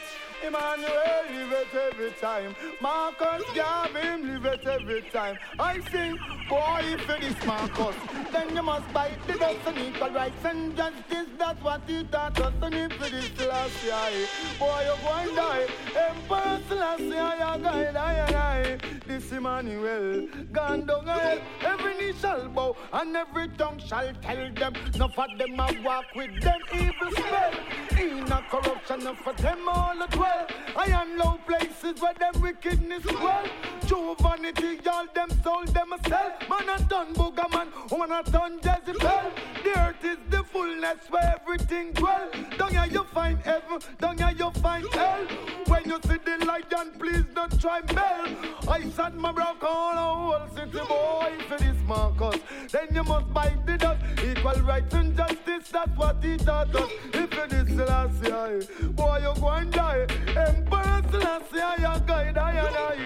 Emmanuel, 0.44 1.24
live 1.30 1.52
it 1.52 1.74
every 1.74 2.10
time. 2.20 2.54
Marcus, 2.80 3.42
Garvey, 3.54 4.22
live 4.22 4.46
it 4.46 4.66
every 4.66 5.02
time. 5.02 5.38
I 5.58 5.80
sing, 5.90 6.18
boy, 6.48 6.80
if 6.82 7.08
it 7.08 7.22
is 7.22 7.46
Marcus, 7.46 7.96
then 8.32 8.54
you 8.54 8.62
must 8.62 8.92
bite 8.92 9.24
the 9.26 9.34
dust 9.34 9.60
and 9.66 9.78
equal 9.78 10.10
rights 10.10 10.44
and 10.44 10.76
justice. 10.76 11.28
That's 11.38 11.62
what 11.62 11.82
he 11.86 12.04
taught 12.04 12.40
us. 12.40 12.52
And 12.62 12.74
if 12.74 13.02
it 13.02 13.12
is 13.12 13.30
Selassie, 13.36 14.28
boy, 14.58 14.82
you're 14.84 14.96
going 15.04 15.28
to 15.28 15.34
die. 15.34 15.66
Emperor 15.96 16.60
Selassie, 16.68 17.04
your 17.04 17.58
guide, 17.58 17.96
I 17.96 18.12
I. 18.34 18.78
This 19.06 19.32
Emmanuel, 19.32 20.28
gone 20.52 20.86
down 20.86 21.06
hell. 21.06 21.38
Every 21.62 21.94
knee 21.98 22.12
shall 22.20 22.48
bow 22.48 22.76
and 22.92 23.16
every 23.16 23.48
tongue 23.48 23.78
shall 23.78 24.12
tell 24.22 24.52
them. 24.54 24.74
Enough 24.94 25.18
of 25.18 25.38
them 25.38 25.60
I 25.60 25.78
walk 25.84 26.06
with 26.14 26.40
them 26.40 26.60
evil 26.74 27.10
spell. 27.10 27.52
In 28.00 28.32
a 28.32 28.42
corruption, 28.48 29.00
enough 29.02 29.26
of 29.26 29.36
them 29.36 29.68
all 29.68 30.02
at 30.02 30.16
well. 30.16 30.31
I 30.74 30.86
am 30.86 31.18
low 31.18 31.38
places 31.46 32.00
where 32.00 32.14
them 32.14 32.40
wickedness 32.40 33.02
dwell. 33.02 33.44
True 33.86 34.16
vanity, 34.20 34.78
all 34.88 35.06
them 35.14 35.30
soul 35.42 35.64
them 35.66 35.92
a 35.92 36.08
sell. 36.08 36.32
Man 36.48 36.68
a 36.68 36.82
done 36.84 37.14
booger 37.14 37.50
man, 37.52 37.68
woman 37.90 38.12
a 38.12 38.22
done 38.30 38.58
Jezebel. 38.62 39.32
The 39.64 39.78
earth 39.78 40.04
is 40.04 40.18
the 40.30 40.42
fullness 40.44 41.10
where 41.10 41.40
everything 41.40 41.92
dwell. 41.92 42.30
Down 42.58 42.70
here 42.70 42.86
you 42.90 43.04
find 43.04 43.38
heaven, 43.40 43.80
down 44.00 44.18
here 44.18 44.32
you 44.36 44.50
find 44.62 44.86
hell. 44.94 45.26
When 45.66 45.84
you 45.84 45.98
see 46.06 46.18
the 46.24 46.44
lion, 46.46 46.92
please 46.98 47.24
don't 47.34 47.60
try 47.60 47.80
bell. 47.82 48.26
I 48.68 48.88
said 48.90 49.14
my 49.14 49.32
broke 49.32 49.62
all 49.62 49.92
a 49.92 50.38
whole 50.38 50.48
city 50.54 50.78
boy 50.88 51.32
for 51.48 51.58
this 51.58 51.76
Marcus. 51.86 52.40
Then 52.70 52.88
you 52.94 53.04
must 53.04 53.32
bite 53.32 53.66
the 53.66 53.76
dust. 53.76 54.02
Equal 54.24 54.60
rights 54.62 54.94
and 54.94 55.16
justice, 55.16 55.68
that's 55.70 55.96
what 55.96 56.22
he 56.22 56.36
taught 56.36 56.74
us. 56.74 56.90
If 57.12 57.32
it 57.32 57.52
is 57.52 57.68
Selassie, 57.76 58.90
boy 58.92 59.18
you 59.18 59.40
go 59.40 59.48
and 59.48 59.72
die. 59.72 60.06
Emperor 60.28 61.02
Selassie, 61.10 61.80
your 61.80 61.98
guide, 62.06 62.38
I 62.38 62.52
and 62.52 62.76
I. 62.76 62.96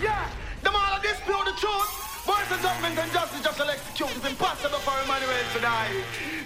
Yeah, 0.00 0.28
them 0.62 0.74
all 0.74 0.96
of 0.96 1.02
dispute 1.02 1.44
the 1.44 1.52
truth. 1.60 1.90
Boys 2.26 2.50
and 2.50 2.62
government 2.62 2.98
and 2.98 3.12
justice 3.12 3.42
just 3.42 3.58
will 3.58 3.70
execute. 3.70 4.10
It's 4.16 4.26
impossible 4.26 4.78
for 4.78 4.94
Emmanuel 5.04 5.44
to 5.54 5.60
die. 5.60 6.02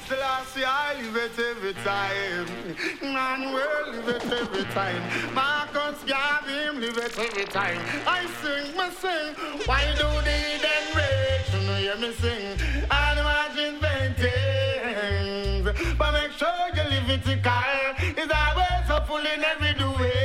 Selassie, 0.09 0.65
I 0.65 0.95
live 1.01 1.17
it 1.17 1.39
every 1.39 1.75
time. 1.85 2.47
Emmanuel 3.03 3.93
live 3.93 4.09
it 4.09 4.25
every 4.33 4.65
time. 4.73 5.03
Marcus 5.35 6.03
Garvey 6.05 6.79
live 6.79 6.97
it 6.97 7.19
every 7.19 7.45
time. 7.45 7.79
I 8.07 8.27
sing, 8.41 8.77
me 8.77 8.89
sing. 9.01 9.35
Why 9.67 9.85
do 9.97 10.09
they 10.25 10.59
then 10.65 10.97
rage? 10.97 11.49
You 11.55 11.61
know, 11.67 11.77
hear 11.77 11.97
me 11.97 12.13
sing. 12.13 12.59
And 12.91 13.19
imagine 13.19 13.81
things. 14.17 15.97
But 15.99 16.13
make 16.13 16.33
sure 16.33 16.49
you 16.75 16.85
live 16.85 17.11
it 17.11 17.27
It's 18.17 18.33
always 18.33 19.07
full 19.07 19.19
in 19.19 19.45
every 19.45 19.75
doing. 19.75 20.16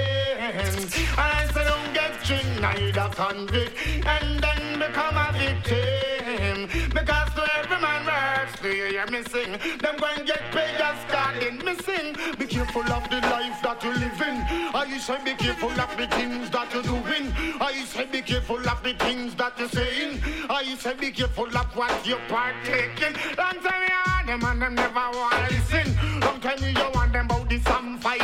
And 0.53 0.93
I 1.17 1.47
say 1.53 1.63
don't 1.63 1.93
get 1.93 2.23
tricked, 2.23 2.59
neither 2.59 3.09
convict. 3.15 3.77
And 4.05 4.39
then 4.43 4.79
become 4.79 5.15
a 5.15 5.31
victim. 5.37 6.89
Because 6.93 7.33
to 7.35 7.43
every 7.57 7.79
man 7.79 8.05
works, 8.05 8.59
do 8.61 8.69
you 8.69 8.85
hear 8.85 9.07
me 9.07 9.23
sing? 9.23 9.51
Them 9.79 9.95
go 9.97 10.07
and 10.07 10.27
get 10.27 10.41
paid 10.51 10.75
as 10.81 10.99
God 11.11 11.41
in 11.41 11.57
me 11.65 11.73
sing. 11.85 12.15
Be 12.37 12.45
careful 12.45 12.83
of 12.83 13.09
the 13.09 13.21
life 13.21 13.61
that 13.63 13.81
you 13.83 13.91
live 13.91 14.21
in. 14.21 14.41
I 14.75 14.97
say 14.99 15.23
be 15.23 15.33
careful 15.33 15.71
of 15.71 15.97
the 15.97 16.07
things 16.07 16.49
that 16.49 16.73
you're 16.73 16.83
doing. 16.83 17.31
I 17.61 17.83
say 17.85 18.05
be 18.05 18.21
careful 18.21 18.57
of 18.57 18.83
the 18.83 18.93
things 18.93 19.35
that 19.35 19.57
you're 19.57 19.69
saying. 19.69 20.21
I 20.49 20.75
say 20.75 20.93
be 20.95 21.11
careful 21.11 21.47
of 21.47 21.75
what 21.75 22.05
you're 22.05 22.19
partaking. 22.27 23.15
Long 23.37 23.59
time 23.63 23.83
you 23.87 24.01
want 24.05 24.27
them 24.27 24.43
and 24.43 24.61
them 24.61 24.75
never 24.75 25.09
want 25.17 25.49
to 25.49 25.55
listen. 25.55 26.19
Long 26.19 26.39
time 26.39 26.59
you 26.59 26.91
want 26.93 27.13
them 27.13 27.25
about 27.25 27.49
the 27.49 27.59
some 27.59 27.97
fight 27.99 28.21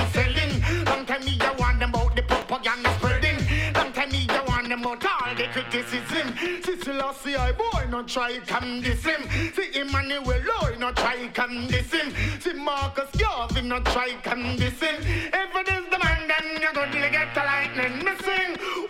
about 4.93 5.05
all 5.05 5.35
the 5.35 5.43
criticism. 5.47 6.33
See 6.63 6.77
Selassie, 6.77 7.35
I 7.35 7.51
boy, 7.51 7.87
no 7.89 8.03
try 8.03 8.39
come 8.39 8.81
this 8.81 9.03
him. 9.03 9.21
See 9.53 9.79
Emmanuel, 9.79 10.41
Lord, 10.61 10.79
no 10.79 10.91
try 10.91 11.27
come 11.33 11.67
this 11.67 11.91
him. 11.91 12.13
See 12.39 12.53
Marcus 12.53 13.09
Garvey, 13.19 13.61
no 13.61 13.79
try 13.81 14.15
come 14.23 14.55
this 14.55 14.79
him. 14.79 14.95
If 15.01 15.55
it 15.55 15.67
is 15.67 15.85
the 15.91 15.99
man, 15.99 16.27
then 16.27 16.61
you're 16.61 16.73
to 16.73 17.09
get 17.11 17.33
the 17.35 17.41
lightning 17.41 18.05
missing. 18.05 18.86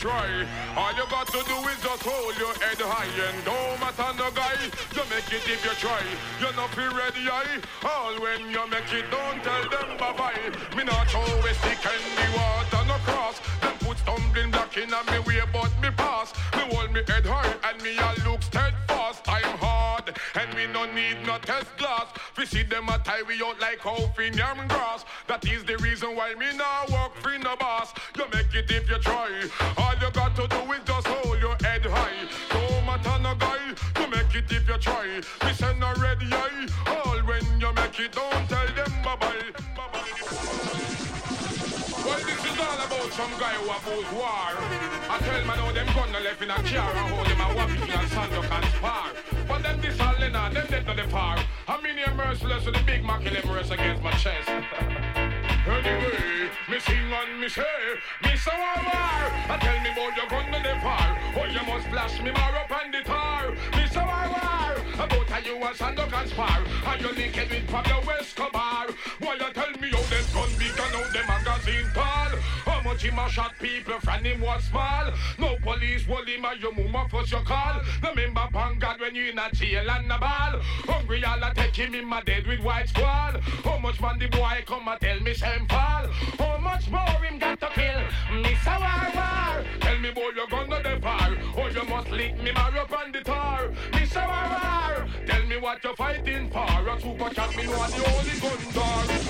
Try. 0.00 0.48
All 0.76 0.92
you 0.96 1.04
got 1.12 1.26
to 1.28 1.44
do 1.44 1.56
is 1.68 1.76
just 1.84 2.02
hold 2.02 2.34
your 2.40 2.54
head 2.56 2.80
high 2.80 3.12
and 3.28 3.44
don't 3.44 3.76
matter 3.84 4.16
no 4.16 4.32
guy. 4.32 4.56
You 4.96 5.04
make 5.12 5.28
it 5.28 5.44
if 5.44 5.60
you 5.60 5.74
try. 5.76 6.00
You 6.40 6.48
not 6.56 6.72
feel 6.72 6.88
ready, 6.96 7.28
I. 7.28 7.60
All 7.84 8.16
when 8.16 8.48
you 8.48 8.64
make 8.72 8.88
it, 8.96 9.04
don't 9.12 9.44
tell 9.44 9.64
them 9.68 10.00
bye 10.00 10.16
bye. 10.16 10.40
Me 10.74 10.84
not 10.84 11.14
always 11.14 11.56
stick 11.60 11.84
in 11.84 12.02
the 12.16 12.26
water 12.32 12.82
no 12.88 12.96
cross. 13.04 13.36
Them 13.60 13.76
put 13.84 13.98
stumbling 13.98 14.50
block 14.50 14.74
in 14.78 14.88
me 14.88 15.18
way, 15.28 15.44
but 15.52 15.72
me 15.84 15.90
pass. 15.92 16.32
Me 16.56 16.64
hold 16.72 16.92
me 16.92 17.02
head 17.06 17.26
high 17.26 17.52
and 17.68 17.76
me 17.82 17.92
a 18.00 18.08
look 18.24 18.40
steadfast. 18.42 18.79
No 20.86 20.92
need 20.94 21.16
no 21.26 21.38
test 21.38 21.76
glass. 21.76 22.06
We 22.38 22.46
see 22.46 22.62
them 22.62 22.88
a 22.88 22.98
tie 22.98 23.22
we 23.28 23.42
out 23.42 23.60
like 23.60 23.80
how 23.80 23.96
fin 24.16 24.32
yam 24.32 24.66
grass. 24.68 25.04
That 25.26 25.44
is 25.46 25.64
the 25.64 25.76
reason 25.78 26.16
why 26.16 26.34
me 26.34 26.56
now 26.56 26.84
walk 26.88 27.16
free 27.16 27.38
no 27.38 27.56
boss. 27.56 27.92
You 28.16 28.24
make 28.32 28.54
it 28.54 28.70
if 28.70 28.88
you 28.88 28.98
try. 28.98 29.30
All 29.76 29.94
you 30.00 30.10
got 30.10 30.34
to 30.36 30.46
do 30.48 30.72
is 30.72 30.80
just 30.84 31.06
hold 31.06 31.38
your 31.38 31.56
head 31.60 31.84
high. 31.84 32.28
No 32.54 32.80
matter 32.86 33.18
no 33.22 33.34
guy, 33.34 33.60
you 34.00 34.06
make 34.08 34.34
it 34.34 34.50
if 34.50 34.68
you 34.68 34.78
try. 34.78 35.20
Me 35.44 35.52
say 35.52 35.74
no 35.78 35.92
ready 36.00 36.26
eye. 36.32 36.66
All 36.86 37.18
when 37.28 37.44
you 37.60 37.72
make 37.74 38.00
it, 38.00 38.12
don't 38.12 38.48
tell 38.48 38.70
them 38.78 38.92
bye 39.04 39.16
bye. 39.20 39.50
Well, 42.06 42.20
this 42.24 42.40
is 42.50 42.58
all 42.58 42.80
about 42.86 43.10
some 43.12 43.34
guy 43.38 43.54
who 43.60 43.68
oppose 43.68 44.10
war. 44.16 44.52
I 45.12 45.18
tell 45.20 45.44
man 45.44 45.58
how 45.58 45.72
them 45.72 45.86
gun 45.94 46.12
left 46.24 46.42
in 46.42 46.50
a 46.50 46.54
car 46.54 46.96
and 46.96 47.14
hold 47.14 47.26
them 47.26 47.40
a 47.40 47.46
whopping 47.54 47.90
and 47.90 48.08
stand 48.08 48.32
up 48.32 48.52
and 48.52 48.64
spar. 48.76 49.29
But 49.50 49.64
them 49.64 49.80
this 49.80 49.98
all 49.98 50.22
in 50.22 50.32
them 50.32 50.52
dead 50.54 50.86
to 50.86 50.94
the 50.94 51.08
far. 51.10 51.36
I 51.66 51.82
mean 51.82 51.98
you're 51.98 52.14
merciless 52.14 52.64
with 52.64 52.76
the 52.76 52.84
big 52.84 53.04
Mac 53.04 53.24
rest 53.24 53.72
against 53.72 54.02
my 54.02 54.12
chest. 54.12 54.48
Anyway, 55.66 56.48
me 56.70 56.80
sing 56.80 57.12
and 57.12 57.40
me 57.40 57.48
say, 57.48 57.62
me 58.24 58.34
so 58.34 58.50
war. 58.50 59.22
I 59.52 59.58
tell 59.60 59.78
me 59.82 59.90
about 59.92 60.16
your 60.16 60.26
gun 60.26 60.46
to 60.50 60.68
the 60.68 60.74
far. 60.80 61.18
Oh, 61.36 61.44
you 61.44 61.62
must 61.66 61.86
flash 61.88 62.18
me 62.22 62.30
more 62.30 62.56
up 62.56 62.70
on 62.72 62.90
the 62.90 63.02
tar. 63.02 63.50
Me 63.76 63.86
so 63.92 64.00
war. 64.00 64.72
About 64.94 65.28
how 65.28 65.38
you 65.38 65.58
up 65.62 66.12
and 66.12 66.30
spar. 66.30 66.64
And 66.86 67.02
you 67.02 67.12
link 67.12 67.36
it 67.36 67.50
with 67.50 67.68
Pablo 67.68 68.00
Escobar. 68.18 68.86
Why 69.20 69.34
you 69.34 69.52
Much 73.00 73.12
him 73.12 73.18
a 73.18 73.30
shot 73.30 73.54
people 73.58 73.98
from 74.00 74.24
him 74.24 74.42
was 74.42 74.64
small? 74.64 75.10
No 75.38 75.56
police 75.62 76.06
will 76.06 76.22
him 76.26 76.44
a 76.44 76.54
your 76.60 76.74
mama 76.74 77.08
first 77.08 77.32
your 77.32 77.40
call. 77.40 77.80
Remember 78.02 78.46
pan 78.52 78.78
God 78.78 79.00
when 79.00 79.14
you 79.14 79.30
in 79.30 79.38
a 79.38 79.50
jail 79.52 79.90
and 79.90 80.12
a 80.12 80.18
ball. 80.18 80.60
Hungry 80.84 81.24
all 81.24 81.42
a 81.42 81.54
take 81.54 81.76
him 81.76 81.94
in 81.94 82.04
my 82.04 82.20
dead 82.20 82.46
with 82.46 82.60
white 82.60 82.90
squall. 82.90 83.40
How 83.64 83.78
much 83.78 83.98
man 84.02 84.18
the 84.18 84.26
boy 84.26 84.62
come 84.66 84.86
a 84.86 84.98
tell 84.98 85.18
me 85.20 85.32
same 85.32 85.66
fall? 85.66 86.08
How 86.38 86.58
much 86.58 86.90
more 86.90 87.24
him 87.24 87.38
got 87.38 87.58
to 87.60 87.68
kill? 87.68 88.02
Miss 88.42 88.66
a 88.66 88.76
war 88.78 89.14
war. 89.14 89.64
Tell 89.80 89.98
me 89.98 90.10
boy 90.10 90.32
you 90.36 90.46
gonna 90.50 90.82
the 90.82 91.00
far. 91.00 91.30
Or 91.56 91.70
you 91.70 91.84
must 91.84 92.10
lick 92.10 92.42
me 92.42 92.52
mar 92.52 92.76
up 92.76 92.92
on 92.92 93.12
the 93.12 93.20
tar. 93.22 93.70
Tell 95.26 95.46
me 95.46 95.56
what 95.58 95.82
you're 95.84 95.96
fighting 95.96 96.50
for. 96.50 96.64
A 96.64 97.00
super 97.00 97.30
champ 97.34 97.56
me 97.56 97.64
know 97.64 97.86
the 97.88 98.02
only 98.10 98.36
gun 98.40 98.60
door. 98.74 99.20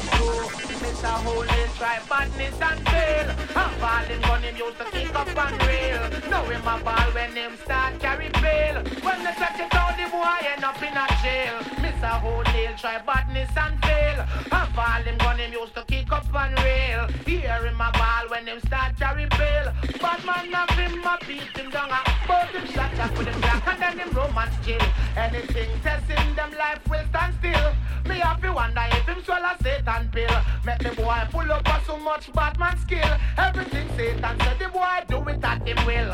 Mr. 0.81 1.17
Holy 1.25 1.63
try 1.77 1.99
badness 2.09 2.61
and 2.61 2.81
fail. 2.89 3.29
I'm 3.57 3.71
falling 3.81 4.21
gun 4.21 4.43
him 4.43 4.57
used 4.57 4.79
to 4.79 4.85
kick 4.85 5.15
up 5.15 5.29
and 5.29 5.63
rail. 5.67 6.03
Now 6.31 6.45
him 6.45 6.61
a 6.63 6.85
ball 6.85 7.11
when 7.15 7.33
him 7.33 7.57
start 7.65 7.99
carry 8.01 8.29
bail. 8.41 8.83
When 9.03 9.19
they 9.25 9.35
touch 9.41 9.61
it 9.61 9.75
out, 9.75 9.97
the 9.97 10.07
boy 10.11 10.41
end 10.53 10.65
up 10.65 10.83
in 10.83 10.97
a 10.97 11.07
jail. 11.23 11.57
Mr. 11.83 12.21
Holy 12.21 12.69
try 12.79 12.99
badness 12.99 13.51
and 13.57 13.79
fail. 13.85 14.27
I'm 14.53 14.73
falling 14.73 15.19
gun 15.19 15.39
him 15.39 15.53
used 15.53 15.75
to 15.75 15.85
kick 15.85 16.13
up 16.13 16.27
and 16.35 16.59
rail. 16.65 17.09
Hear 17.27 17.67
him 17.67 17.81
a 17.81 17.91
ball 17.93 18.29
when 18.29 18.47
him 18.47 18.61
start 18.67 18.97
carry 18.97 19.27
bail. 19.39 19.73
Bad 20.01 20.25
man 20.25 20.53
have 20.53 20.71
him 20.71 21.05
a 21.05 21.19
beat 21.27 21.57
him 21.57 21.71
down. 21.71 21.91
a 21.91 22.10
Both 22.31 22.51
him 22.55 22.67
shot 22.73 22.97
up 23.01 23.19
with 23.19 23.27
him 23.27 23.41
black 23.41 23.67
and 23.67 23.83
then 23.83 23.99
him 23.99 24.11
romance 24.15 24.55
jail. 24.65 24.87
Anything 25.17 25.71
testing 25.83 26.35
them 26.37 26.53
life 26.57 26.81
will 26.89 27.05
stand 27.11 27.35
still. 27.41 27.73
Me 28.07 28.23
to 28.43 28.53
wonder 28.53 28.87
if 28.93 29.07
him 29.09 29.21
swallow 29.25 29.55
Satan 29.61 30.09
pill. 30.13 30.37
Make 30.65 30.79
the 30.79 30.91
boy 30.91 31.21
pull 31.33 31.53
up 31.53 31.67
for 31.67 31.81
so 31.87 31.97
much 31.99 32.33
Batman 32.33 32.79
skill. 32.79 33.13
Everything 33.37 33.89
Satan 33.97 34.39
said 34.39 34.59
the 34.61 34.69
boy 34.69 34.97
do 35.09 35.19
it 35.29 35.45
at 35.45 35.67
him 35.67 35.81
will. 35.85 36.13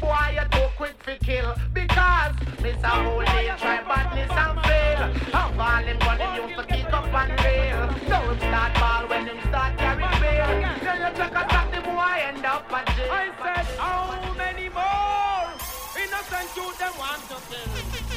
Boy 0.00 0.26
you 0.36 0.46
too 0.52 0.68
quick 0.78 0.96
for 1.02 1.16
kill 1.22 1.54
because 1.74 2.34
Mr. 2.64 2.92
Holy 3.04 3.27
them 16.78 16.92
want 16.98 17.22
to 17.28 17.36
kill? 17.50 17.68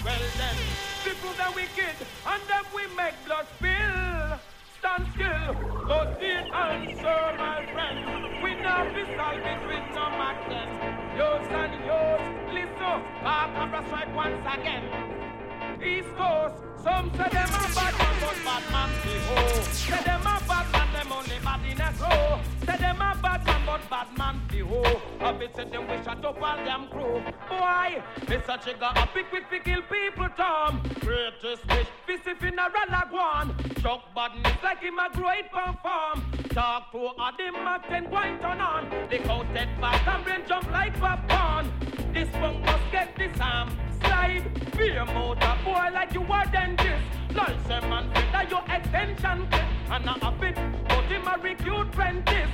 Well 0.05 0.21
then, 0.37 0.55
people 1.03 1.33
that 1.37 1.55
wicked 1.55 1.97
and 2.25 2.41
them 2.47 2.65
we 2.75 2.83
make 2.95 3.17
blood 3.25 3.47
spill. 3.57 4.39
Stand 4.77 5.05
still, 5.13 5.53
but 5.87 6.19
the 6.19 6.33
answer, 6.53 7.21
my 7.37 7.65
friend. 7.73 8.43
We 8.43 8.55
now 8.55 8.85
be 8.93 9.03
solve 9.17 9.41
with 9.65 9.87
no 9.97 10.05
Maclen. 10.17 10.69
Yours 11.17 11.47
and 11.49 11.73
yours, 11.85 12.25
listen, 12.53 13.01
Barbara 13.23 13.83
strike 13.87 14.15
once 14.15 14.45
again. 14.45 15.20
East 15.83 16.09
Coast, 16.15 16.55
some 16.83 17.09
say 17.11 17.29
them 17.29 17.49
a 17.49 17.63
bad 17.73 17.93
man, 17.97 18.15
but 18.21 18.37
bad 18.45 18.71
man 18.71 18.89
be 19.03 19.17
ho. 19.25 19.61
Say 19.71 20.03
them 20.03 20.21
a 20.21 20.41
bad 20.47 20.71
man, 20.71 20.93
them 20.93 21.11
only 21.11 21.39
bad 21.43 21.65
in 21.65 21.81
a 21.81 21.93
soul. 21.97 22.39
Say 22.65 22.77
them 22.77 23.01
a 23.01 23.17
bad 23.21 23.45
man, 23.45 23.61
but 23.65 23.89
bad 23.89 24.17
man 24.17 24.41
be 24.47 24.59
ho. 24.59 24.83
I 25.19 25.31
bet 25.33 25.55
say 25.55 25.65
them 25.65 25.87
wish 25.87 26.05
shut 26.05 26.23
up 26.23 26.41
all 26.41 26.57
them 26.57 26.87
crew. 26.89 27.21
Boy, 27.49 28.01
Mr. 28.29 28.57
Chigga 28.61 28.91
a 28.91 29.07
pick 29.07 29.31
with 29.31 29.43
pick 29.49 29.63
kill 29.63 29.81
people, 29.81 30.29
Tom. 30.37 30.83
Greatest 30.99 31.67
wish, 31.69 31.87
visit 32.05 32.39
funeral 32.39 32.93
a 32.93 33.07
one. 33.09 33.55
Chuck 33.81 34.01
badness 34.13 34.57
like 34.63 34.81
him 34.81 34.99
a 34.99 35.09
great 35.13 35.51
perform. 35.51 36.21
Talk 36.49 36.91
to 36.91 37.09
Adam 37.19 37.55
a 37.55 37.81
ten 37.89 38.05
point 38.05 38.43
on 38.43 38.61
on. 38.61 38.89
The 39.09 39.17
coated 39.19 39.69
back 39.81 40.07
and 40.07 40.23
brain 40.23 40.41
jump 40.47 40.71
like 40.71 40.99
popcorn. 40.99 41.71
This 42.13 42.29
punk 42.33 42.63
must 42.65 42.91
get 42.91 43.15
this 43.17 43.39
arm 43.39 43.69
slide. 44.03 44.71
Be 44.77 44.89
a 44.89 45.05
motor 45.05 45.57
boy 45.63 45.89
like 45.93 46.13
you 46.13 46.23
are 46.23 46.45
dentist. 46.45 47.03
Lol, 47.33 47.55
say 47.67 47.79
man, 47.87 48.09
that 48.31 48.49
your 48.49 48.63
extension 48.69 49.47
clip. 49.49 49.65
And 49.89 50.09
I 50.09 50.17
have 50.21 50.43
it, 50.43 50.55
but 50.87 51.03
him 51.05 51.27
a 51.27 51.37
recruit 51.41 51.91
prentice. 51.91 52.49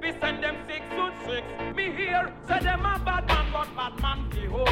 We 0.00 0.10
send 0.20 0.42
them 0.42 0.56
six 0.66 0.84
foot 0.96 1.12
six. 1.24 1.76
Me 1.76 1.92
here, 1.96 2.32
say 2.48 2.58
them 2.58 2.84
a 2.84 2.98
bad 3.04 3.26
man, 3.28 3.46
but 3.52 3.76
bad 3.76 4.02
man 4.02 4.28
be 4.30 4.46
ho. 4.46 4.64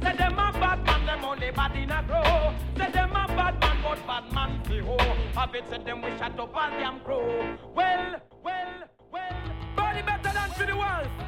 Say 0.00 0.16
them 0.16 0.38
a 0.38 0.52
bad 0.52 0.84
man, 0.86 1.06
them 1.06 1.24
only 1.24 1.50
bad 1.50 1.76
in 1.76 1.90
a 1.90 2.04
grow. 2.06 2.54
Say 2.76 2.92
them 2.92 3.10
a 3.10 3.26
bad 3.26 3.60
man, 3.60 3.76
but 3.82 4.06
bad 4.06 4.32
man 4.32 4.62
be 4.68 4.78
ho. 4.78 4.96
Have 5.34 5.54
it, 5.56 5.64
say 5.68 5.78
them 5.82 6.02
we 6.02 6.10
shut 6.18 6.38
up 6.38 6.54
all 6.54 6.70
damn 6.70 7.00
crow. 7.00 7.56
Well, 7.74 8.16
well, 8.44 8.74
well. 9.10 9.36
Body 9.74 10.02
better 10.02 10.32
than 10.32 10.50
for 10.50 10.66
the 10.66 10.76
wolf. 10.76 11.25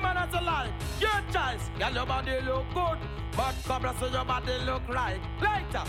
The 0.00 0.06
man 0.14 0.28
a 0.32 0.40
life. 0.40 0.72
Your 0.98 1.20
choice. 1.30 1.68
Girl, 1.78 1.92
your 1.92 2.06
body 2.06 2.32
look 2.46 2.64
good. 2.72 2.98
But 3.36 3.54
cobra 3.66 3.94
say 4.00 4.10
your 4.10 4.24
body 4.24 4.56
look 4.64 4.88
right. 4.88 5.20
Lighter. 5.42 5.84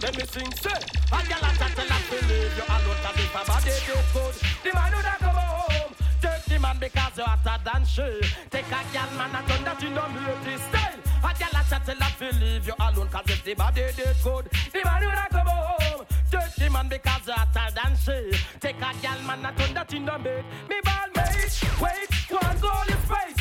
Let 0.00 0.16
me 0.16 0.24
sing, 0.24 0.52
say. 0.62 0.78
I 1.10 1.24
got 1.26 1.42
a 1.42 1.58
chat 1.58 1.78
and 1.78 1.90
I 1.90 1.98
believe 2.08 2.54
you 2.56 2.62
alone 2.62 3.00
cause 3.02 3.18
if 3.18 3.34
a 3.34 3.42
body 3.50 3.74
look 3.90 4.06
good. 4.14 4.34
The 4.62 4.70
man 4.72 4.92
who 4.92 5.02
not 5.02 5.18
come 5.18 5.34
home. 5.34 5.92
Take 6.22 6.44
the 6.44 6.60
man 6.60 6.76
because 6.78 7.16
you're 7.16 7.26
hotter 7.26 7.58
than 7.64 7.84
she. 7.84 8.20
Take 8.50 8.70
a 8.70 8.80
girl 8.94 9.10
man 9.18 9.34
and 9.34 9.48
turn 9.48 9.64
that 9.64 9.82
in 9.82 9.94
the 9.94 10.04
beauty 10.14 10.56
style. 10.70 11.00
I 11.24 11.34
got 11.34 11.50
a 11.50 11.68
chat 11.68 11.88
and 11.88 12.02
I 12.02 12.10
believe 12.20 12.66
you 12.68 12.74
alone 12.78 13.08
cause 13.08 13.30
if 13.30 13.44
the 13.44 13.54
body 13.54 13.82
did 13.96 14.16
good. 14.22 14.46
The 14.72 14.80
man 14.84 15.02
who 15.02 15.08
not 15.08 15.30
come 15.30 15.46
home. 15.48 16.06
Take 16.30 16.54
the 16.54 16.70
man 16.70 16.88
because 16.88 17.26
you're 17.26 17.34
hotter 17.34 17.74
than 17.74 17.96
she. 17.98 18.38
Take 18.60 18.76
a 18.76 18.94
girl 19.02 19.20
man 19.26 19.44
and 19.44 19.56
turn 19.58 19.74
that 19.74 19.92
in 19.92 20.04
the 20.06 20.18
bed. 20.22 20.44
Me 20.68 20.76
ball 20.84 21.10
mate. 21.16 21.50
Wait, 21.82 22.10
one 22.30 22.58
goal 22.60 22.86
is 22.88 23.04
face. 23.10 23.39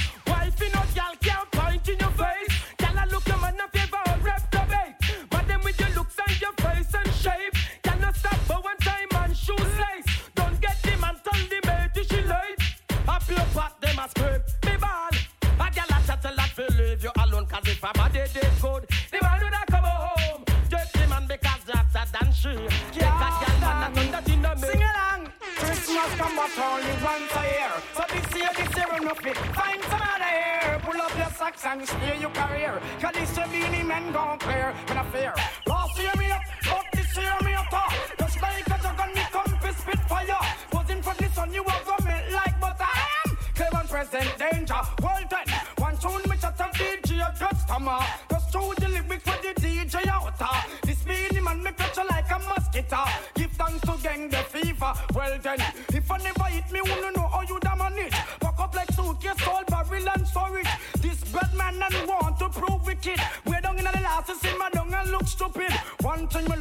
Cannot 8.10 8.18
stop 8.18 8.64
for 8.64 8.84
time 8.84 9.24
and 9.24 9.38
shoes 9.38 9.60
lace. 9.60 10.30
Don't 10.34 10.60
get 10.60 10.82
them 10.82 11.04
and 11.04 11.18
tell 11.24 11.42
the 11.48 11.90
till 11.94 12.04
she 12.06 12.22
late. 12.24 13.08
Up 13.08 13.30
your 13.30 13.46
pot, 13.54 13.80
them 13.82 14.00
a 14.00 14.10
scrape. 14.10 14.42
Me 14.66 14.78
ball. 14.82 15.10
A 15.44 15.70
girl 15.70 15.86
a 15.90 16.08
chat 16.08 16.26
a 16.26 16.32
lot 16.34 16.78
leave 16.80 17.04
you 17.04 17.12
alone. 17.24 17.46
Cause 17.46 17.68
if 17.68 17.84
a 17.84 17.94
body 17.94 18.22
did 18.34 18.50
good, 18.62 18.88
the 19.12 19.20
man 19.22 19.40
would 19.44 19.68
come 19.70 19.84
home. 19.84 20.44
Take 20.72 20.92
the 20.94 21.08
man 21.08 21.28
because 21.28 21.70
after 21.70 22.06
than 22.18 22.34
she. 22.34 22.54
Take 22.98 23.04
a 23.04 23.62
man 23.62 23.98
and 23.98 24.14
that 24.14 24.28
in 24.28 24.42
the 24.42 24.56
Sing 24.56 24.82
along. 24.82 25.32
Christmas 25.58 26.12
come 26.18 26.36
but 26.36 26.58
only 26.58 26.96
once 27.04 27.36
a 27.38 27.44
year. 27.46 27.74
So 27.94 28.04
this 28.10 28.36
year, 28.36 28.50
this 28.58 28.76
year 28.76 29.02
enough 29.02 29.26
it. 29.26 29.38
Find 29.54 29.84
some 29.84 30.02
other 30.02 30.34
here. 30.34 30.80
Pull 30.82 31.00
up 31.00 31.16
your 31.16 31.30
socks 31.38 31.64
and 31.64 31.88
steer 31.88 32.16
your 32.16 32.32
career. 32.32 32.82
Cause 33.00 33.14
this 33.14 33.38
year 33.38 33.48
Beenie 33.52 33.84
Man 33.84 34.12
gon' 34.12 34.40
clear. 34.40 34.74
When 34.88 34.98
I 34.98 35.04
fear. 35.12 35.34
Last 35.68 36.00
year 36.00 36.12
present 44.06 44.38
danger. 44.38 44.82
Well 45.02 45.24
then, 45.30 45.48
one 45.78 45.98
tune 45.98 46.30
me 46.30 46.38
chat 46.38 46.60
and 46.60 46.74
DJ 46.74 47.20
a 47.20 47.34
customer. 47.38 48.00
Just 48.30 48.52
through 48.52 48.74
the 48.80 49.20
for 49.20 49.38
the 49.44 49.54
DJ 49.60 50.08
outta. 50.08 50.50
This 50.84 51.06
meaning 51.06 51.44
man 51.44 51.62
me 51.62 51.72
picture 51.72 52.06
like 52.10 52.32
a 52.32 52.40
mosquito. 52.40 53.04
Give 53.36 53.52
thanks 53.52 53.82
to 53.82 53.98
gang 54.02 54.30
the 54.30 54.38
fever. 54.38 54.94
Well 55.14 55.38
then, 55.44 55.60
if 55.90 56.12
I 56.12 56.18
never 56.18 56.44
hit 56.46 56.72
me, 56.72 56.82
wouldn't 56.82 57.19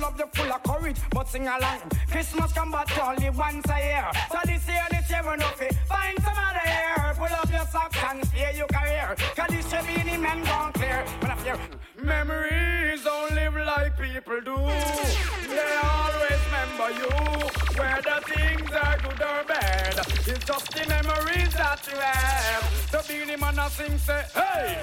love 0.09 0.19
you 0.19 0.27
full 0.33 0.53
of 0.53 0.63
courage, 0.63 0.97
but 1.11 1.29
sing 1.29 1.47
along. 1.47 1.81
Christmas 2.11 2.53
come 2.53 2.71
but 2.71 2.99
only 2.99 3.31
once 3.31 3.67
a 3.71 3.79
year. 3.79 4.11
So 4.31 4.39
this 4.45 4.67
year, 4.67 4.87
this 4.91 5.11
year 5.11 5.23
we 5.23 5.37
know 5.37 5.51
fit. 5.57 5.75
Find 5.87 6.17
some 6.23 6.39
other 6.49 6.67
year. 6.67 7.15
Pull 7.15 7.27
up 7.27 7.51
your 7.51 7.67
socks 7.67 7.99
and 8.09 8.25
steer 8.27 8.53
your 8.55 8.67
career. 8.69 9.17
Cause 9.37 9.49
this 9.49 9.73
year 9.73 9.83
be 9.83 10.11
the 10.11 10.19
men 10.19 10.43
gone 10.45 10.73
clear. 10.73 11.05
But 11.21 11.31
if 11.31 11.47
your 11.47 11.59
memories 12.03 13.03
don't 13.05 13.35
live 13.35 13.55
like 13.55 13.97
people 13.99 14.41
do, 14.45 14.57
they 15.49 15.73
always 15.83 16.41
remember 16.47 16.91
you. 17.01 17.11
Whether 17.79 18.21
things 18.27 18.71
are 18.73 18.99
good 18.99 19.23
or 19.23 19.45
bad, 19.45 19.99
it's 20.27 20.45
just 20.45 20.73
the 20.73 20.87
memories 20.89 21.53
that 21.55 21.81
you 21.91 21.99
have. 21.99 22.91
The 22.91 23.05
Beenie 23.07 23.37
Man 23.37 23.59
a 23.59 23.71
sing 23.71 23.99
say, 23.99 24.25
hey, 24.35 24.79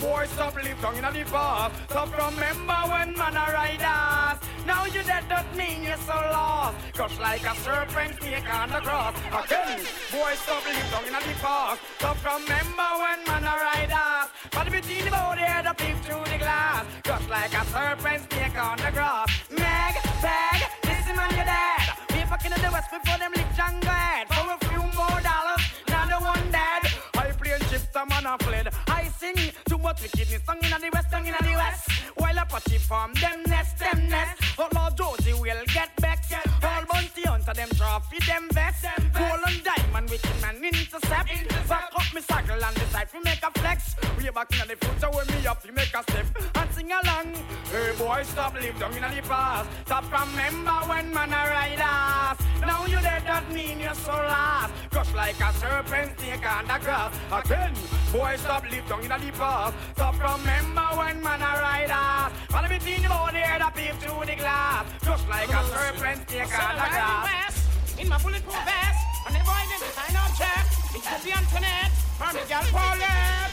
boy 0.00 0.26
stop 0.26 0.54
live 0.54 0.80
down 0.80 0.94
in 0.96 1.02
the 1.02 1.24
past. 1.30 1.74
Stop 1.90 2.10
remember 2.16 2.80
when 2.90 3.12
man 3.16 3.34
ride 3.34 3.82
us. 3.82 4.38
Now 4.66 4.84
you 4.86 5.02
dead 5.02 5.24
don't 5.28 5.56
mean 5.56 5.82
you're 5.82 5.96
so 5.98 6.12
lost. 6.12 6.76
Crush 6.94 7.18
like 7.18 7.42
a 7.42 7.54
serpent 7.56 8.20
snake 8.20 8.54
on 8.54 8.70
the 8.70 8.80
cross. 8.80 9.16
Again, 9.28 9.80
boy 10.12 10.32
stop 10.34 10.64
live 10.64 10.90
down 10.90 11.04
in 11.04 11.12
the 11.12 11.34
past. 11.40 11.80
Stop 11.98 12.16
remember 12.24 12.88
when 13.02 13.18
man 13.26 13.44
ride 13.44 13.92
us. 13.92 14.28
But 14.52 14.64
the 14.70 15.10
body 15.10 15.42
head 15.42 15.66
up 15.66 15.78
peep 15.78 15.96
through 16.04 16.24
the 16.24 16.38
glass. 16.38 16.57
Crush 17.04 17.28
like 17.28 17.54
a 17.54 17.64
serpent 17.66 18.32
snake 18.32 18.58
on 18.58 18.76
the 18.78 18.90
grass. 18.90 19.28
Meg, 19.50 19.94
bag, 20.22 20.60
listen 20.84 21.16
man 21.16 21.30
you're. 21.32 22.18
We 22.18 22.26
fucking 22.28 22.52
in 22.52 22.60
the 22.62 22.70
west 22.72 22.90
before 22.90 23.18
them 23.18 23.32
lick 23.34 23.46
jungle 23.56 23.90
head. 23.90 24.26
For 24.28 24.46
a 24.52 24.58
few 24.68 24.82
more 24.98 25.20
dollars, 25.20 25.62
now 25.88 26.04
the 26.06 26.18
one 26.24 26.50
dead. 26.50 26.82
I 27.14 27.32
play 27.32 27.52
and 27.52 27.64
chip 27.68 27.82
some 27.92 28.08
man 28.08 28.26
a 28.26 28.36
fled. 28.38 28.68
I 28.88 29.08
sing 29.20 29.36
too 29.68 29.78
much 29.78 30.02
wickedness 30.02 30.42
song 30.44 30.58
in 30.62 30.70
the 30.70 30.90
west, 30.92 31.10
song 31.10 31.26
in 31.26 31.34
the 31.40 31.54
west. 31.54 31.90
While 32.16 32.38
I 32.38 32.44
patchy 32.44 32.78
farm 32.78 33.12
them 33.14 33.42
nest, 33.46 33.78
them 33.78 34.08
nest. 34.08 34.42
But 34.56 34.74
Lord 34.74 34.96
Josie 34.96 35.34
will 35.34 35.64
get 35.72 35.90
back. 35.96 36.18
All 36.62 36.84
bounty 36.92 37.22
hunter 37.22 37.54
them 37.54 37.70
trophy, 37.70 38.18
them 38.26 38.48
vest. 38.52 38.84
Gold 39.14 39.40
and 39.46 39.64
diamond, 39.64 40.10
wicked 40.10 40.40
man 40.42 40.56
intercept. 40.62 41.30
Back 41.68 41.90
up 41.96 41.97
me 42.14 42.20
circle 42.22 42.64
and 42.64 42.76
decide 42.76 43.08
to 43.10 43.20
make 43.22 43.42
a 43.42 43.50
flex. 43.58 43.94
We 44.16 44.30
back 44.30 44.50
in 44.52 44.68
the 44.68 44.76
future 44.76 45.10
when 45.10 45.26
me 45.26 45.46
up 45.46 45.62
to 45.62 45.72
make 45.72 45.94
a 45.94 46.02
step 46.02 46.26
and 46.54 46.70
sing 46.72 46.90
along. 46.90 47.34
Hey 47.70 47.92
boy, 47.98 48.22
stop 48.24 48.54
live 48.54 48.78
down 48.78 48.94
in 48.94 49.02
the 49.02 49.22
past. 49.22 49.68
Stop 49.86 50.04
remember 50.10 50.78
when 50.88 51.12
man 51.12 51.32
a 51.32 51.42
ride 51.50 51.80
us. 51.80 52.38
Now 52.60 52.86
you 52.86 53.00
dead, 53.00 53.22
that 53.26 53.50
mean 53.52 53.80
you're 53.80 53.94
so 53.94 54.12
lost. 54.12 54.72
Crush 54.90 55.12
like 55.14 55.40
a 55.40 55.52
serpent 55.54 56.18
snake 56.18 56.46
on 56.46 56.66
the 56.66 56.78
grass. 56.84 57.12
Again, 57.32 57.74
boy, 58.12 58.36
stop 58.36 58.64
live 58.70 58.88
down 58.88 59.02
in 59.02 59.08
the 59.08 59.32
past. 59.32 59.74
Stop 59.94 60.14
remember 60.14 60.88
when 60.98 61.22
man 61.22 61.42
a 61.42 61.52
ride 61.60 61.90
us. 61.90 62.32
Follow 62.48 62.68
me 62.68 62.94
in 62.94 63.02
the 63.02 63.08
body, 63.08 63.38
head 63.38 63.62
up 63.62 63.74
peep 63.74 63.94
through 64.00 64.24
the 64.24 64.36
glass. 64.36 64.86
Crush 65.02 65.26
like 65.28 65.48
a 65.48 65.62
serpent 65.72 66.28
snake 66.28 66.58
on 66.58 66.74
the 66.74 66.88
grass. 66.88 67.54
In 67.98 68.08
my 68.08 68.18
bulletproof 68.18 68.64
vest, 68.64 69.00
and 69.26 69.34
never 69.34 69.50
identify 69.50 70.12
no 70.12 70.22
check. 70.38 70.87
It's 70.94 71.24
the 71.24 71.32
Antoinette, 71.36 71.92
from 72.16 72.32
the 72.32 72.44
girl 72.48 72.64
Paulette. 72.72 73.52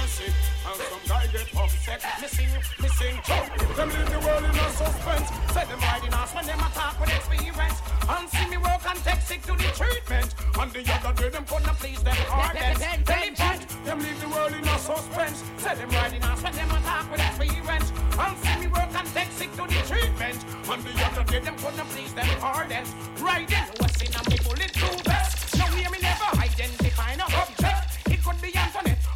mercy, 0.00 0.32
and 0.64 0.80
some 0.80 1.04
guy 1.06 1.26
get 1.28 1.48
upset. 1.54 2.00
Missing, 2.20 2.48
missing, 2.80 3.16
choke. 3.24 3.76
Them 3.76 3.88
leave 3.90 4.10
the 4.10 4.20
world 4.20 4.44
in 4.44 4.56
a 4.56 4.68
suspense. 4.70 5.28
Say 5.52 5.64
them 5.68 5.80
riding 5.80 6.14
us 6.14 6.34
when 6.34 6.46
them 6.46 6.60
attack 6.60 6.98
with 7.00 7.12
experience. 7.14 7.78
And 8.08 8.28
see 8.30 8.46
me 8.48 8.56
work 8.56 8.80
and 8.88 8.98
take 9.04 9.20
sick 9.20 9.42
to 9.42 9.52
the 9.52 9.68
treatment. 9.76 10.34
And 10.58 10.72
the 10.72 10.82
other 10.88 11.12
day 11.20 11.28
them 11.28 11.44
couldn't 11.44 11.76
please 11.78 12.02
them 12.02 12.16
hardest. 12.32 12.80
Diligent. 13.04 13.62
Them 13.84 13.98
leave 14.00 14.20
the 14.20 14.28
world 14.28 14.52
in 14.52 14.66
a 14.66 14.78
suspense. 14.78 15.44
Say 15.58 15.74
them 15.76 15.90
riding 15.90 16.22
us 16.24 16.42
when 16.42 16.54
them 16.56 16.70
attack 16.70 17.10
with 17.12 17.20
experience. 17.20 17.92
And 18.18 18.34
see 18.40 18.56
me 18.60 18.66
work 18.72 18.92
and 18.96 19.08
take 19.12 19.30
sick 19.36 19.52
to 19.60 19.64
the 19.68 19.80
treatment. 19.84 20.40
And 20.64 20.80
the 20.82 20.92
other 21.06 21.24
day 21.28 21.40
them 21.40 21.56
couldn't 21.60 21.88
please 21.92 22.12
them 22.14 22.30
hardest. 22.40 22.96
Riding 23.20 23.68
what's 23.78 24.00
in 24.00 24.12
a 24.16 24.20
me 24.30 24.36
bulletproof 24.42 25.00
vest. 25.04 25.58
Now 25.58 25.66
hear 25.76 25.90
me 25.90 25.99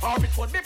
or 0.05 0.25
it 0.25 0.31
could 0.37 0.53
be. 0.53 0.59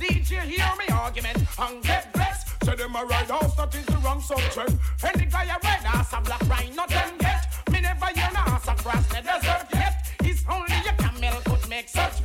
DJ 0.00 0.40
hear 0.42 0.72
me 0.78 0.86
argument 0.92 1.38
and 1.58 1.82
get 1.82 2.12
blessed. 2.12 2.64
Say 2.64 2.74
them 2.76 2.96
a 2.96 3.04
ride 3.04 3.30
house, 3.30 3.54
that 3.56 3.74
is 3.74 3.86
the 3.86 3.98
wrong 3.98 4.20
subject. 4.20 4.72
Any 5.02 5.26
guy 5.26 5.44
a 5.44 5.58
ass 5.96 6.12
a 6.12 6.20
black 6.20 6.42
rhino 6.48 6.86
them 6.86 7.18
get. 7.18 7.46
Me 7.70 7.80
never 7.80 8.06
hear 8.06 8.30
no 8.32 8.40
ass 8.46 8.68
across 8.68 9.06
the 9.08 9.22
desert 9.22 9.66
yet. 9.74 10.06
It's 10.22 10.44
only 10.48 10.80
a 10.88 10.92
camel 11.02 11.40
could 11.44 11.68
make 11.68 11.88
such. 11.88 12.20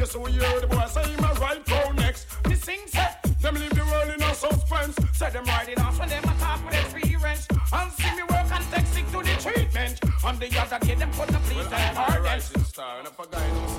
You 0.00 0.06
so 0.06 0.24
hear 0.24 0.60
the 0.60 0.66
boy 0.66 0.86
say 0.86 1.02
him 1.02 1.22
a 1.22 1.34
ride 1.34 1.62
go 1.66 1.92
next. 1.92 2.26
Me 2.48 2.54
sing 2.54 2.80
set. 2.86 3.22
Them 3.42 3.54
leave 3.56 3.68
the 3.68 3.84
world 3.84 4.08
in 4.08 4.22
a 4.22 4.34
suspense. 4.34 4.96
Say 5.12 5.28
them 5.28 5.44
riding 5.44 5.78
off 5.78 5.98
them 5.98 6.24
attack 6.24 6.64
with 6.64 6.80
experience. 6.80 7.46
And 7.70 7.92
see 7.92 8.10
me 8.16 8.22
work 8.22 8.48
and 8.50 8.64
take 8.72 8.86
sick 8.86 9.06
to 9.12 9.18
the 9.20 9.36
treatment. 9.44 10.00
On 10.24 10.38
the 10.38 10.48
other 10.58 10.78
day 10.86 10.94
them 10.94 11.12
couldn't 11.12 11.42
please 11.44 11.68
them 11.68 11.94
hardest. 11.94 12.24
rising 12.24 12.64
star, 12.64 12.98
and 13.00 13.08
if 13.08 13.18
a 13.18 13.26
guy 13.28 13.69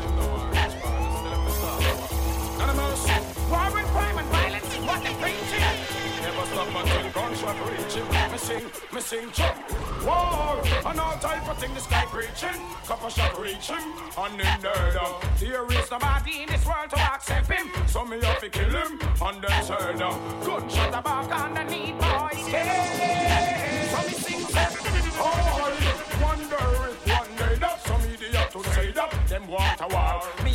Never 6.85 7.09
gunshot 7.11 7.57
reaching. 7.69 8.07
Me 8.31 8.37
sing, 8.37 8.65
me 8.93 9.01
sing, 9.01 9.31
chop. 9.31 9.55
War 10.05 10.61
and 10.85 10.99
all 10.99 11.17
type 11.17 11.47
of 11.47 11.57
thing. 11.57 11.73
This 11.73 11.85
guy 11.87 12.05
preaching, 12.05 12.61
couple 12.85 13.09
shot 13.09 13.39
reaching, 13.39 13.75
and 14.17 14.39
then 14.39 14.61
dead. 14.61 14.97
There 15.39 15.65
is 15.71 15.91
Nobody 15.91 16.43
in 16.43 16.47
this 16.49 16.65
world 16.65 16.89
to 16.89 16.99
accept 16.99 17.51
him. 17.51 17.69
So 17.87 18.05
me 18.05 18.19
have 18.21 18.39
to 18.39 18.49
kill 18.49 18.69
him, 18.69 18.99
and 19.21 19.41
then 19.43 19.65
turn 19.65 20.01
up. 20.01 20.45
Gunshot 20.45 20.91
the 20.91 21.01
back 21.01 21.31
underneath 21.31 21.60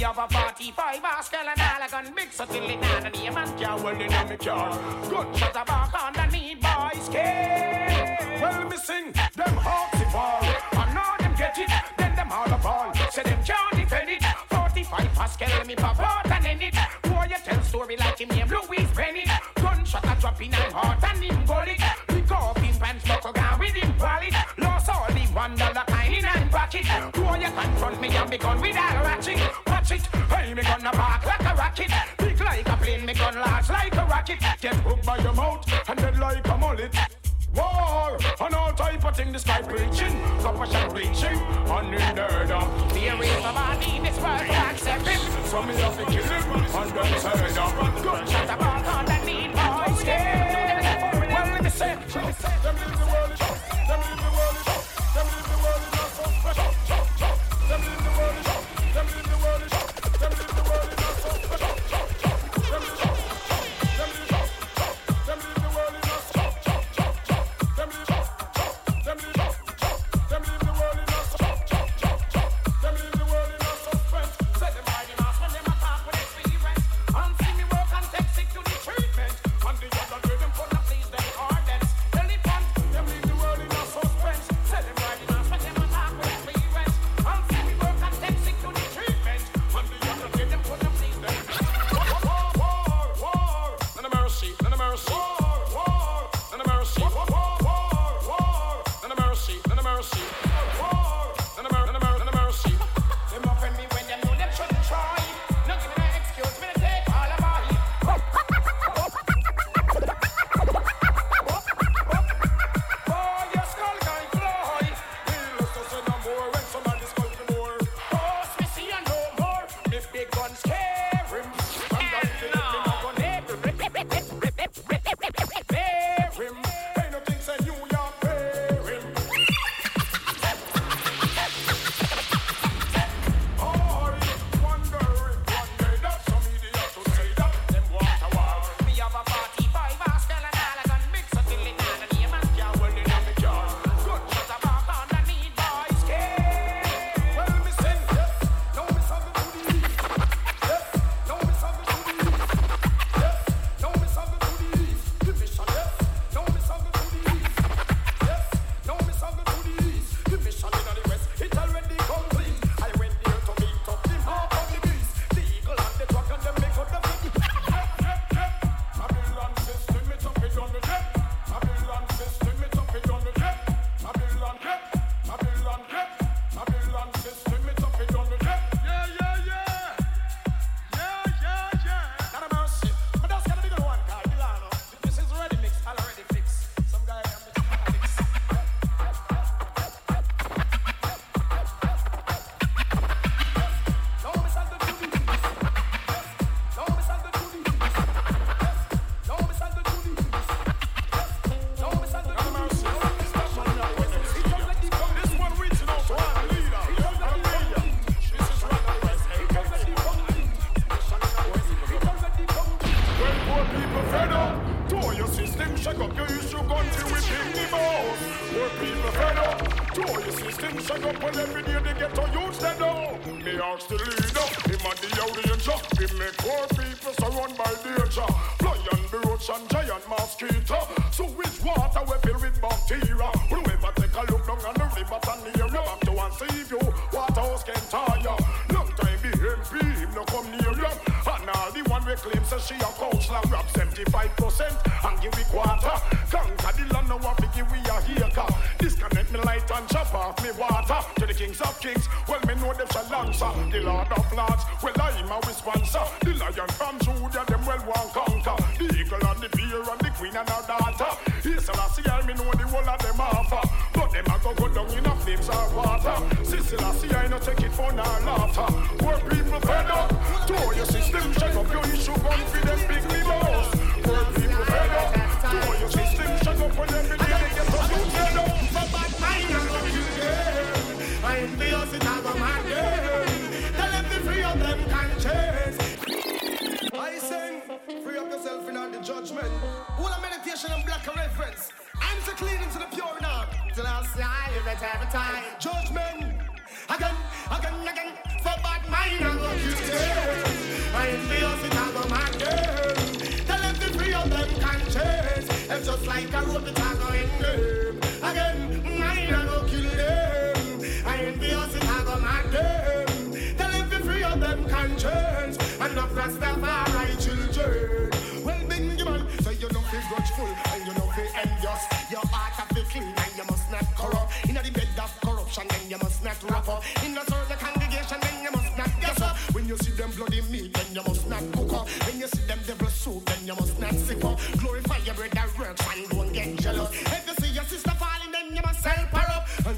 have 0.07 0.30
a 0.30 0.34
45 0.34 1.04
Oscar 1.04 1.36
and 1.38 1.61
all 1.61 1.86
a 1.86 1.90
gun 1.90 2.14
big 2.14 2.32
so 2.32 2.44
till 2.46 2.62
it 2.62 2.80
down 2.80 3.07
and 3.07 3.14
the 3.14 3.30
man 3.30 3.59
Yeah, 3.59 3.74
well, 3.74 4.00
in 4.00 4.28
me 4.30 4.36
car. 4.36 4.70
Gunshot 5.11 5.52
the 5.52 5.64
back 5.66 5.94
underneath 6.07 6.61
boys. 6.61 7.09
Yeah. 7.12 8.40
Well, 8.40 8.68
me 8.68 8.76
sing 8.76 9.12
them 9.34 9.57
hearts 9.57 10.00
evolve. 10.00 10.44
And 10.80 10.94
now 10.94 11.16
them 11.18 11.34
get 11.36 11.59
it, 11.59 11.70
then 11.98 12.14
them 12.14 12.30
all 12.30 12.46
a 12.46 12.59
ball. 12.59 12.94
Say 13.11 13.24
them 13.24 13.42
can't 13.44 13.74
defend 13.74 14.11
it. 14.11 14.22
45 14.48 15.12
Pascal, 15.14 15.64
me 15.64 15.74
pop 15.74 15.98
out 15.98 16.30
and 16.30 16.46
end 16.46 16.62
it. 16.62 16.74
Boy, 17.02 17.26
you 17.28 17.36
tell 17.44 17.62
story 17.62 17.96
like 17.96 18.20
him 18.20 18.28
name 18.28 18.48
Louis 18.48 18.86
Bennett. 18.94 19.28
Gunshot 19.57 20.04
a 20.04 20.20
drop 20.20 20.40
in 20.40 20.54
and 20.54 20.72
heart 20.72 21.02
and 21.02 21.24
him 21.24 21.44
gullet. 21.46 21.75
Me 28.28 28.38
gun 28.38 28.60
with 28.60 28.76
a 28.76 29.02
ratchet. 29.04 29.38
Watch 29.66 29.90
it, 29.92 30.06
hey, 30.06 30.54
me 30.54 30.62
gonna 30.62 30.92
bark 30.92 31.24
like 31.26 31.40
a 31.40 31.54
rocket. 31.54 31.90
Big 32.18 32.40
like 32.40 32.68
a 32.68 32.76
plane, 32.76 33.06
me 33.06 33.14
gun 33.14 33.34
large 33.34 33.68
like 33.68 33.94
a 33.94 34.04
rocket. 34.04 34.38
Get 34.60 34.74
hooked 34.76 35.06
by 35.06 35.18
your 35.18 35.32
mouth 35.32 35.64
and 35.88 35.98
dead 35.98 36.18
like 36.18 36.46
a 36.48 36.56
mullet. 36.56 36.94
War 37.54 38.18
and 38.40 38.54
all 38.54 38.72
type 38.72 39.04
of 39.04 39.16
thing. 39.16 39.32
This 39.32 39.44
guy 39.44 39.62
preaching, 39.62 40.20
compassion 40.40 40.92
reaching, 40.94 41.38
and 41.38 41.94
in 41.94 42.14
there 42.14 42.42
is 42.42 42.50
nobody 42.50 43.96
in 43.96 44.02
this 44.02 44.18
world 44.18 44.40
to 44.40 44.52
accept 44.52 45.06
him. 45.06 45.20
So 45.44 45.62
me 45.62 45.74
have 45.76 45.96
to 45.96 46.04
kill 46.06 46.24
him, 46.24 46.52
and 46.52 46.90
then 46.92 47.20
turn 47.20 47.58
up. 47.58 48.02
Gunshot 48.02 48.46
the 48.46 48.56
back 48.56 48.86
underneath 48.86 49.52
boys. 49.52 49.58
Oh, 49.58 50.02
yeah. 50.04 51.16
Well, 51.32 51.52
let 51.54 51.62
me 51.64 51.70
say, 51.70 51.96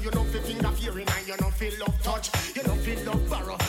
you 0.03 0.11
know 0.11 0.23
fi 0.23 0.39
finger 0.39 0.69
fearing 0.69 1.07
and 1.07 1.27
you 1.27 1.35
know 1.41 1.49
feel 1.51 1.73
love 1.79 2.01
touch. 2.03 2.29
You 2.55 2.63
know 2.63 2.75
feel 2.75 3.03
love 3.05 3.29
borrow. 3.29 3.68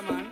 Fisherman. 0.00 0.27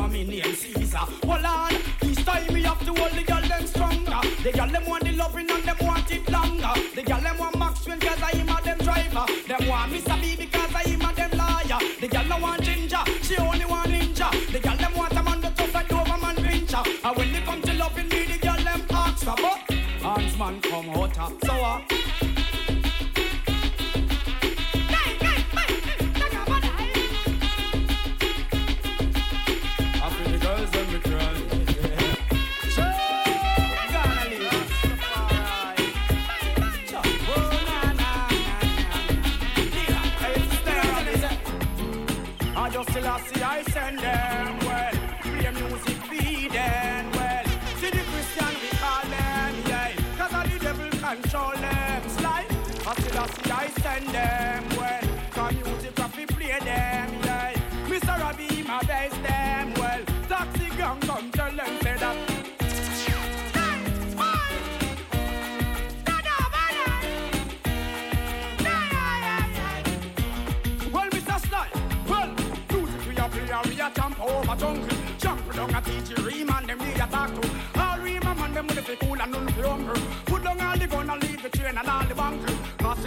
now 0.00 0.06
name 0.06 0.54
Caesar. 0.54 0.98
Hold 0.98 1.44
on, 1.44 1.72
this 2.00 2.24
time 2.24 2.46
we 2.52 2.62
have 2.62 2.80
to 2.84 2.92
hold 2.94 3.12
the 3.12 3.22
girl 3.22 3.42
them 3.42 3.66
stronger. 3.66 4.20
The 4.42 4.52
girl 4.52 4.68
them 4.68 4.86
want 4.86 5.04
the 5.04 5.12
loving 5.12 5.50
and 5.50 5.62
them 5.64 5.76
want 5.80 6.10
it 6.10 6.28
longer. 6.30 6.72
The 6.94 7.02
girl 7.02 7.20
them 7.20 7.38
want 7.38 7.58
Maxwell 7.58 7.98
cause 7.98 8.22
I 8.22 8.30
am 8.38 8.48
a 8.48 8.62
them 8.62 8.78
driver. 8.78 9.26
Them 9.48 9.68
want 9.68 9.92
Mr. 9.92 10.20
B 10.20 10.36
because 10.36 10.74
I 10.74 10.82
am 10.90 11.02
a 11.02 11.14
them 11.14 11.30
liar. 11.36 11.80
The 12.00 12.08
girl 12.08 12.24
no 12.24 12.38
want 12.38 12.62
ginger, 12.62 13.02
she 13.22 13.36
only 13.36 13.64
want 13.64 13.90
ninja. 13.90 14.30
The 14.52 14.58
girl 14.60 14.76
them 14.76 14.94
want 14.94 15.12
a 15.12 15.22
man 15.22 15.40
that 15.42 15.56
tough 15.56 15.74
like 15.74 15.88
Doberman 15.88 16.36
Pinscher. 16.36 16.82
And 17.04 17.16
when 17.16 17.32
they 17.32 17.40
come 17.40 17.62
to 17.62 17.74
loving 17.74 18.08
me, 18.08 18.24
the 18.24 18.38
girl 18.38 18.56
them 18.56 18.82
ask 18.90 19.24
for 19.24 19.36
but. 19.36 19.70
Hands 20.00 20.38
man 20.38 20.60
come 20.62 20.88
hotter, 20.88 21.28
so 21.44 21.52
uh, 21.52 21.99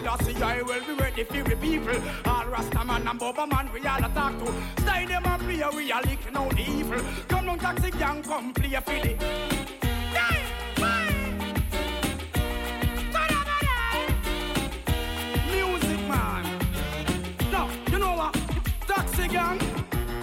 Selassie, 0.03 0.43
I 0.43 0.61
will 0.61 0.81
be 0.81 0.93
ready 1.01 1.23
for 1.23 1.43
the 1.43 1.55
people. 1.55 1.95
All 2.25 2.45
Rastaman 2.45 3.09
and 3.09 3.19
Boba 3.19 3.49
man, 3.49 3.71
we 3.71 3.79
all 3.87 3.99
attack 3.99 4.37
to. 4.39 4.53
Stay 4.81 5.05
them 5.05 5.23
and 5.25 5.41
play, 5.41 5.63
we 5.73 5.91
are 5.93 6.01
leaking 6.01 6.35
out 6.35 6.49
the 6.49 6.61
evil. 6.61 6.99
Come 7.29 7.49
on, 7.49 7.59
taxi 7.59 7.89
gang, 7.91 8.21
come 8.21 8.53
play 8.53 8.73
a 8.73 8.81
filly. 8.81 9.17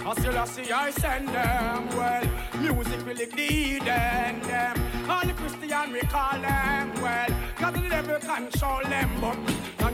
I 0.03 0.13
still 0.13 0.37
I 0.37 0.45
see 0.45 0.71
I 0.71 0.91
send 0.91 1.29
them 1.29 1.87
well. 1.95 2.25
Music 2.59 3.05
will 3.05 3.15
the 3.15 3.79
them, 3.79 4.41
them. 4.41 5.09
All 5.09 5.25
the 5.25 5.33
Christian 5.33 5.93
we 5.93 6.01
call 6.01 6.39
them 6.39 6.93
well. 7.01 7.29
Cause 7.55 7.73
the 7.73 7.89
devil 7.89 8.19
control 8.19 8.81
them, 8.83 9.09
but 9.21 9.37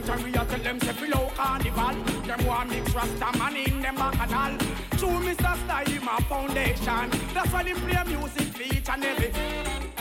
Contrary, 0.06 0.32
I 0.38 0.44
tell 0.44 0.60
them 0.60 0.80
say 0.80 0.92
below 0.92 1.30
carnival. 1.34 2.22
Them 2.22 2.46
want 2.46 2.70
mix 2.70 2.94
Rasta 2.94 3.38
man 3.38 3.56
in 3.56 3.82
them 3.82 3.96
bacchanal. 3.96 4.56
True 4.96 5.18
Mr. 5.26 5.56
Style, 5.64 6.04
my 6.04 6.16
foundation. 6.28 7.10
That's 7.34 7.52
why 7.52 7.64
they 7.64 7.74
play 7.74 8.02
music 8.06 8.82
for 8.84 8.92
and 8.92 9.04
every. 9.04 9.97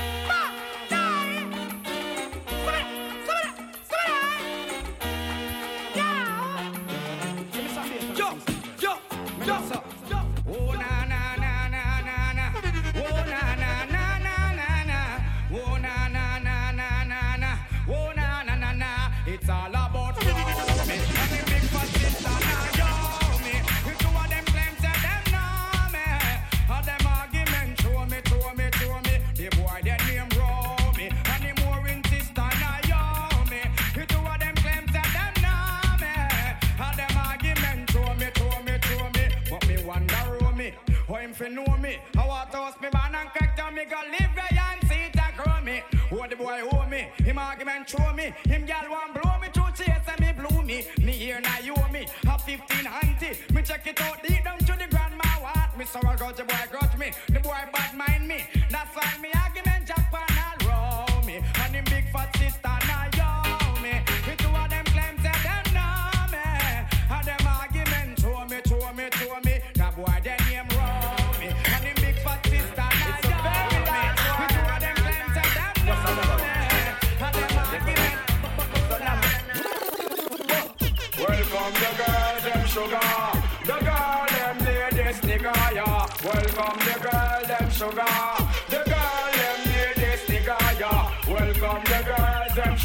Fi 41.37 41.49
know 41.49 41.77
me? 41.77 41.99
I 42.17 42.47
toast 42.51 42.81
me 42.81 42.89
man 42.91 43.13
and 43.13 43.29
crack 43.29 43.55
down 43.55 43.75
me 43.75 43.85
go 43.85 43.97
live 44.09 44.33
where 44.35 44.61
and 44.71 44.89
see 44.89 45.03
it 45.05 45.15
and 45.15 45.37
grow 45.37 45.61
me. 45.61 45.83
Who 46.09 46.27
the 46.27 46.35
boy 46.35 46.61
owe 46.71 46.85
me? 46.87 47.09
Him 47.17 47.37
argument 47.37 47.89
show 47.89 48.11
me. 48.13 48.33
Him 48.45 48.65
gal 48.65 48.89
want 48.89 49.13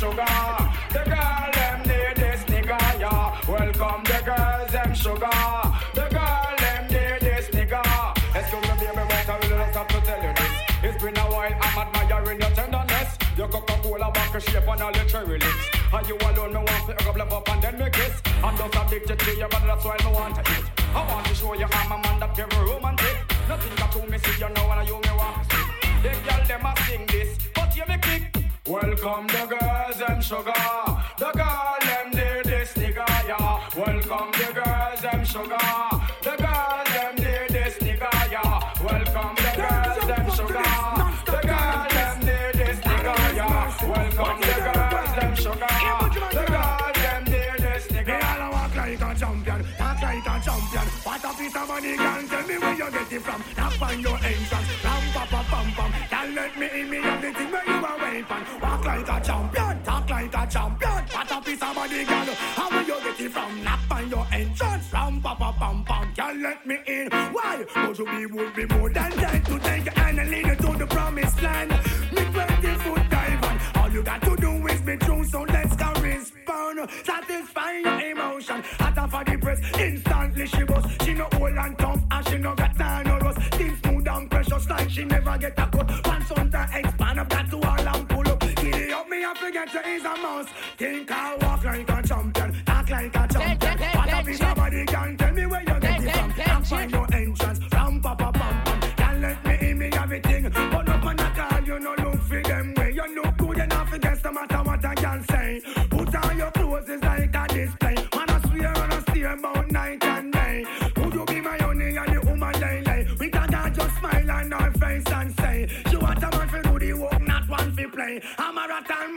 sugar. 0.02 0.34
The 0.90 1.02
girl, 1.14 1.46
them 1.54 1.78
ladies, 1.86 2.42
nigga, 2.50 2.78
yeah. 2.98 3.38
Welcome 3.46 4.02
the 4.10 4.18
girls, 4.26 4.70
them 4.74 4.94
sugar. 4.94 5.42
The 5.94 6.06
girl, 6.10 6.54
them 6.58 6.84
ladies, 6.90 7.46
nigga. 7.54 7.82
Excuse 8.34 8.66
me, 8.66 8.74
baby, 8.82 9.02
but 9.10 9.28
I 9.30 9.38
really 9.38 9.62
don't 9.62 9.74
have 9.78 9.86
to 9.86 10.00
tell 10.08 10.22
you 10.26 10.34
this. 10.38 10.54
It's 10.82 11.02
been 11.02 11.16
a 11.16 11.24
while, 11.30 11.54
I'm 11.54 11.78
admiring 11.86 12.40
your 12.40 12.50
tenderness. 12.50 13.10
Your 13.36 13.46
Coca-Cola 13.46 14.10
back 14.10 14.34
shape 14.42 14.66
and 14.66 14.82
all 14.82 14.92
your 14.92 15.04
cherry 15.04 15.38
lips. 15.38 15.64
And 15.92 16.08
you 16.08 16.16
alone, 16.18 16.50
me 16.50 16.58
want 16.58 16.84
to 16.88 17.04
hug 17.04 17.16
love 17.16 17.32
up 17.32 17.48
and 17.50 17.62
then 17.62 17.78
me 17.78 17.88
kiss. 17.92 18.14
I'm 18.42 18.56
just 18.58 18.74
addicted 18.74 19.18
to 19.20 19.30
you, 19.36 19.46
but 19.52 19.62
that's 19.64 19.84
why 19.84 19.96
me 20.04 20.10
want 20.18 20.34
to 20.34 20.42
eat. 20.50 20.66
I 20.96 21.00
want 21.06 21.26
to 21.26 21.34
show 21.36 21.54
you 21.54 21.68
I'm 21.70 21.92
a 21.92 21.98
man 22.02 22.18
that 22.18 22.34
very 22.34 22.70
romantic. 22.70 23.16
Nothing 23.48 23.74
got 23.76 23.92
to 23.92 24.10
me 24.10 24.18
see 24.18 24.34
you 24.42 24.48
know 24.48 24.70
and 24.72 24.88
you 24.88 24.98
me 24.98 25.12
want 25.14 25.48
to 25.48 25.56
see. 25.56 25.64
The 26.02 26.10
girl 26.26 26.42
them 26.48 26.66
a 26.66 26.72
sing 26.86 27.06
this, 27.06 27.38
but 27.54 27.76
you 27.76 27.84
me 27.86 27.98
kick. 28.02 28.31
Welcome 28.72 29.26
the 29.26 29.44
girls 29.52 29.98
them 29.98 30.22
sugar. 30.22 30.52
The 31.18 31.30
girl 31.34 31.76
them 31.82 32.10
need 32.12 32.44
this 32.46 32.72
nigga, 32.72 33.04
yeah. 33.28 33.60
Welcome 33.76 34.32
the 34.32 34.48
girls 34.54 35.00
them 35.02 35.24
sugar. 35.26 35.58
The 36.22 36.34
girls 36.40 36.88
them 36.94 37.14
need 37.16 37.50
this 37.50 37.76
nigga, 37.84 38.08
yeah. 38.32 38.72
Welcome 38.82 39.34
the 39.36 39.52
girls 39.60 40.06
them 40.08 40.26
sugar. 40.32 40.72
The 41.26 41.38
girl 41.44 41.86
them 41.92 42.18
need 42.24 42.52
this 42.56 42.80
nigga, 42.80 43.14
yeah. 43.36 43.76
Welcome 43.92 44.40
the 44.40 44.56
girls 44.64 45.12
them 45.20 45.34
sugar. 45.36 45.74
The 46.32 46.44
girl 46.48 46.92
them 46.94 47.24
need 47.24 47.58
this 47.60 47.86
nigga. 47.88 48.06
They 48.06 48.24
all 48.24 48.52
walk 48.52 48.74
like 48.74 49.02
a 49.02 49.14
champion, 49.20 49.60
talk 49.76 50.00
like 50.00 50.26
a 50.26 50.40
champion. 50.40 50.86
What 51.04 51.24
a 51.24 51.30
piece 51.36 51.56
of 51.56 51.68
money, 51.68 51.96
girl, 51.98 52.22
tell 52.26 52.46
me 52.48 52.56
where 52.56 52.72
you 52.72 52.90
get 52.90 53.12
it 53.12 53.20
from. 53.20 53.44
Knock 53.54 53.82
on 53.82 54.00
your 54.00 54.16
entrance, 54.16 54.68
a 59.16 59.20
champion, 59.20 59.82
talk 59.82 60.10
like 60.10 60.34
a 60.34 60.46
champion. 60.46 61.02
What 61.12 61.30
a 61.30 61.40
piece 61.40 61.62
of 61.62 61.74
money, 61.74 62.04
girl, 62.04 62.34
how 62.56 62.70
will 62.70 62.82
you 62.82 63.00
get 63.04 63.20
it 63.20 63.32
from? 63.32 63.64
Knock 63.64 63.80
on 63.90 64.08
your 64.08 64.26
entrance, 64.32 64.92
ram 64.92 65.20
pa 65.20 65.34
pa 65.34 65.52
pam 65.52 65.84
pam. 65.84 66.14
Girl, 66.14 66.34
let 66.42 66.66
me 66.66 66.76
in. 66.86 67.08
Why? 67.10 67.64
But 67.74 67.96
to 67.96 68.04
be 68.04 68.26
would 68.26 68.54
be 68.54 68.66
more 68.66 68.90
than 68.90 69.10
that 69.10 69.41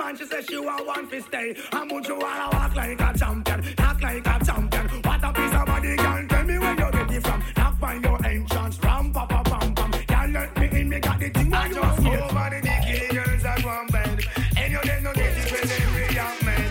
man, 0.05 0.17
she 0.17 0.25
say 0.25 0.41
she 0.41 0.57
want 0.57 0.85
one 0.85 1.07
for 1.07 1.19
stay. 1.21 1.55
And 1.71 1.91
would 1.91 2.07
you 2.07 2.17
wanna 2.19 2.49
walk 2.53 2.75
like 2.75 3.01
a 3.01 3.17
champion, 3.17 3.75
talk 3.75 4.01
like 4.01 4.27
a 4.27 4.45
champion? 4.45 4.87
What 5.03 5.23
a 5.23 5.33
piece 5.33 5.53
of 5.53 5.65
body, 5.65 5.95
girl, 5.95 6.27
tell 6.27 6.43
me 6.43 6.59
where 6.59 6.71
you 6.71 6.91
get 6.91 7.11
it 7.11 7.21
from. 7.25 7.43
Knock 7.57 7.79
find 7.79 8.03
your 8.03 8.25
entrance, 8.25 8.83
ram 8.83 9.11
pa 9.11 9.25
pa 9.25 9.41
pam 9.43 9.73
pam. 9.73 9.91
Girl, 9.91 10.29
let 10.29 10.57
me 10.59 10.79
in, 10.79 10.89
me 10.89 10.99
got 10.99 11.19
the 11.19 11.29
thing 11.29 11.47
you 11.47 11.55
are 11.55 12.01
here. 12.01 12.21
Over 12.23 12.49
the 12.53 12.59
bikini 12.67 13.09
girls 13.15 13.45
at 13.45 13.65
one 13.65 13.87
bed, 13.87 14.25
and 14.57 14.71
you 14.73 14.81
them 14.89 15.03
no 15.03 15.13
get 15.13 15.37
it 15.41 15.51
when 15.51 15.67
them 15.71 15.95
react, 15.95 16.45
man. 16.45 16.65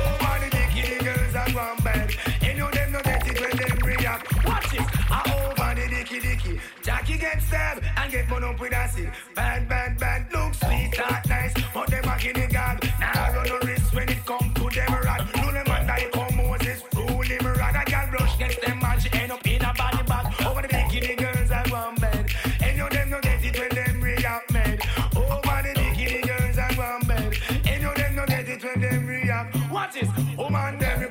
Over 0.00 0.36
the 0.42 0.48
bikini 0.56 0.98
girls 1.04 1.34
at 1.34 1.54
one 1.54 1.76
bed, 1.84 2.08
and 2.42 2.58
you 2.58 2.70
them 2.70 2.92
no 2.92 3.00
get 3.02 3.26
it 3.28 3.40
when 3.40 3.56
them 3.60 3.78
react. 3.86 4.44
Watch 4.44 4.74
it, 4.74 4.86
I 5.10 5.20
over 5.38 5.80
the 5.80 5.86
dicky 5.94 6.20
dicky. 6.20 6.60
Jackie 6.82 7.18
get 7.18 7.40
stabbed 7.42 7.82
and 7.96 8.10
get 8.10 8.32
up 8.32 8.58
with 8.58 8.72
acid. 8.72 9.12
Bad, 9.34 9.68
bad, 9.68 9.98
bad, 9.98 10.26
look 10.32 10.54
sweet, 10.54 10.90
react. 29.80 29.94
What 29.94 30.02
is? 30.02 30.08
Oh 30.38 30.48
them 30.78 31.00
you 31.02 31.08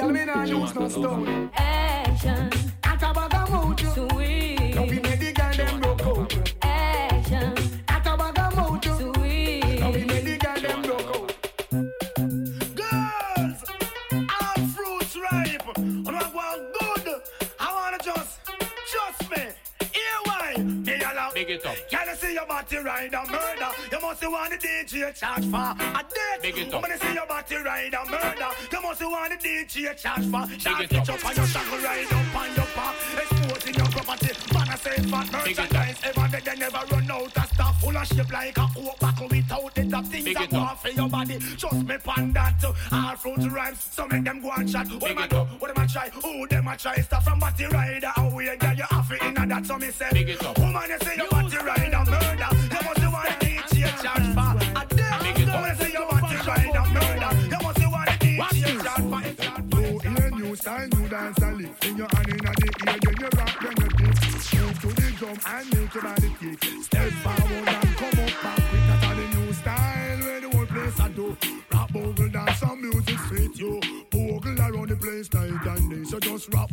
Y'all 0.00 0.08
may 0.08 0.24
not 0.24 0.48
use 0.48 0.74
no 0.74 0.88
stone. 0.88 1.50
Big 21.40 21.48
it 21.56 21.64
up. 21.64 21.74
Can 21.88 22.06
I 22.06 22.14
see 22.16 22.34
your 22.34 22.44
body 22.44 22.76
ride 22.76 23.14
a 23.14 23.26
murder? 23.32 23.70
You 23.90 24.00
must 24.02 24.22
want 24.28 24.50
the 24.50 24.58
DJ 24.58 25.18
charge 25.18 25.46
for 25.46 25.56
a 25.56 26.04
date. 26.04 26.42
Big 26.42 26.58
it 26.58 26.74
up. 26.74 26.82
When 26.82 26.92
I 26.92 26.96
see 26.96 27.14
your 27.14 27.24
body 27.26 27.56
ride 27.56 27.94
a 27.94 28.10
murder, 28.10 28.50
you 28.70 28.82
must 28.82 29.00
want 29.00 29.40
the 29.40 29.48
DJ 29.48 29.96
charge 29.96 30.26
for. 30.28 30.44
Shot 30.60 30.82
it 30.84 30.92
it 30.92 30.98
up. 30.98 31.08
up 31.08 31.24
and 31.24 31.36
your 31.38 31.46
shackle 31.46 31.78
ride 31.78 32.12
up 32.12 32.56
your 32.56 32.66
back. 32.76 32.94
Exposing 33.16 33.74
your 33.74 33.86
property. 33.88 34.32
Man, 34.52 34.68
I 34.68 34.76
say 34.76 34.96
fat 35.00 35.44
Big 35.46 35.58
up. 35.58 35.72
merchandise. 35.72 36.00
Ever 36.04 36.28
they, 36.30 36.40
they 36.40 36.56
never 36.60 36.82
run 36.92 37.10
out 37.10 37.36
of 37.38 37.46
stuff. 37.54 37.80
Full 37.80 37.96
of 37.96 38.06
shape 38.06 38.32
like 38.32 38.58
a 38.58 38.68
oak 38.76 38.98
buckle 39.00 39.28
without 39.30 39.74
the 39.74 39.84
top 39.88 40.04
things 40.04 40.24
Big 40.26 40.36
that 40.36 40.44
it 40.44 40.52
up. 40.52 40.60
want 40.60 40.78
for 40.80 40.88
your 40.90 41.08
body. 41.08 41.38
Trust 41.56 41.86
me, 41.88 41.96
pan 42.04 42.32
that. 42.34 42.64
All 42.92 43.16
fruits 43.16 43.46
rhymes. 43.46 43.80
So 43.90 44.06
make 44.08 44.24
them 44.24 44.42
go 44.42 44.50
and 44.58 44.70
chat. 44.70 44.86
What 44.88 45.00
Big 45.00 45.10
am 45.12 45.18
I 45.18 45.26
do? 45.26 45.36
up. 45.38 45.48
What 45.58 45.70
am 45.70 45.82
I 45.82 45.86
try? 45.86 46.10
Who 46.10 46.46
them 46.48 46.68
I 46.68 46.76
try? 46.76 46.96
Stuff 47.00 47.24
from 47.24 47.38
body 47.38 47.64
rider. 47.64 48.12
How 48.14 48.28
we 48.28 48.44
get 48.44 48.76
you 48.76 48.84
off 48.90 49.10
it 49.10 49.22
in 49.22 49.32
that. 49.48 49.64
So 49.64 49.78
me 49.78 49.90
say. 49.90 50.08
Big 50.12 50.28
it 50.28 50.44
up. 50.44 50.58
Woman, 50.58 50.82
you 50.90 51.29
say 51.30 51.56
your 51.56 51.62
body 51.64 51.80
rider 51.80 52.10
murder. 52.10 52.50
You 52.70 52.80
must 52.84 53.06
want 53.12 53.40
DJ 53.40 54.02
charge 54.02 54.28
for. 54.34 54.50
A 54.78 54.86
damn. 54.86 55.22
Big 55.22 55.40
it 55.40 55.48
up. 55.48 55.54
Woman, 55.60 55.76
say 55.76 55.92
your 55.92 56.06
body 56.08 56.36
rider 56.46 56.84
murder. 56.90 57.30
You 57.50 57.58
must 57.62 57.86
want 57.90 58.10
DJ 58.20 58.82
charge 58.82 59.06
for. 59.10 59.22
Go 59.70 59.82
in 60.08 60.16
a 60.16 60.30
new 60.30 60.56
style, 60.56 60.88
new 60.88 61.08
dance 61.08 61.38
and 61.42 61.56
lift 61.58 61.84
in 61.84 61.96
your 61.96 62.08
hand 62.14 62.28
in 62.28 62.36
the 62.36 62.52
ear, 62.86 62.98
then 63.02 63.14
you 63.20 63.28
rock, 63.38 63.54
then 63.62 63.74
you 63.80 63.88
dip. 63.98 64.16
Move 64.60 64.80
to 64.80 64.88
the 64.88 65.06
drum 65.18 65.38
and 65.46 65.66
make 65.74 65.94
your 65.94 66.02
body 66.02 66.30
kick. 66.40 66.58
Step 66.82 67.10
forward 67.22 67.68
and 67.68 67.96
come 67.96 68.24
up 68.24 68.42
back 68.42 68.56
quick. 68.56 68.84
That's 68.88 69.04
how 69.04 69.14
the 69.14 69.26
new 69.36 69.52
style 69.52 70.18
where 70.20 70.40
the 70.40 70.48
whole 70.50 70.66
place 70.66 71.00
I 71.00 71.08
do. 71.08 71.36
Rap 71.72 71.92
bogle 71.92 72.28
dance, 72.28 72.58
some 72.58 72.80
music 72.80 73.18
sweet 73.28 73.58
you. 73.58 73.80
Bogle 74.10 74.60
around 74.60 74.88
the 74.88 74.96
place 74.96 75.32
night 75.32 75.66
and 75.66 75.90
day. 75.90 76.04
So 76.04 76.18
just 76.18 76.52
rap 76.54 76.69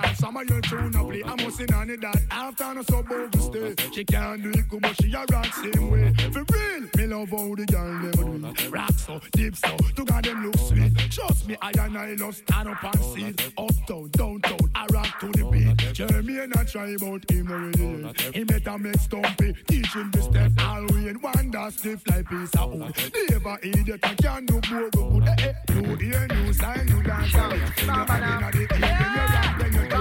dance, 0.00 0.18
some 0.18 0.36
of 0.36 0.48
your 0.48 0.60
tune 0.60 0.94
a 0.94 1.04
play. 1.04 1.22
I'm 1.24 1.36
must 1.44 1.72
on 1.72 1.90
it 1.90 2.00
that 2.00 2.22
after 2.30 2.74
no 2.74 2.82
so 2.82 3.02
bogle 3.02 3.40
stay. 3.40 3.74
She 3.92 4.04
can't 4.04 4.42
do 4.42 4.50
it 4.50 4.68
good, 4.68 4.82
but 4.82 4.96
she 5.00 5.12
a 5.12 5.24
rock 5.30 5.46
same 5.46 5.90
way. 5.90 6.12
For 6.32 6.44
real, 6.52 6.88
me 6.96 7.06
love 7.06 7.30
how 7.30 7.54
the 7.54 7.66
girl 7.66 7.92
never 7.92 8.24
do 8.24 8.46
it. 8.46 8.70
Rock 8.70 8.92
so, 8.92 9.20
deep 9.32 9.56
so, 9.56 9.76
to 9.76 10.04
God 10.04 10.24
them 10.24 10.44
look 10.44 10.58
sweet. 10.58 10.96
Trust 11.10 11.48
me, 11.48 11.56
I 11.60 11.72
and 11.78 11.98
I 11.98 12.14
love 12.14 12.36
stand 12.36 12.68
up 12.68 12.84
and 12.84 13.04
see 13.04 13.24
it. 13.26 13.52
Uptown, 13.58 14.10
downtown, 14.12 14.70
I 14.74 14.86
rock 14.92 15.20
to 15.20 15.28
the 15.28 15.44
beat. 15.50 15.94
Jeremy 15.94 16.38
and 16.38 16.54
I 16.56 16.64
try 16.64 16.88
about 16.88 17.30
him 17.30 17.50
already. 17.50 18.12
He 18.32 18.44
better 18.44 18.78
make 18.78 18.98
stumpy, 18.98 19.54
teach 19.66 19.94
him 19.94 20.10
the 20.10 20.22
step. 20.22 20.52
We 20.92 21.08
in 21.08 21.20
wonder 21.20 21.70
stiff 21.70 22.02
like 22.08 22.28
piece 22.28 22.54
of 22.56 22.72
wood. 22.72 22.94
Never 23.30 23.58
idiot, 23.62 24.00
I 24.02 24.14
can 24.14 24.46
do 24.46 24.60
more 24.70 24.90
good. 24.90 25.28
Eh, 25.28 25.34
eh, 25.38 25.52
new 25.74 25.96
ear, 26.00 26.26
new 26.28 26.52
style, 26.52 26.84
new 26.84 27.02
dance. 27.02 27.34
and 27.34 27.52
lift 27.52 27.80
in 27.80 27.86
your 27.86 27.94
hand 27.94 28.26
inna 28.26 28.50
the 28.52 28.60
ear, 28.60 29.28
then 29.32 29.45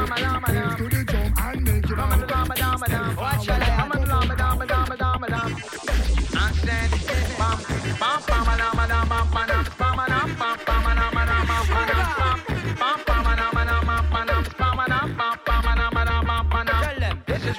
Lama, 0.06 0.22
lama, 0.22 0.53
lama. 0.53 0.78
To 0.78 0.84
the 0.88 1.03
drum 1.03 1.34
and 1.36 1.66
make 1.66 1.89
it 1.89 2.24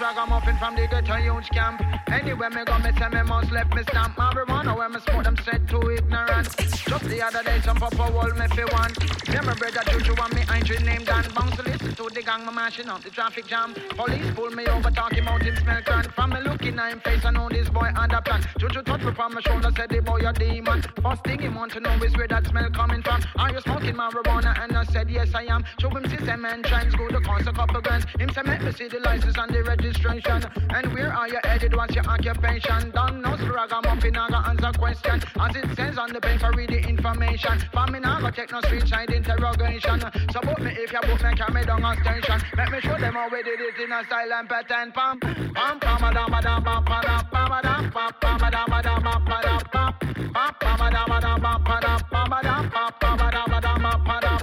ragamuffin 0.06 0.56
from 0.58 0.76
the 0.76 0.86
ghetto 0.86 1.16
youth 1.16 1.48
camp. 1.50 1.82
Anywhere 2.06 2.50
me 2.50 2.62
go, 2.64 2.78
me 2.78 2.90
say 2.98 3.08
me 3.08 3.22
must 3.22 3.50
left 3.50 3.74
me 3.74 3.82
stamp. 3.82 4.14
Marijuana 4.16 4.76
where 4.76 4.88
me 4.88 5.00
smoke 5.00 5.24
them 5.24 5.36
said 5.44 5.68
too 5.68 5.82
ignorant. 5.90 6.46
Just 6.86 7.04
the 7.10 7.20
other 7.26 7.42
day, 7.42 7.60
some 7.64 7.76
papa 7.76 8.12
wall 8.12 8.30
me 8.40 8.46
fi 8.54 8.64
one. 8.70 8.92
Yeah, 9.32 9.42
my 9.42 9.54
brother 9.54 9.82
Juju 9.90 10.14
and 10.14 10.34
me 10.34 10.42
ain't 10.54 10.84
name 10.84 11.04
Dan. 11.04 11.24
Bounce 11.34 11.56
to 11.56 11.62
listen 11.62 11.94
to 11.94 12.04
the 12.14 12.22
gang, 12.22 12.46
me 12.46 12.52
mashing 12.52 12.88
up 12.88 13.02
the 13.02 13.10
traffic 13.10 13.46
jam. 13.46 13.74
Police 13.98 14.30
pull 14.34 14.50
me 14.50 14.66
over, 14.66 14.90
talking 14.90 15.18
about 15.18 15.42
him 15.42 15.56
smell 15.56 15.82
cran. 15.82 16.04
From 16.14 16.30
me 16.30 16.40
looking 16.40 16.78
at 16.78 16.92
him 16.92 17.00
face, 17.00 17.24
I 17.24 17.30
know 17.30 17.48
this 17.48 17.68
boy 17.68 17.90
a 17.96 18.22
plan. 18.22 18.42
Juju 18.58 18.82
touch 18.82 19.02
me 19.02 19.12
from 19.12 19.34
my 19.34 19.40
shoulder, 19.40 19.70
said 19.76 19.90
the 19.90 20.00
boy 20.00 20.20
a 20.24 20.32
demon. 20.32 20.82
First 21.02 21.24
thing 21.24 21.40
he 21.40 21.48
want 21.48 21.72
to 21.72 21.80
know 21.80 21.94
is 22.06 22.16
where 22.16 22.28
that 22.28 22.46
smell 22.46 22.70
coming 22.70 23.02
from. 23.02 23.20
Are 23.36 23.52
you 23.52 23.60
smoking 23.60 23.96
marijuana? 23.96 24.54
And 24.62 24.76
I 24.76 24.84
said 24.84 25.10
yes 25.10 25.34
I 25.34 25.44
am. 25.54 25.64
Show 25.80 25.90
him 25.90 26.08
system 26.08 26.44
and 26.44 26.64
trends, 26.64 26.94
go 26.94 27.08
to 27.08 27.20
cost 27.20 27.48
a 27.48 27.52
couple 27.52 27.80
grand. 27.80 28.06
Him 28.20 28.30
say 28.32 28.42
make 28.42 28.62
me 28.62 28.70
see 28.70 28.86
the 28.86 29.00
license 29.00 29.36
and 29.36 29.52
the 29.52 29.64
registration. 29.64 29.95
And 30.04 30.92
where 30.92 31.12
are 31.12 31.28
you 31.28 31.40
headed? 31.44 31.74
What's 31.74 31.94
your 31.94 32.04
occupation? 32.04 32.90
Don't 32.90 33.22
know 33.22 33.36
ragamuffin, 33.56 34.16
I 34.16 34.28
got 34.28 34.48
answer 34.48 34.78
question. 34.78 35.22
As 35.40 35.56
it 35.56 35.76
says 35.76 35.98
on 35.98 36.12
the 36.12 36.20
paper, 36.20 36.50
read 36.54 36.70
the 36.70 36.80
information. 36.86 37.58
For 37.72 37.86
me 37.86 38.00
now, 38.00 38.20
go 38.20 38.30
take 38.30 38.52
no 38.52 38.60
street 38.60 38.86
side 38.86 39.10
interrogation. 39.10 40.00
So 40.32 40.40
book 40.40 40.60
me 40.60 40.72
if 40.72 40.92
you 40.92 41.00
book 41.00 41.22
me, 41.22 41.34
carry 41.34 41.54
me 41.54 41.64
down 41.64 41.84
on 41.84 41.96
station. 42.02 42.40
Let 42.56 42.70
me 42.70 42.80
show 42.80 42.98
them 42.98 43.14
how 43.14 43.28
we 43.30 43.42
did 43.42 43.60
it 43.60 43.78
in 43.82 43.92
a 43.92 44.04
style 44.04 44.32
and 44.32 44.48
pattern. 44.48 44.92
Pam, 44.92 45.18
pam, 45.20 45.80
pam, 45.80 45.98
pam, 45.98 46.14
pam, 46.14 46.42
pam, 46.42 46.64
pam, 46.64 46.84
pam, 46.84 47.02
pam, 47.02 47.24
pam, 47.30 47.62
pam, 47.62 47.90
pam, 47.92 48.12
pam, 48.20 48.38
pam, 48.38 48.38
pam, 48.38 48.70
madam, 48.70 49.02
pam, 49.02 49.24
padam. 49.24 50.05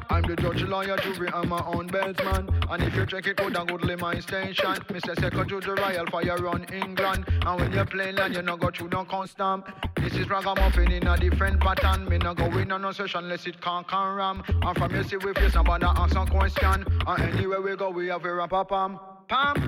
I'm 0.09 0.21
the 0.21 0.36
judge, 0.39 0.61
lawyer, 0.63 0.95
jury, 0.97 1.30
I'm 1.34 1.49
my 1.49 1.65
own 1.65 1.89
beltsman. 1.89 2.47
And 2.69 2.84
if 2.84 2.95
you 2.95 3.05
check 3.07 3.26
it 3.26 3.38
good 3.38 3.57
and 3.57 3.67
goodly 3.67 3.95
my 3.95 4.19
station, 4.19 4.76
Mr. 4.89 5.19
Second 5.19 5.49
to 5.49 5.59
the 5.59 5.74
Royal 5.74 6.05
Fire 6.07 6.38
run 6.38 6.65
England. 6.65 7.26
And 7.45 7.59
when 7.59 7.74
you 7.74 7.86
play 7.86 8.11
land, 8.11 8.36
you 8.36 8.43
no 8.43 8.55
go 8.55 8.69
through 8.69 8.89
no 8.89 9.03
constant. 9.05 9.65
This 9.95 10.13
is 10.13 10.30
ragamuffin 10.30 10.91
in 10.91 11.07
a 11.07 11.17
different 11.17 11.59
pattern. 11.59 12.07
Me 12.07 12.19
no 12.19 12.36
go 12.36 12.45
in 12.57 12.71
on 12.71 12.84
no 12.84 12.91
session 12.91 13.24
unless 13.24 13.47
it 13.47 13.59
can't 13.59 13.88
can 13.88 14.15
ram. 14.15 14.43
And 14.47 14.78
from 14.78 14.93
you 14.95 15.03
see 15.03 15.17
we 15.17 15.34
face 15.34 15.53
somebody 15.53 15.86
ask 15.86 16.13
some 16.13 16.28
question. 16.28 16.86
And 17.07 17.34
anywhere 17.34 17.61
we 17.61 17.76
go, 17.76 17.89
we 17.89 18.07
have 18.07 18.24
a 18.26 18.34
rap 18.34 18.53
Sugar. 19.30 19.63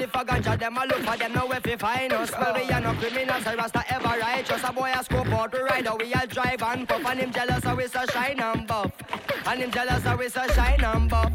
If 0.00 0.12
for 0.12 0.24
ganja, 0.24 0.56
them 0.56 0.76
a 0.76 0.86
look 0.86 1.00
for 1.00 1.16
them, 1.16 1.32
know 1.32 1.50
if 1.50 1.66
you 1.66 1.76
find 1.76 2.12
us. 2.12 2.30
Well, 2.30 2.54
we 2.54 2.70
are 2.70 2.80
no 2.80 2.92
criminals, 2.94 3.46
a 3.46 3.56
rasta 3.56 3.84
ever 3.92 4.20
righteous. 4.20 4.62
A 4.62 4.72
boy 4.72 4.92
a 4.94 5.02
scope 5.02 5.26
out 5.26 5.50
to 5.52 5.64
ride, 5.64 5.88
we 6.00 6.14
all 6.14 6.26
drive 6.26 6.62
and 6.62 6.88
puff. 6.88 7.04
And 7.04 7.20
him 7.20 7.32
jealous, 7.32 7.62
so 7.64 7.74
we 7.74 7.86
so 7.88 8.06
shine 8.12 8.38
and 8.38 8.66
buff. 8.66 8.92
And 9.46 9.60
him 9.60 9.70
jealous, 9.72 10.02
so 10.04 10.16
we 10.16 10.28
so 10.28 10.46
shine 10.48 10.84
and 10.84 11.10
buff. 11.10 11.32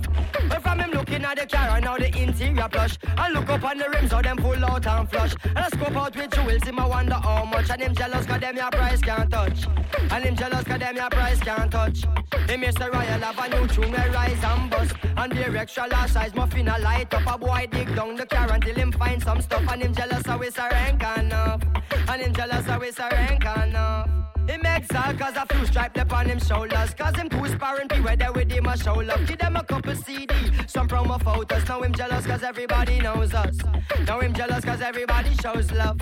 But 0.48 0.62
from 0.62 0.80
him 0.80 0.92
looking 0.92 1.24
at 1.24 1.38
the 1.38 1.46
car 1.46 1.76
and 1.76 1.84
now 1.84 1.98
the 1.98 2.08
interior 2.08 2.70
plush. 2.70 2.98
And 3.18 3.34
look 3.34 3.50
up 3.50 3.64
on 3.64 3.78
the 3.78 3.90
rims, 3.90 4.12
how 4.12 4.22
them 4.22 4.38
pull 4.38 4.66
out 4.66 4.88
and 4.88 5.10
flush. 5.10 5.36
And 5.44 5.60
I 5.60 5.68
scope 5.68 5.96
out 5.96 6.16
with 6.16 6.32
jewels, 6.32 6.64
him 6.64 6.80
I 6.80 6.86
wonder 6.86 7.16
how 7.16 7.46
much. 7.46 7.70
And 7.70 7.82
him 7.82 7.96
jealous, 7.96 8.26
cause 8.26 8.40
them 8.40 8.56
your 8.56 8.72
price 8.72 9.02
can't 9.02 9.30
touch. 9.30 9.68
And 10.10 10.24
him 10.24 10.36
jealous, 10.36 10.64
cause 10.64 10.80
them 10.80 10.96
your 10.96 11.10
price 11.10 11.40
can't 11.40 11.72
touch. 11.72 12.04
Him 12.48 12.62
Mr. 12.62 12.92
Royal 12.92 13.22
have 13.22 13.40
a 13.40 13.50
new 13.50 13.68
tune, 13.68 13.92
we 13.92 14.10
rise 14.10 14.44
and 14.44 14.70
bust. 14.70 14.96
And 15.18 15.32
the 15.32 15.60
extra 15.60 15.88
large 15.88 16.12
size 16.12 16.34
muffin 16.34 16.68
a 16.68 16.78
light 16.80 17.14
up. 17.14 17.28
A 17.28 17.38
boy 17.38 17.68
dig 17.72 17.96
down 17.96 18.16
the 18.16 18.26
car 18.26 18.52
until 18.54 18.76
him 18.76 18.92
find 18.92 19.22
some 19.22 19.42
stuff. 19.42 19.64
And 19.70 19.82
him 19.82 19.94
jealous 19.94 20.26
how 20.26 20.40
it's 20.42 20.58
a 20.58 20.68
rank 20.72 21.04
enough. 21.18 21.62
And 22.08 22.22
him 22.22 22.34
jealous 22.34 22.66
how 22.66 22.80
it's 22.80 23.00
a 23.00 23.10
rank 23.12 23.44
enough 23.44 24.10
him 24.48 24.66
exile 24.66 25.14
cause 25.16 25.36
a 25.36 25.46
few 25.54 25.66
stripe 25.66 25.98
up 25.98 26.14
on 26.14 26.28
him 26.28 26.40
shoulders. 26.40 26.94
Cause 26.94 27.16
him 27.16 27.30
two 27.30 27.48
sparring 27.48 27.88
be 27.88 28.02
where 28.02 28.16
they 28.16 28.30
with 28.30 28.52
him 28.52 28.66
a 28.66 28.78
show 28.78 28.96
love. 28.96 29.26
Give 29.26 29.38
them 29.38 29.56
a 29.56 29.64
couple 29.64 29.96
CD, 29.96 30.34
some 30.68 30.88
promo 30.88 31.22
photos. 31.22 31.68
Now 31.68 31.82
him 31.82 31.94
jealous 31.94 32.26
cause 32.26 32.44
everybody 32.44 33.00
knows 33.00 33.34
us. 33.34 33.58
Now 34.08 34.20
him 34.20 34.34
jealous 34.34 34.66
cause 34.66 34.82
everybody 34.82 35.36
shows 35.36 35.72
love. 35.72 36.00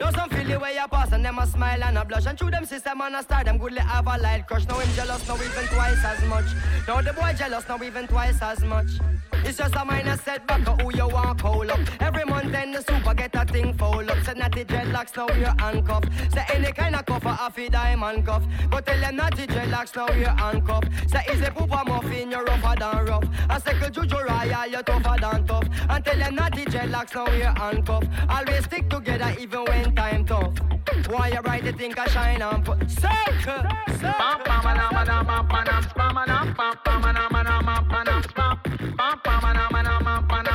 Know 0.00 0.10
some 0.10 0.28
feel 0.30 0.46
the 0.46 0.58
way 0.58 0.74
you 0.74 0.88
pass 0.88 1.12
and 1.12 1.24
them 1.24 1.38
a 1.38 1.46
smile 1.46 1.84
and 1.84 1.98
a 1.98 2.04
blush. 2.04 2.26
And 2.26 2.38
through 2.38 2.50
them 2.50 2.64
system 2.64 3.00
and 3.00 3.16
a 3.16 3.22
star 3.22 3.44
them 3.44 3.58
goodly 3.58 3.80
have 3.80 4.06
a 4.06 4.18
light 4.18 4.46
crush. 4.46 4.66
Now 4.66 4.78
him 4.78 4.92
jealous 4.94 5.26
now 5.28 5.36
even 5.36 5.66
twice 5.66 6.04
as 6.04 6.24
much. 6.24 6.46
Now 6.88 7.00
the 7.00 7.12
boy 7.12 7.34
jealous 7.36 7.68
now 7.68 7.82
even 7.82 8.06
twice 8.06 8.42
as 8.42 8.60
much. 8.64 8.88
It's 9.44 9.58
just 9.58 9.74
a 9.74 9.84
minor 9.84 10.16
setback 10.16 10.66
of 10.66 10.80
who 10.80 10.96
you 10.96 11.06
want 11.06 11.40
call 11.40 11.70
up. 11.70 11.78
Every 12.00 12.24
month 12.24 12.50
then 12.50 12.72
the 12.72 12.82
super 12.82 13.14
get 13.14 13.34
a 13.34 13.44
thing 13.44 13.74
fold 13.74 14.10
up. 14.10 14.24
Say 14.24 14.32
natty 14.34 14.64
dreadlocks 14.64 15.16
now 15.16 15.26
we're 15.26 15.54
handcuffed. 15.58 16.08
Say 16.32 16.44
any 16.54 16.72
kind 16.72 16.96
of 16.96 17.04
cuff 17.04 17.24
a 17.26 17.50
fi 17.50 17.68
diamond 17.74 18.24
cuff. 18.24 18.44
Go 18.70 18.78
tell 18.80 19.00
them 19.00 19.16
natty 19.16 19.46
dreadlocks 19.46 19.96
now 19.96 20.06
we're 20.08 20.36
handcuffed. 20.42 20.88
Say 21.10 21.24
is 21.32 21.40
a 21.40 21.50
pooper 21.50 21.84
muffin 21.88 22.30
you're 22.30 22.44
rougher 22.44 22.76
than 22.78 23.04
rough. 23.06 23.28
A 23.50 23.60
second 23.60 23.92
juju 23.92 24.16
royal 24.16 24.66
you're 24.70 24.82
tougher 24.82 25.16
than 25.20 25.44
tough. 25.44 25.68
And 25.90 26.04
tell 26.04 26.18
them 26.18 26.34
natty 26.36 26.64
dreadlocks 26.66 27.14
now 27.16 27.26
we're 27.26 27.54
handcuffed. 27.62 28.08
Always 28.28 28.64
stick 28.64 28.88
together 28.88 29.34
even 29.40 29.64
when 29.64 29.94
time 29.96 30.24
tough. 30.24 30.54
Why 31.08 31.28
you 31.28 31.42
bright 31.42 31.64
the 31.64 31.72
think 31.72 31.98
I 31.98 32.06
shine 32.06 32.42
and 32.42 32.64
put 32.64 32.88
circle. 32.90 33.62
Circle. 34.00 34.54
me 40.44 40.53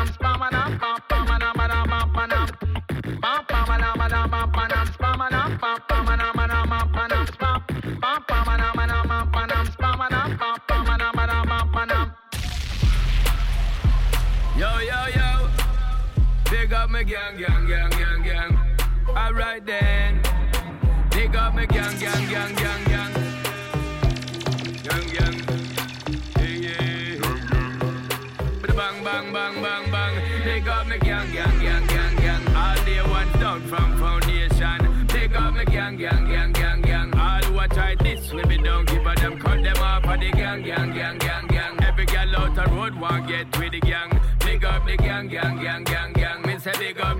then. 19.69 20.19
Big 21.11 21.35
up 21.35 21.53
me 21.55 21.65
gang, 21.67 21.95
gang, 21.99 22.25
gang, 22.33 22.53
gang, 22.55 22.83
gang. 22.91 23.13
Gang, 24.87 25.07
gang. 25.15 25.37
Yeah, 26.39 26.65
yeah. 26.65 27.21
Bada 28.61 28.75
bang, 28.79 28.97
bang, 29.05 29.27
bang, 29.35 29.55
bang, 29.65 29.85
bang. 29.93 30.13
Big 30.43 30.67
up 30.67 30.87
me 30.87 30.97
gang, 30.97 31.31
gang, 31.31 31.57
gang, 31.65 31.85
gang, 31.93 32.15
gang. 32.23 32.43
All 32.55 32.79
day 32.85 33.01
one 33.17 33.31
down 33.39 33.61
from 33.67 33.89
foundation. 33.99 34.79
Big 35.13 35.35
up 35.35 35.53
me 35.53 35.65
gang, 35.65 35.97
gang, 35.97 36.25
gang, 36.31 36.51
gang, 36.51 36.81
gang. 36.81 37.09
All 37.19 37.43
who 37.43 37.67
try 37.67 37.93
this 37.95 38.31
with 38.33 38.47
me 38.47 38.57
don't 38.57 38.87
give 38.87 39.05
a 39.05 39.13
damn. 39.15 39.37
Cut 39.37 39.61
them 39.61 39.77
off 39.77 40.05
of 40.05 40.19
the 40.19 40.31
gang, 40.31 40.63
gang, 40.63 40.91
gang, 40.93 41.17
gang, 41.19 41.47
gang. 41.47 41.83
Every 41.83 42.05
girl 42.05 42.35
out 42.37 42.55
the 42.55 42.65
road 42.73 42.95
want 42.99 43.27
get 43.27 43.45
with 43.59 43.71
the 43.73 43.81
gang. 43.81 44.19
Big 44.39 44.65
up 44.65 44.83
the 44.87 44.97
gang, 44.97 45.27
gang, 45.27 45.61
gang, 45.61 45.83
gang, 45.83 46.13
gang. 46.13 46.41
Me 46.41 46.57
say 46.57 46.73
big 46.79 46.99
up 46.99 47.18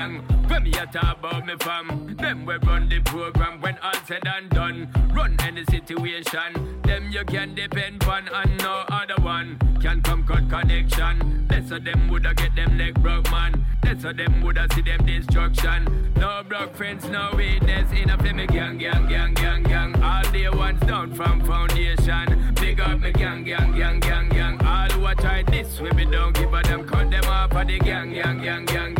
gang. 0.00 0.24
When 0.48 0.62
me 0.64 0.70
talk 0.70 1.18
about 1.18 1.46
me 1.46 1.54
fam, 1.60 2.16
them 2.16 2.46
we 2.46 2.56
run 2.56 2.88
the 2.88 3.00
program 3.00 3.60
when 3.60 3.78
all 3.78 4.00
said 4.06 4.26
and 4.26 4.50
done. 4.50 4.88
Run 5.14 5.36
any 5.40 5.64
situation, 5.64 6.80
them 6.82 7.10
you 7.10 7.24
can 7.24 7.54
depend 7.54 8.04
on 8.04 8.28
and 8.28 8.58
no 8.58 8.84
other 8.90 9.22
one 9.22 9.58
can 9.80 10.02
come 10.02 10.24
cut 10.26 10.48
connection. 10.48 11.46
That's 11.48 11.70
of 11.70 11.84
them 11.84 12.08
woulda 12.08 12.34
get 12.34 12.54
them 12.56 12.76
neck 12.76 12.94
broke 12.94 13.30
man. 13.30 13.64
That's 13.82 14.04
of 14.04 14.16
them 14.16 14.42
woulda 14.42 14.66
see 14.74 14.82
them 14.82 15.04
destruction. 15.06 16.12
No 16.16 16.42
broke 16.48 16.74
friends, 16.74 17.08
no 17.08 17.30
weakness 17.36 17.90
in 17.92 18.10
a 18.10 18.16
me 18.34 18.46
gang, 18.46 18.78
gang, 18.78 19.06
gang, 19.08 19.34
gang, 19.34 19.62
gang. 19.62 20.02
All 20.02 20.24
the 20.32 20.48
ones 20.48 20.80
down 20.80 21.14
from 21.14 21.44
foundation. 21.44 22.54
Big 22.60 22.80
up 22.80 23.00
me 23.00 23.12
gang, 23.12 23.44
gang, 23.44 23.72
gang, 23.76 24.00
gang, 24.00 24.28
gang. 24.28 24.60
All 24.64 24.90
who 24.90 25.14
try 25.14 25.42
this 25.44 25.80
with 25.80 25.94
me 25.94 26.04
don't 26.06 26.34
give 26.34 26.52
a 26.52 26.62
damn. 26.62 26.86
Cut 26.86 27.10
them 27.10 27.24
off 27.24 27.52
of 27.52 27.66
the 27.66 27.78
gang, 27.78 28.12
gang, 28.12 28.42
gang, 28.42 28.64
gang. 28.64 28.99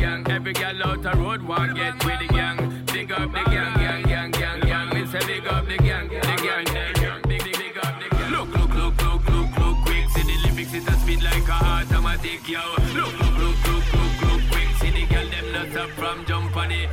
Every 0.50 0.64
girl 0.64 0.82
out 0.82 1.02
the 1.02 1.12
road 1.16 1.42
want 1.42 1.76
get 1.76 2.04
with 2.04 2.18
the 2.18 2.26
gang. 2.26 2.84
Big 2.86 3.12
up 3.12 3.30
the 3.30 3.44
gang, 3.50 3.72
gang, 3.74 4.02
gang, 4.02 4.30
gang, 4.32 4.60
gang. 4.60 4.88
Me 4.92 5.06
say 5.06 5.24
big 5.24 5.46
up 5.46 5.64
the 5.68 5.76
gang, 5.76 6.08
the 6.08 6.18
gang, 6.18 6.64
the 6.64 7.00
gang. 7.00 7.22
Big, 7.28 7.44
big, 7.44 7.56
big 7.56 7.78
up 7.78 8.02
the 8.02 8.16
gang. 8.16 8.32
Look, 8.32 8.48
look, 8.56 8.74
look, 8.74 9.00
look, 9.00 9.28
look, 9.28 9.58
look, 9.58 9.76
quick. 9.84 10.08
See 10.10 10.22
the 10.22 10.48
lyrics 10.48 10.74
it 10.74 10.88
a 10.88 10.92
speed 10.98 11.22
like 11.22 11.46
a 11.46 11.52
automatic, 11.52 12.48
yo. 12.48 12.62
Look, 12.96 13.16
look, 13.20 13.38
look, 13.38 13.64
look, 13.64 13.92
look, 13.94 14.22
look, 14.22 14.42
quick. 14.50 14.68
See 14.80 14.90
the 14.90 15.06
girl 15.06 15.28
them 15.30 15.52
not 15.52 15.76
up 15.76 15.90
from 15.90 16.26
jump 16.26 16.56
on 16.56 16.72
it. 16.72 16.90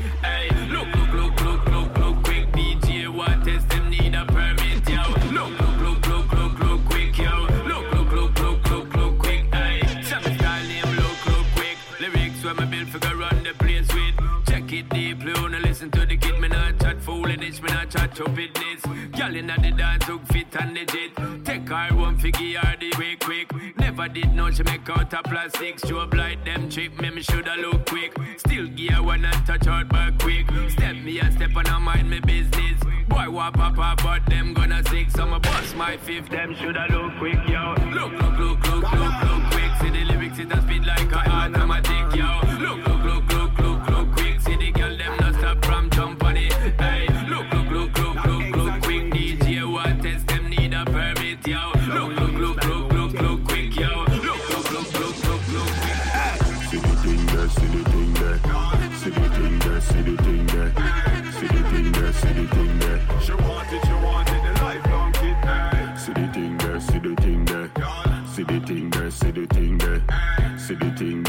Listen 15.78 15.92
to 15.92 16.08
the 16.08 16.18
kid. 16.18 16.40
Me 16.40 16.48
not 16.48 16.80
chat 16.80 17.00
foolishness, 17.02 17.62
me 17.62 17.70
not 17.70 17.90
chat 17.90 18.16
stupidness. 18.16 18.82
Girl 19.16 19.36
inna 19.36 19.56
the 19.62 19.72
dance 19.72 20.08
look 20.08 20.26
fit 20.28 20.48
and 20.60 20.74
legit. 20.74 21.46
Take 21.46 21.70
her 21.70 21.96
one 21.96 22.18
figure 22.18 22.60
her 22.60 22.76
the 22.80 22.90
quick, 22.92 23.20
quick. 23.20 23.78
Never 23.78 24.08
did 24.08 24.34
know 24.34 24.50
she 24.50 24.64
make 24.64 24.90
out 24.90 25.14
a 25.14 25.22
plastic. 25.22 25.78
Strobe 25.78 26.16
light 26.16 26.44
them 26.46 26.68
trick 26.70 27.00
me, 27.00 27.12
me 27.12 27.22
shoulda 27.22 27.56
look 27.58 27.86
quick. 27.86 28.18
Still 28.38 28.68
gear 28.70 29.04
one 29.04 29.24
and 29.24 29.46
touch 29.46 29.68
out 29.68 29.88
back 29.90 30.18
quick. 30.18 30.48
Step 30.70 30.96
me 30.96 31.20
a 31.20 31.32
step 31.32 31.56
and 31.56 31.68
I 31.68 31.78
mind 31.78 32.10
me 32.10 32.22
business. 32.22 32.82
Boy 33.08 33.28
pop 33.52 33.78
up, 33.78 34.02
but 34.02 34.26
them 34.26 34.56
gonna 34.56 34.82
sick. 34.90 35.12
So 35.12 35.28
my 35.28 35.38
boss 35.38 35.76
my 35.76 35.98
fifth, 35.98 36.30
them 36.30 36.56
shoulda 36.56 36.88
look 36.90 37.18
quick, 37.20 37.48
yo. 37.48 37.76
Look, 37.94 38.14
look, 38.14 38.40
look, 38.40 38.68
look, 38.68 38.92
look, 38.94 39.24
look 39.26 39.44
quick. 39.52 39.72
See 39.80 39.90
the 39.92 40.06
lyrics 40.06 40.40
it 40.40 40.52
a 40.52 40.62
speed 40.64 40.86
like 40.88 41.12
a 41.12 41.30
automatic, 41.30 42.16
yo. 42.16 42.40
Look, 42.58 42.88
look, 42.88 42.97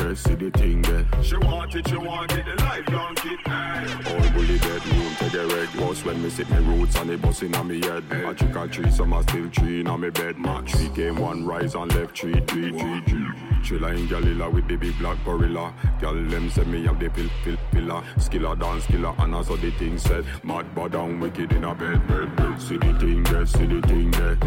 the 0.09 0.15
thing 0.15 0.17
see 0.17 0.35
the 0.35 0.51
thing 0.59 0.83
there. 0.83 1.23
She 1.23 1.37
want 1.37 1.75
it, 1.75 1.89
she 1.89 1.97
want 1.97 2.33
it, 2.33 2.45
the 2.45 2.63
lifelong 2.63 3.15
kid. 3.17 3.39
Hey. 3.45 4.15
All 4.15 4.31
bully 4.33 4.59
bedroom 4.59 5.15
take 5.19 5.35
a 5.35 5.47
red 5.47 5.69
bus 5.77 6.05
when 6.05 6.23
me 6.23 6.31
sit 6.31 6.49
me 6.51 6.59
roots 6.59 6.97
and 6.97 7.11
the 7.11 7.19
bus 7.19 7.43
in 7.43 7.51
me 7.67 7.81
head. 7.81 8.05
A 8.11 8.35
trick 8.35 8.57
or 8.57 8.69
treat, 8.69 8.93
some 8.93 9.13
are 9.13 9.23
still 9.23 9.49
three 9.51 9.81
in 9.81 10.01
me 10.01 10.11
bed. 10.11 10.37
Three 10.69 10.89
game 10.89 11.17
one 11.17 11.47
rise 11.47 11.75
and 11.75 11.95
left 11.95 12.19
three, 12.19 12.41
three, 12.47 12.71
three, 12.71 13.01
three. 13.03 13.27
Chilla 13.63 13.95
in 13.97 14.07
Galila 14.07 14.53
with 14.53 14.69
the 14.69 14.77
big 14.77 14.97
black 14.99 15.19
gorilla. 15.25 15.75
Gal 16.01 16.15
them 16.15 16.49
say 16.51 16.65
me 16.65 16.85
have 16.87 16.99
the 16.99 17.11
pill, 17.11 17.29
pill, 17.43 17.57
pillar. 17.73 18.03
Skiller 18.17 18.59
dance, 18.59 18.87
skiller, 18.87 19.19
and 19.23 19.35
as 19.35 19.51
all 19.51 19.57
the 19.57 19.71
thing 19.73 19.99
said. 19.99 20.25
Mad, 20.43 20.75
bad, 20.75 20.95
and 20.95 21.21
wicked 21.21 21.53
in 21.53 21.65
a 21.65 21.75
bed, 21.75 22.07
bed, 22.07 22.37
bed. 22.37 22.63
See 22.63 22.77
the 22.79 22.99
thing 22.99 23.23
there, 23.25 23.47
see 23.47 23.67
the 23.67 23.83
thing 23.83 24.11
there. 24.13 24.39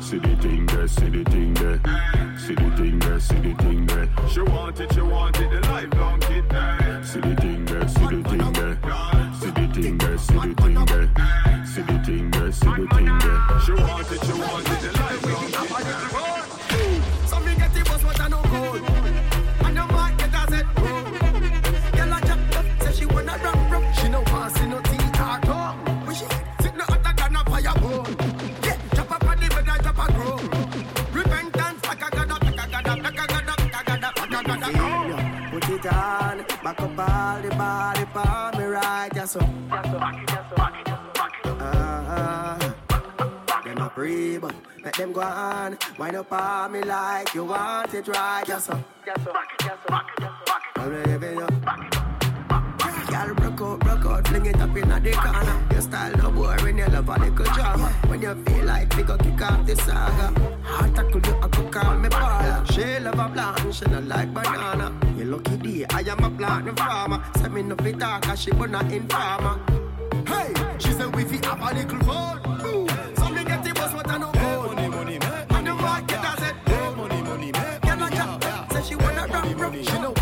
See 0.00 0.18
the 0.18 0.36
thing 0.36 0.66
there, 0.66 0.86
see 0.86 1.08
the 1.08 1.24
thing 1.24 1.54
there. 1.54 1.80
See 2.38 2.54
the 2.54 2.76
thing 2.76 2.98
there, 3.00 3.20
see 3.20 3.38
the 3.40 3.54
thing 3.54 3.86
there. 3.86 4.08
She 4.28 4.40
want 4.42 4.80
it, 4.80 4.92
she 4.92 5.00
want 5.08 5.40
it, 5.40 5.50
the 5.50 5.60
lifelong 5.68 6.20
kid. 6.20 6.44
Hey. 6.52 7.02
See 7.02 7.20
the 7.20 7.34
thing 7.36 7.64
there, 7.64 7.88
see 7.88 8.00
the 8.00 8.22
thing 8.28 8.52
there. 8.52 8.78
See 9.40 9.50
the 9.50 9.64
thing 9.74 9.98
there, 9.98 10.18
see 10.18 10.34
the 10.34 10.54
thing 10.54 10.84
there. 10.84 11.08
See 11.66 11.82
the 11.82 11.98
thing 12.04 12.30
there, 12.30 12.52
see 12.52 12.66
the 12.66 12.86
thing 12.94 13.18
there. 13.18 13.60
She 13.64 13.72
want 13.72 14.12
it, 14.12 14.24
she 14.24 14.32
want 14.32 14.68
it, 14.84 14.97
back 36.74 36.82
up 36.82 36.98
all 36.98 37.40
the 37.40 37.48
body 37.56 38.04
for 38.12 38.58
me 38.58 38.64
right, 38.64 39.10
yeah 39.14 39.24
so. 39.24 39.40
Ah, 41.60 42.58
them 43.64 43.78
a 43.78 43.90
free, 43.90 44.36
but 44.38 44.54
let 44.84 44.94
them 44.94 45.12
go 45.12 45.22
on. 45.22 45.78
Wind 45.98 46.16
up 46.16 46.32
on 46.32 46.72
me 46.72 46.82
like 46.82 47.34
you 47.34 47.44
want 47.44 47.94
it 47.94 48.06
right, 48.08 48.44
yeah 48.46 48.58
so. 48.58 48.78
I'm 50.76 51.02
living 51.04 51.42
up. 51.42 51.52
Girl, 53.08 53.34
broke 53.34 53.60
out, 53.62 53.80
broke 53.80 54.04
out, 54.04 54.28
fling 54.28 54.46
it 54.46 54.60
up 54.60 54.76
in 54.76 54.88
the 54.88 55.12
corner. 55.12 55.66
Your 55.70 55.80
style 55.80 56.16
no 56.18 56.30
boring, 56.30 56.78
you 56.78 56.86
love 56.88 57.08
a 57.08 57.18
little 57.18 57.44
drama. 57.54 57.88
When 58.08 58.20
you 58.20 58.34
feel 58.44 58.64
like 58.66 58.94
we 58.94 59.02
go 59.04 59.16
kick 59.16 59.40
off 59.40 59.64
the 59.66 59.74
saga. 59.76 60.34
Heart 60.64 60.94
tackle 60.94 61.20
you, 61.26 61.34
I 61.40 61.48
go 61.48 61.68
call 61.70 61.96
me 61.96 62.08
Paula. 62.10 62.64
Love 63.08 63.20
a 63.20 63.28
blonde, 63.32 63.74
she 63.74 63.86
not 63.86 64.04
like 64.04 64.34
banana. 64.34 64.92
You 65.16 65.24
lucky 65.24 65.56
day, 65.56 65.86
I 65.88 66.00
am 66.00 66.24
a 66.24 66.30
plant 66.30 66.78
farmer. 66.78 67.24
Say 67.38 67.48
me 67.48 67.62
no 67.62 67.74
fit 67.76 67.98
talk, 67.98 68.20
cause 68.20 68.42
she 68.42 68.50
but 68.50 68.68
not 68.68 68.92
informer. 68.92 69.58
Hey, 70.26 70.52
she 70.78 70.92
said 70.92 71.16
we 71.16 71.24
fi 71.24 71.38
have 71.46 71.58
a 71.58 71.74
little 71.74 72.00
fun. 72.00 72.38
Ooh, 72.66 72.86
So 73.16 73.30
me 73.30 73.44
get 73.44 73.64
the 73.64 73.72
bus, 73.72 73.94
I 73.94 74.18
know 74.18 74.30
gold. 74.32 74.74
Money, 74.74 74.88
money, 74.88 75.18
make 75.20 75.52
And 75.52 75.66
the 75.66 75.72
market 75.72 76.18
has 76.18 76.50
it. 76.50 76.56
Hey, 76.66 76.94
money, 76.94 77.22
money, 77.22 77.50
Girl 77.50 78.02
a 78.02 78.10
jack, 78.10 78.72
say 78.72 78.82
she 78.82 78.94
wanna. 78.96 79.26
She 79.82 79.98
no 80.00 80.12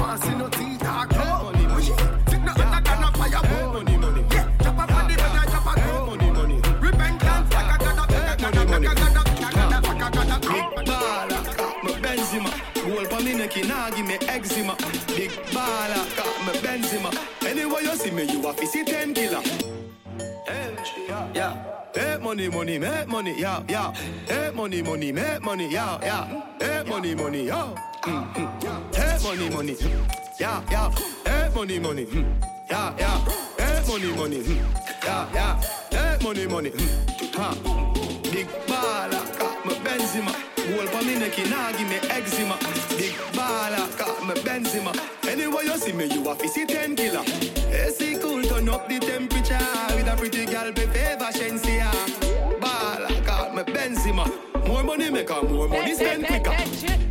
me, 18.16 18.24
you 18.32 18.40
to 18.40 18.66
see 18.66 18.82
ten 18.84 19.12
killer. 19.12 19.42
Hey, 20.46 20.74
yeah. 21.34 21.62
Hey, 21.94 22.18
money, 22.18 22.48
money, 22.48 22.78
make 22.78 23.08
money, 23.08 23.38
yeah, 23.38 23.62
yeah. 23.68 23.92
Hey, 24.26 24.50
money, 24.54 24.82
money, 24.82 25.12
make 25.12 25.42
money, 25.42 25.70
yeah, 25.70 25.98
yeah. 26.02 26.42
Hey, 26.58 26.82
money, 26.88 27.14
money, 27.14 27.46
mm. 27.46 27.76
Hey, 28.94 29.18
money, 29.22 29.50
money, 29.50 29.76
yeah, 30.40 30.62
yeah. 30.70 30.90
Hey, 31.26 31.50
money, 31.54 31.78
money, 31.78 32.06
yeah, 32.70 32.94
yeah. 32.98 33.18
Hey, 33.58 33.82
money, 33.86 34.12
money, 34.16 34.42
yeah, 35.04 35.28
yeah. 35.34 35.60
Hey, 35.90 36.18
money, 36.24 36.46
money, 36.46 36.72
ha. 37.34 37.54
Big 38.32 38.48
baller, 38.66 39.38
got 39.38 39.66
me 39.66 39.74
Benzema. 39.84 40.32
Gold 40.56 40.88
for 40.88 41.04
me 41.04 41.18
neck, 41.18 41.38
nah 41.50 41.70
give 41.72 41.88
me 41.88 41.96
eczema. 42.10 42.56
Big 42.96 43.14
baller, 43.36 43.98
got 43.98 44.26
me 44.26 44.34
Benzema. 44.42 44.92
Anyway 45.28 45.64
you 45.64 45.76
see 45.78 45.92
me, 45.92 46.06
you 46.06 46.28
a 46.28 46.34
fi 46.34 46.46
see 46.46 46.66
ten 46.66 46.96
killer. 46.96 47.22
AC 47.76 48.18
cool, 48.20 48.42
turn 48.42 48.68
up 48.68 48.88
the 48.88 48.98
temperature 48.98 49.58
with 49.94 50.08
a 50.08 50.16
pretty 50.16 50.46
girl, 50.46 50.72
be 50.72 50.82
favor 50.86 51.30
Shenseea. 51.32 51.90
Baller, 52.60 53.26
got 53.26 53.54
me 53.54 53.62
Benzema. 53.62 54.66
More 54.66 54.82
money 54.82 55.10
make 55.10 55.28
her 55.30 55.42
more 55.42 55.68
money 55.68 55.94
spend 55.94 56.26
quicker. 56.26 56.56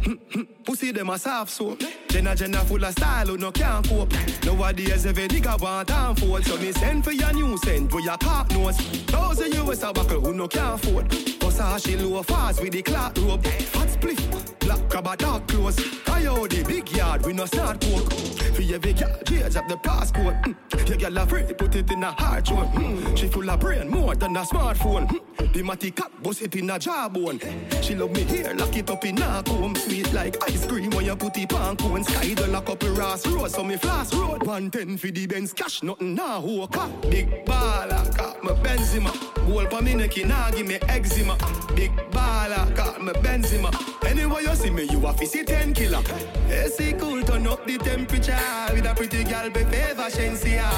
Pussy 0.66 0.92
them 0.92 1.10
a 1.10 1.18
soft 1.18 1.52
soap. 1.52 1.82
Jenna 2.10 2.36
Jenna 2.36 2.60
full 2.66 2.84
of 2.84 2.92
style 2.92 3.28
who 3.28 3.38
no 3.38 3.52
can't 3.52 3.88
cope. 3.88 4.12
Nowadays 4.44 5.06
every 5.06 5.28
nigga 5.28 5.60
want 5.62 5.90
and 5.90 6.20
fold. 6.20 6.44
So 6.46 6.58
me 6.58 6.72
send 6.74 7.04
for 7.04 7.12
your 7.12 7.32
new 7.34 7.58
scent 7.60 7.94
where 7.94 8.04
your 8.04 8.18
cop 8.18 8.52
nose. 8.52 8.78
Those 9.06 9.40
of 9.42 9.54
you 9.54 9.72
is 9.72 9.84
a 9.84 9.94
buckle 9.94 10.20
who 10.20 10.34
no 10.34 10.48
can't 10.48 10.84
afford. 10.84 11.10
Versace 11.10 12.02
low 12.02 12.24
fast 12.24 12.62
with 12.62 12.74
the 12.74 12.82
clock 12.82 13.18
rope. 13.20 13.46
Hot 13.46 13.88
spliff, 13.88 14.60
black 14.60 14.90
crab 14.90 15.08
a 15.08 15.16
dark 15.16 15.48
clothes. 15.48 15.78
Coyote 16.06 16.64
big 16.64 16.92
yard 16.92 17.26
we 17.26 17.34
no 17.34 17.46
start 17.46 17.80
coke. 17.82 18.35
For 18.54 18.62
girl 18.62 19.16
change 19.56 19.56
up 19.56 19.68
the 19.68 19.78
passport. 19.78 20.36
Mm. 20.44 20.90
Your 20.90 20.98
girl 20.98 21.18
afraid 21.18 21.58
put 21.58 21.76
it 21.76 21.92
in 21.92 22.04
a 22.04 22.12
hard 22.12 22.50
one. 22.50 22.68
Mm. 22.68 23.18
She 23.18 23.28
full 23.28 23.50
of 23.50 23.60
brain 23.60 23.90
more 23.90 24.16
than 24.16 24.36
a 24.38 24.42
smartphone. 24.42 25.08
Mm. 25.08 25.54
The 25.54 25.64
matty 25.64 25.92
cat 25.92 26.12
bust 26.22 26.42
it 26.42 26.56
in 26.56 26.70
a 26.70 26.80
jawbone. 26.80 27.40
She 27.82 27.96
love 27.96 28.12
me 28.12 28.24
here, 28.24 28.54
lock 28.56 28.76
it 28.76 28.90
up 28.90 29.06
in 29.06 29.22
a 29.22 29.44
comb. 29.44 29.76
Sweet 29.76 30.14
like 30.14 30.38
ice 30.44 30.66
cream 30.66 30.92
when 30.92 31.06
you 31.06 31.16
put 31.16 31.38
it 31.38 31.54
on 31.54 31.78
cone. 31.78 32.04
Sky 32.04 32.34
the 32.34 32.48
lock 32.48 32.70
up 32.70 32.84
a 32.84 32.90
Ross 32.92 33.26
Road, 33.28 33.52
so 33.52 33.64
me 33.64 33.78
flash 33.78 34.14
road. 34.14 34.44
110 34.44 34.98
for 34.98 35.08
the 35.08 35.28
Benz 35.28 35.54
cash, 35.54 35.84
nothing. 35.84 36.18
Who 36.18 36.68
car? 36.68 36.90
Big 37.10 37.46
baller, 37.46 38.18
got 38.18 38.44
me 38.44 38.52
Benzema. 38.52 39.12
Gold 39.48 39.70
for 39.70 39.82
me 39.82 39.96
neck, 39.96 40.18
nah 40.26 40.52
give 40.52 40.68
me 40.68 40.76
eczema. 40.90 41.38
Big 41.76 41.92
baller, 42.12 42.76
got 42.76 43.04
me 43.04 43.14
Benzema. 43.14 43.72
Anyway 44.06 44.44
you 44.44 44.56
see 44.56 44.70
me, 44.70 44.84
you 44.84 45.06
a 45.06 45.14
fi 45.14 45.26
see 45.26 45.44
10 45.44 45.74
killer. 45.74 46.02
AC 46.50 46.94
cool, 46.94 47.22
turn 47.24 47.48
up 47.48 47.66
the 47.66 47.78
temperature 47.78 48.35
with 48.74 48.86
a 48.86 48.94
pretty 48.96 49.24
girl, 49.24 49.50
be 49.50 49.64
favor 49.66 50.10
Shenseea. 50.10 50.70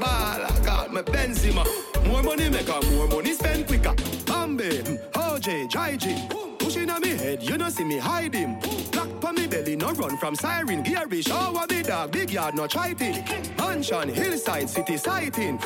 Baller, 0.00 0.64
got 0.64 0.92
me 0.92 1.02
Benzema. 1.02 1.64
More 2.06 2.22
money 2.22 2.48
make 2.48 2.68
her 2.68 2.80
more 2.92 3.08
money 3.08 3.32
spend 3.32 3.66
quicker. 3.66 3.94
Bambi, 4.26 4.68
mm, 4.68 5.10
OJ, 5.12 5.70
Jai 5.70 5.96
G. 5.96 6.28
Pushing 6.58 6.90
on 6.90 7.00
me 7.00 7.10
head, 7.10 7.42
you 7.42 7.56
don't 7.56 7.70
see 7.70 7.84
me 7.84 7.98
him. 7.98 8.58
Black 8.90 9.08
pa 9.20 9.32
me 9.32 9.46
belly, 9.46 9.76
no 9.76 9.92
run 9.92 10.16
from 10.18 10.34
siren. 10.34 10.82
Gary 10.82 11.22
shower 11.22 11.66
be 11.68 11.82
dog, 11.82 12.10
big 12.10 12.30
yard, 12.30 12.54
no 12.54 12.66
try 12.66 12.92
thing. 12.94 13.24
Mansion, 13.56 14.08
hillside, 14.08 14.68
city 14.68 14.96
sighting. 14.96 15.58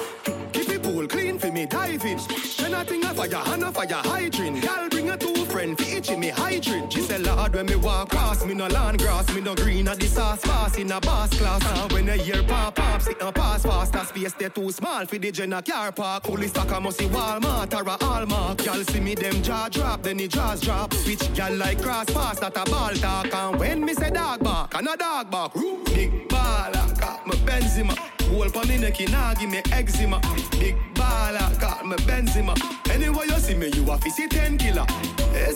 Keep 0.52 0.68
it 0.68 0.82
pool 0.82 1.06
clean 1.06 1.38
for 1.38 1.50
me 1.50 1.66
diving. 1.66 2.20
Then 2.58 2.74
I 2.74 2.84
think 2.84 3.04
of 3.04 3.16
fire, 3.16 3.34
hand 3.34 3.64
of 3.64 3.74
fire 3.74 3.86
hydrant. 3.88 4.62
Girl 4.62 4.88
bring 4.90 5.10
a 5.10 5.16
two 5.16 5.39
friend 5.60 5.78
for 5.78 5.96
each 5.96 6.10
in 6.10 6.20
me 6.20 6.28
hydrant. 6.28 6.92
She 6.92 7.00
say 7.00 7.18
Lord 7.18 7.54
when 7.54 7.66
me 7.66 7.76
walk 7.76 8.10
past 8.10 8.46
me 8.46 8.54
no 8.54 8.66
land 8.66 8.98
grass, 8.98 9.32
me 9.34 9.40
no 9.40 9.54
green 9.54 9.88
at 9.88 9.98
the 9.98 10.06
sauce 10.06 10.40
pass 10.40 10.76
in 10.78 10.90
a 10.90 11.00
boss 11.00 11.30
class. 11.38 11.62
And 11.78 11.92
when 11.92 12.08
a 12.08 12.16
year 12.16 12.42
pop 12.44 12.76
pop, 12.76 13.02
sit 13.02 13.20
and 13.20 13.34
pass 13.34 13.62
fast. 13.62 13.92
That 13.92 14.08
space 14.08 14.32
they 14.34 14.48
too 14.48 14.70
small 14.70 15.04
for 15.06 15.18
the 15.18 15.30
Jenna 15.30 15.62
car 15.62 15.92
park. 15.92 16.24
Fully 16.24 16.48
stock 16.48 16.72
I 16.72 16.78
must 16.78 16.98
see 16.98 17.06
Walmart 17.06 17.74
or 17.74 17.88
a 17.88 18.04
Hallmark. 18.04 18.64
Y'all 18.64 18.84
see 18.84 19.00
me 19.00 19.14
them 19.14 19.42
jaw 19.42 19.68
drop, 19.68 20.02
then 20.02 20.16
the 20.16 20.28
jaws 20.28 20.60
drop. 20.60 20.94
Switch 20.94 21.28
y'all 21.36 21.54
like 21.54 21.80
cross 21.82 22.06
pass 22.06 22.40
that 22.40 22.56
a 22.56 22.64
ball 22.70 22.94
talk. 22.94 23.34
And 23.34 23.58
when 23.60 23.84
me 23.84 23.94
say 23.94 24.10
dog 24.10 24.40
bark, 24.42 24.74
and 24.74 24.88
a 24.88 24.96
dog 24.96 25.30
bark. 25.30 25.54
Roo. 25.54 25.84
Big 25.84 26.28
baller, 26.28 26.98
got 27.00 27.26
me 27.26 27.34
Benzema. 27.46 27.94
Gold 28.30 28.52
for 28.52 28.64
me 28.66 28.78
neck, 28.78 29.00
nah 29.10 29.34
give 29.34 29.50
me 29.50 29.60
eczema. 29.72 30.20
Big 30.52 30.76
baller, 30.94 31.60
got 31.60 31.86
me 31.86 31.96
Benzema. 32.08 32.54
Anyway 32.90 33.26
you 33.26 33.38
see 33.38 33.54
me, 33.54 33.68
you 33.74 33.90
a 33.90 33.98
fi 33.98 34.08
see 34.08 34.28
10 34.28 34.58
killer. 34.58 34.86
AC 35.34 35.49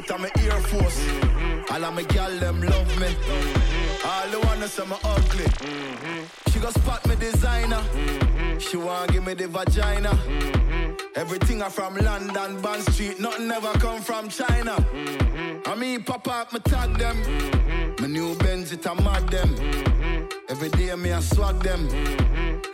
Suit 0.00 0.10
and 0.10 0.22
my 0.22 0.30
Air 0.42 0.60
Force. 0.60 1.08
All 1.70 1.84
of 1.84 1.94
my 1.94 2.02
gal 2.02 2.30
them 2.38 2.62
love 2.62 3.00
me. 3.00 3.08
All 4.04 4.28
the 4.30 4.40
ones 4.40 4.72
say 4.72 4.86
me 4.86 4.96
ugly. 5.04 5.44
She 6.50 6.58
go 6.58 6.70
spot 6.70 7.06
me 7.06 7.16
designer. 7.16 7.82
She 8.58 8.76
want 8.76 9.12
give 9.12 9.26
me 9.26 9.34
the 9.34 9.48
vagina. 9.48 10.18
Everything 11.16 11.62
I 11.62 11.68
from 11.68 11.96
London, 11.96 12.60
Bond 12.62 12.82
Street. 12.92 13.20
Nothing 13.20 13.50
ever 13.50 13.72
come 13.78 14.00
from 14.00 14.28
China. 14.28 14.74
I 15.66 15.74
mean, 15.74 16.02
pop 16.02 16.26
up, 16.28 16.52
me 16.52 16.60
tag 16.60 16.96
them. 16.96 17.16
My 18.00 18.06
new 18.06 18.34
Benz, 18.36 18.72
it 18.72 18.86
a 18.86 18.94
mad 18.94 19.28
them. 19.28 19.50
Every 20.48 20.70
day 20.70 20.94
me 20.94 21.12
I 21.12 21.20
swag 21.20 21.62
them. 21.62 21.88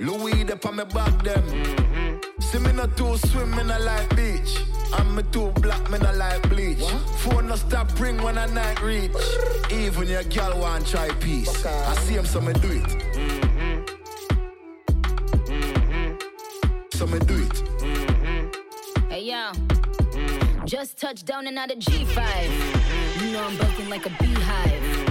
Louis, 0.00 0.44
they 0.44 0.54
on 0.64 0.76
me 0.76 0.84
back 0.84 1.22
them. 1.24 1.95
See 2.40 2.58
me 2.58 2.72
not 2.72 2.96
too 2.96 3.16
swim, 3.16 3.50
me 3.56 3.64
not 3.64 3.80
like 3.82 4.14
beach. 4.16 4.62
I'm 4.92 5.14
me 5.16 5.22
too 5.32 5.50
black, 5.60 5.90
me 5.90 5.98
not 5.98 6.16
like 6.16 6.48
bleach. 6.48 6.84
Phone 7.18 7.48
no 7.48 7.56
stop 7.56 7.98
ring 8.00 8.22
when 8.22 8.38
I 8.38 8.46
night 8.46 8.80
reach. 8.82 9.12
Even 9.70 10.08
your 10.08 10.22
girl 10.24 10.58
want 10.60 10.86
try 10.86 11.08
peace. 11.20 11.66
I 11.66 11.94
see 11.96 12.14
him, 12.14 12.24
so 12.24 12.40
me 12.40 12.52
do 12.54 12.68
it. 12.70 12.86
So 16.94 17.06
me 17.06 17.18
do 17.20 17.46
it. 17.46 17.62
Hey 19.10 19.24
yo, 19.24 19.52
just 20.64 20.98
touched 20.98 21.26
down 21.26 21.46
and 21.46 21.58
out 21.58 21.70
of 21.70 21.78
G5. 21.78 23.20
You 23.20 23.32
know 23.32 23.44
I'm 23.44 23.56
buzzing 23.58 23.88
like 23.88 24.06
a 24.06 24.10
beehive. 24.22 25.05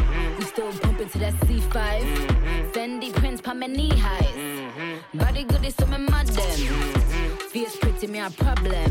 Still 0.55 0.71
bumping 0.83 1.09
to 1.09 1.19
that 1.19 1.33
C5. 1.41 2.71
Fendi 2.71 3.13
prints 3.13 3.41
pa 3.41 3.53
my 3.53 3.67
knee 3.67 3.91
highs. 3.93 5.01
Body 5.13 5.43
good 5.43 5.65
is 5.65 5.75
so 5.75 5.85
me 5.85 5.97
mad 5.97 6.27
them. 6.27 6.59
Fierce 7.51 7.75
pretty 7.75 8.07
me 8.07 8.19
a 8.19 8.29
problem. 8.29 8.89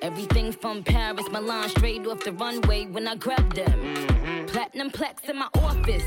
Everything 0.00 0.52
from 0.52 0.84
Paris, 0.84 1.28
Milan, 1.32 1.70
straight 1.70 2.06
off 2.06 2.22
the 2.22 2.30
runway 2.30 2.86
when 2.86 3.08
I 3.08 3.16
grab 3.16 3.52
them. 3.52 4.46
Platinum 4.46 4.92
plaques 4.92 5.28
in 5.28 5.38
my 5.38 5.48
office. 5.54 6.06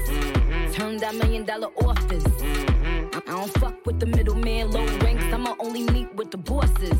Turn 0.77 0.95
that 0.95 1.13
million 1.15 1.43
dollar 1.43 1.67
office. 1.83 2.23
I 2.41 3.21
don't 3.25 3.51
fuck 3.59 3.85
with 3.85 3.99
the 3.99 4.05
middleman, 4.05 4.71
low 4.71 4.85
ranks. 4.99 5.25
I'ma 5.25 5.55
only 5.59 5.83
meet 5.91 6.15
with 6.15 6.31
the 6.31 6.37
bosses. 6.37 6.99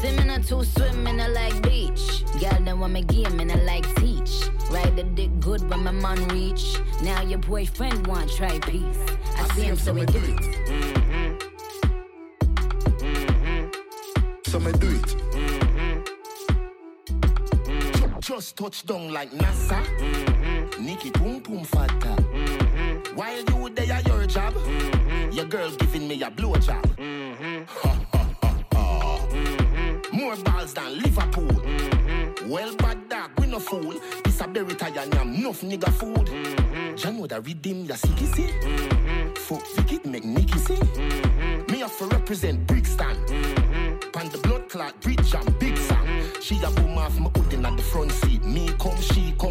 Swimming 0.00 0.30
or 0.30 0.40
two 0.42 0.64
swimming, 0.64 1.20
I 1.20 1.28
like 1.28 1.62
beach. 1.62 2.24
Girl, 2.40 2.58
then 2.64 2.80
want 2.80 2.92
me 2.94 3.02
game 3.02 3.38
and 3.38 3.52
I 3.52 3.56
like 3.56 3.86
teach. 3.96 4.48
Ride 4.70 4.96
the 4.96 5.02
dick 5.04 5.30
good 5.40 5.68
when 5.68 5.84
my 5.84 5.90
man 5.90 6.26
reach. 6.28 6.78
Now 7.02 7.20
your 7.22 7.38
boyfriend 7.38 8.06
want 8.06 8.30
try 8.32 8.58
peace. 8.60 8.98
I, 9.36 9.54
see 9.54 9.62
him, 9.62 9.76
so 9.76 9.92
we 9.92 10.06
do 10.06 10.20
it. 10.22 10.40
So 14.46 14.58
me 14.58 14.72
do 14.72 14.88
it. 14.88 15.16
Ju- 17.94 18.10
Just 18.20 18.56
touch 18.56 18.86
down 18.86 19.12
like 19.12 19.30
NASA. 19.32 19.80
Nikki 20.80 21.10
Pum 21.10 21.40
Pum 21.40 21.64
Fata. 21.64 22.16
While 23.14 23.36
you 23.38 23.68
there 23.74 24.00
your 24.06 24.26
job, 24.26 24.54
your 25.32 25.44
girl 25.44 25.70
giving 25.76 26.08
me 26.08 26.22
a 26.22 26.30
blow 26.30 26.54
More 30.30 30.44
balls 30.44 30.72
than 30.74 31.02
Liverpool. 31.02 31.48
Mm-hmm. 31.48 32.48
Well, 32.48 32.76
bad 32.76 33.08
dog, 33.08 33.30
we 33.36 33.48
no 33.48 33.58
fool. 33.58 34.00
This 34.22 34.40
a 34.40 34.46
berry 34.46 34.76
tie 34.76 34.90
and 34.90 35.12
yam, 35.12 35.34
enough 35.34 35.60
nigga 35.62 35.92
food. 35.92 36.28
Mm-hmm. 36.28 36.94
Jah 36.94 37.10
know 37.10 37.26
that 37.26 37.44
redeem 37.44 37.84
ya 37.84 37.96
sicky 37.96 38.26
see. 38.36 38.42
Mm-hmm. 38.42 39.34
Fuck 39.34 39.66
Vicky 39.74 40.08
make 40.08 40.24
Nicky 40.24 40.56
see. 40.60 40.78
Me 41.72 41.80
have 41.80 41.98
to 41.98 42.04
represent 42.06 42.64
Brixton. 42.68 43.16
Pan 44.12 44.28
the 44.30 44.38
blood 44.44 44.68
clot, 44.68 45.00
bridge 45.00 45.34
and 45.34 45.58
big 45.58 45.76
song. 45.76 46.06
She 46.40 46.62
a 46.62 46.70
boom 46.70 46.96
off 46.96 47.18
my 47.18 47.28
hoodin 47.30 47.66
at 47.66 47.76
the 47.76 47.82
front 47.82 48.12
seat. 48.12 48.44
Me 48.44 48.68
come, 48.78 49.00
she 49.00 49.34
complete, 49.36 49.49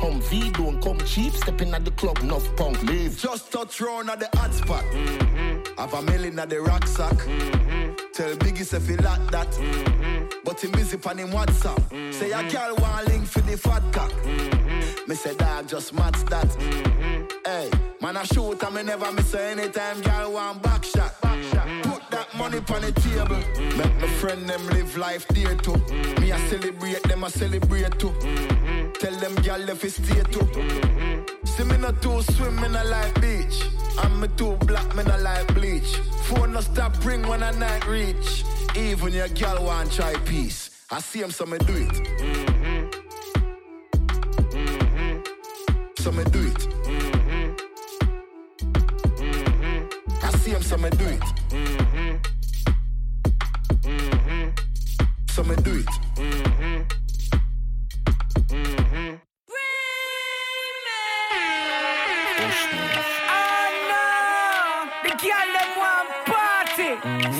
bun 0.00 0.18
weed, 0.20 0.22
V, 0.24 0.50
don't 0.50 0.82
come 0.82 0.98
cheap. 0.98 1.32
Stepping 1.32 1.72
at 1.74 1.84
the 1.84 1.90
club, 1.92 2.18
enough 2.18 2.54
punk, 2.56 2.82
leave. 2.84 3.18
Just 3.18 3.52
touch 3.52 3.80
round 3.80 4.10
at 4.10 4.20
the 4.20 4.28
hot 4.38 4.52
spot. 4.54 4.84
Mm-hmm. 4.84 5.80
Have 5.80 5.94
a 5.94 6.02
million 6.02 6.38
at 6.38 6.50
the 6.50 6.60
rucksack. 6.60 7.16
Mm-hmm. 7.16 7.94
Tell 8.12 8.36
Biggie 8.36 8.72
if 8.72 8.88
he 8.88 8.96
like 8.96 9.30
that. 9.30 9.50
Mm-hmm. 9.50 10.26
But 10.44 10.60
he 10.60 10.68
busy 10.68 10.98
on 11.04 11.18
him 11.18 11.28
WhatsApp. 11.28 12.14
Say 12.14 12.30
a 12.32 12.42
girl 12.50 12.76
want 12.76 13.08
link 13.08 13.26
for 13.26 13.40
the 13.40 13.56
fat 13.56 13.82
cock. 13.92 14.12
Me 15.08 15.14
say 15.14 15.34
dog 15.34 15.68
just 15.68 15.92
match 15.92 16.18
that. 16.26 16.52
Hey, 17.44 17.70
man 18.00 18.16
I 18.16 18.24
shoot 18.24 18.62
and 18.62 18.74
me 18.74 18.82
never 18.82 19.10
miss 19.12 19.32
her 19.32 19.38
anytime 19.38 20.00
girl 20.02 20.32
want 20.32 20.62
back 20.62 20.84
shot. 20.84 21.14
Put 21.20 22.02
that 22.10 22.28
money 22.36 22.58
on 22.58 22.82
the 22.82 22.92
table. 22.92 23.42
Make 23.76 24.00
my 24.00 24.08
friend 24.18 24.48
them 24.48 24.66
live 24.68 24.96
life 24.96 25.26
dear 25.28 25.54
too. 25.56 25.76
Me 26.20 26.32
I 26.32 26.38
celebrate 26.48 27.02
them 27.04 27.24
I 27.24 27.28
celebrate 27.28 27.98
too. 27.98 28.12
Tell 29.00 29.14
them 29.20 29.34
girl 29.36 29.68
if 29.68 29.84
it 29.84 29.90
stay 29.90 30.22
too. 30.30 30.46
See 31.44 31.64
me 31.64 31.76
not 31.78 32.00
too 32.02 32.22
swim 32.22 32.58
in 32.64 32.74
a 32.74 32.84
like 32.84 33.20
beach. 33.20 33.64
I'm 33.98 34.20
me 34.20 34.28
too 34.36 34.56
black, 34.66 34.94
me 34.94 35.04
not 35.04 35.22
like 35.22 35.54
bleach. 35.54 35.96
Phone 36.26 36.52
no 36.52 36.60
stop 36.60 37.04
ring 37.04 37.26
when 37.26 37.42
I 37.42 37.50
night 37.52 37.86
reach. 37.86 38.44
Even 38.76 39.12
your 39.12 39.28
girl 39.28 39.64
want 39.64 39.92
try 39.92 40.14
peace. 40.24 40.70
I 40.90 41.00
see 41.00 41.20
him, 41.20 41.30
so 41.30 41.46
me 41.46 41.58
do 41.58 41.74
it. 41.74 43.06
so 46.06 46.12
me 46.12 46.22
do 46.30 46.40
it. 46.40 46.85
So 50.68 50.76
me 50.76 50.90
do 50.90 51.04
it. 51.06 51.22
Mhm. 51.50 52.20
Mhm. 53.82 54.52
So 55.30 55.44
me 55.44 55.54
do 55.56 55.72
it. 55.82 55.88
Oh 63.28 63.66
no! 63.90 64.04
The 65.04 65.12
girl 65.22 65.48
them 65.56 65.70
want 65.82 66.08
party. 66.26 66.90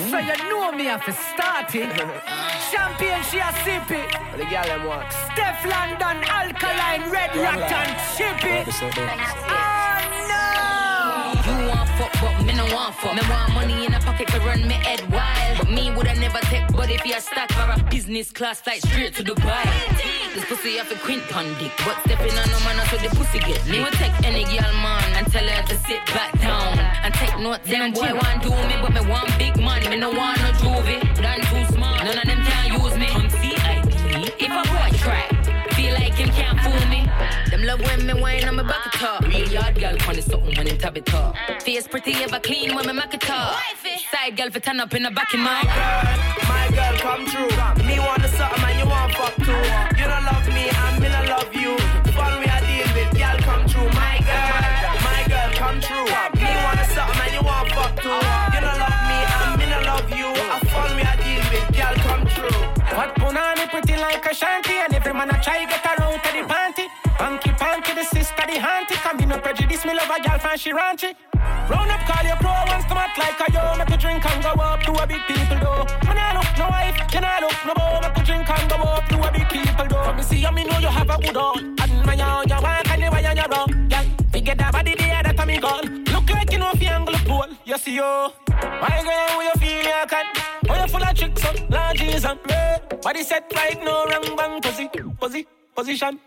So 0.09 0.17
you 0.19 0.35
know 0.49 0.71
me 0.71 0.85
have 0.85 1.03
to 1.05 1.11
start 1.13 1.75
it. 1.75 1.91
Champagne 2.71 3.23
she 3.29 3.39
a 3.39 3.51
sip 3.63 3.91
it. 3.91 4.09
The 4.37 4.45
girl 4.45 4.63
them 4.71 4.85
want. 4.85 5.09
Stefflon 5.11 5.99
Don, 5.99 6.17
alkaline, 6.23 7.09
red 7.11 7.35
rat 7.35 7.71
and 7.71 7.93
chip 8.15 8.43
it. 8.43 9.76
Me 12.47 12.53
no 12.55 12.65
want 12.73 12.95
fuck. 12.95 13.13
Me 13.13 13.21
want 13.29 13.53
money 13.53 13.85
in 13.85 13.93
a 13.93 13.99
pocket 13.99 14.27
to 14.29 14.39
run 14.39 14.65
me 14.67 14.75
head 14.87 15.01
wild. 15.11 15.57
But 15.59 15.69
me 15.69 15.91
woulda 15.91 16.15
never 16.15 16.39
take 16.47 16.67
but 16.75 16.89
if 16.89 17.05
you 17.05 17.15
a 17.15 17.21
stack 17.21 17.51
for 17.51 17.69
a 17.69 17.77
business 17.91 18.31
class 18.31 18.61
flight 18.61 18.81
straight 18.81 19.13
to 19.15 19.23
Dubai. 19.23 19.65
This 20.33 20.45
pussy 20.45 20.77
have 20.77 20.91
a 20.91 20.95
quint 20.95 21.23
pon 21.29 21.45
dick, 21.59 21.73
but 21.85 21.99
stepping 22.05 22.37
on 22.41 22.47
no 22.53 22.59
man 22.65 22.79
so 22.87 22.97
the 22.97 23.09
pussy 23.15 23.39
get 23.39 23.65
me. 23.67 23.79
will 23.79 23.97
take 24.03 24.15
any 24.23 24.43
girl 24.45 24.73
man 24.85 25.03
and 25.17 25.27
tell 25.31 25.47
her 25.47 25.63
to 25.67 25.75
sit 25.87 26.03
back 26.15 26.31
down 26.39 26.79
and 26.79 27.13
take 27.15 27.37
notes. 27.39 27.67
Them 27.69 27.91
boy 27.91 28.13
want 28.13 28.41
do 28.41 28.49
me, 28.69 28.75
but 28.81 28.93
me 28.93 29.01
want 29.11 29.29
big 29.37 29.55
man. 29.57 29.81
Me 29.89 29.97
no 29.97 30.09
want 30.11 30.39
no 30.39 30.49
juvie, 30.61 31.01
done 31.21 31.41
too 31.49 31.73
smart. 31.73 32.05
None 32.05 32.17
of 32.17 32.25
them 32.29 32.41
can 32.47 32.65
use 32.79 32.95
me. 32.97 33.07
Come 33.07 33.29
see 33.41 33.55
ID. 33.75 33.91
If 34.39 34.51
a 34.51 34.63
boy 34.71 34.89
try, 35.03 35.23
feel 35.75 35.93
like 35.93 36.13
him 36.13 36.29
can't 36.29 36.59
fool 36.61 36.83
me. 36.87 37.46
Them 37.67 37.79
love 37.81 37.89
when 37.89 38.07
me 38.07 38.13
wine 38.21 38.47
on 38.47 38.55
my 38.55 38.63
back 38.63 38.95
it 38.95 39.03
up. 39.03 39.27
Real 39.27 39.45
yard 39.49 39.75
girl 39.77 39.97
funny 39.99 40.21
something 40.21 40.55
when 40.55 40.67
him 40.67 40.77
tab 40.77 40.95
it 40.95 41.13
up. 41.13 41.35
Face 41.63 41.85
pretty 41.85 42.13
ever 42.23 42.39
clean 42.39 42.73
when 42.73 42.87
me 42.87 42.93
mack 42.93 43.13
it 43.13 43.29
up. 43.29 43.59
Side 44.09 44.37
girl 44.37 44.49
for 44.49 44.61
turn 44.61 44.79
up 44.79 44.93
in 44.93 45.03
the 45.03 45.11
back 45.11 45.33
of 45.33 45.41
my 45.41 45.63
My 46.47 46.69
girl, 46.71 46.95
come 47.03 47.25
true. 47.25 47.51
Me 47.85 47.99
want 47.99 48.21
the 48.21 48.29
something 48.29 48.63
and 48.63 48.79
you 48.79 48.85
want 48.85 49.13
fuck 49.15 49.35
too. 49.35 49.51
You 49.99 50.07
don't 50.07 50.23
love 50.23 50.47
me 50.47 50.69
and 50.71 51.01
me 51.01 51.09
don't 51.09 51.27
love 51.27 51.53
you. 51.53 51.75
Fun 52.15 52.39
we 52.39 52.47
are 52.47 52.63
deal 52.63 52.87
with, 52.95 53.11
girl, 53.19 53.37
come 53.43 53.67
true. 53.67 53.89
My 53.99 54.15
girl, 54.23 54.95
my 55.03 55.21
girl, 55.27 55.51
come 55.59 55.81
true. 55.83 56.07
Me 56.39 56.51
want 56.63 56.79
the 56.79 56.87
something 56.95 57.19
and 57.19 57.33
you 57.35 57.43
want 57.43 57.67
fuck 57.75 57.93
too. 57.99 58.21
You 58.55 58.61
don't 58.63 58.79
love 58.79 59.01
me 59.11 59.17
and 59.27 59.51
me 59.59 59.65
don't 59.67 59.83
love 59.83 60.07
you. 60.15 60.29
A 60.55 60.57
fun 60.71 60.95
we 60.95 61.03
are 61.03 61.19
deal 61.19 61.43
with, 61.51 61.67
girl, 61.75 61.95
come 62.07 62.23
true. 62.31 62.77
What 62.95 63.13
punani 63.15 63.67
pretty 63.69 63.97
like 63.99 64.25
a 64.25 64.33
shanty 64.33 64.73
And 64.73 64.93
every 64.93 65.13
man 65.13 65.29
a 65.29 65.43
try 65.43 65.65
get 65.65 65.85
her 65.85 65.96
in 69.83 69.89
me 69.89 69.95
love 69.95 70.09
a 70.09 70.21
girl 70.21 70.39
fan 70.39 70.57
she 70.57 70.71
raunchy. 70.71 71.13
Round 71.69 71.91
up 71.91 71.99
call 72.07 72.25
your 72.25 72.37
pro 72.37 72.51
once 72.67 72.85
come 72.85 72.97
out 72.97 73.17
like 73.17 73.39
a 73.41 73.51
yo. 73.51 73.77
Make 73.77 73.89
a 73.89 73.97
drink 73.97 74.25
and 74.25 74.43
go 74.43 74.49
up 74.49 74.81
to 74.81 74.91
a 74.91 75.07
big 75.07 75.21
people 75.27 75.59
though. 75.59 75.85
Man 76.05 76.17
I 76.17 76.33
look 76.33 76.57
no 76.57 76.67
wife, 76.69 76.97
you 77.13 77.21
know 77.21 77.37
look 77.41 77.57
no 77.65 77.73
boy 77.73 77.99
Make 78.01 78.17
a 78.17 78.23
drink 78.23 78.49
and 78.49 78.69
go 78.69 78.75
up 78.77 79.05
to 79.09 79.15
a 79.21 79.31
big 79.31 79.49
people 79.49 79.87
though. 79.87 80.03
Come 80.03 80.17
me 80.17 80.23
see 80.23 80.39
you 80.39 80.51
me 80.51 80.63
know 80.63 80.79
you 80.79 80.87
have 80.87 81.09
a 81.09 81.17
good 81.17 81.37
on 81.37 81.75
And 81.81 82.05
my 82.05 82.13
yo 82.15 82.41
you 82.47 82.61
want 82.61 82.89
and 82.91 83.01
you 83.01 83.09
want 83.11 83.37
you 83.37 83.47
wrong 83.51 83.87
Yeah, 83.91 84.03
forget 84.31 84.57
that 84.57 84.71
body 84.71 84.95
there 84.95 85.23
that 85.23 85.39
I'm 85.39 85.59
gone 85.59 86.03
Look 86.05 86.29
like 86.29 86.51
you 86.51 86.59
know 86.59 86.71
fi 86.71 86.85
angle 86.85 87.13
the 87.13 87.23
pole 87.25 87.51
You 87.65 87.77
see 87.77 87.95
yo. 87.95 88.33
My 88.49 89.01
girl 89.03 89.27
how 89.29 89.41
you 89.41 89.55
feel 89.59 89.83
you 89.83 90.07
can 90.07 90.25
Oh 90.69 90.81
you 90.81 90.87
full 90.87 91.03
of 91.03 91.15
tricks 91.15 91.45
up, 91.45 91.55
larges 91.69 92.29
and 92.29 92.39
red 92.49 93.01
Body 93.01 93.23
set 93.23 93.51
right 93.53 93.79
no 93.83 94.05
wrong 94.05 94.35
bang 94.35 94.61
pussy, 94.61 94.89
pussy, 95.19 95.47
position 95.75 96.19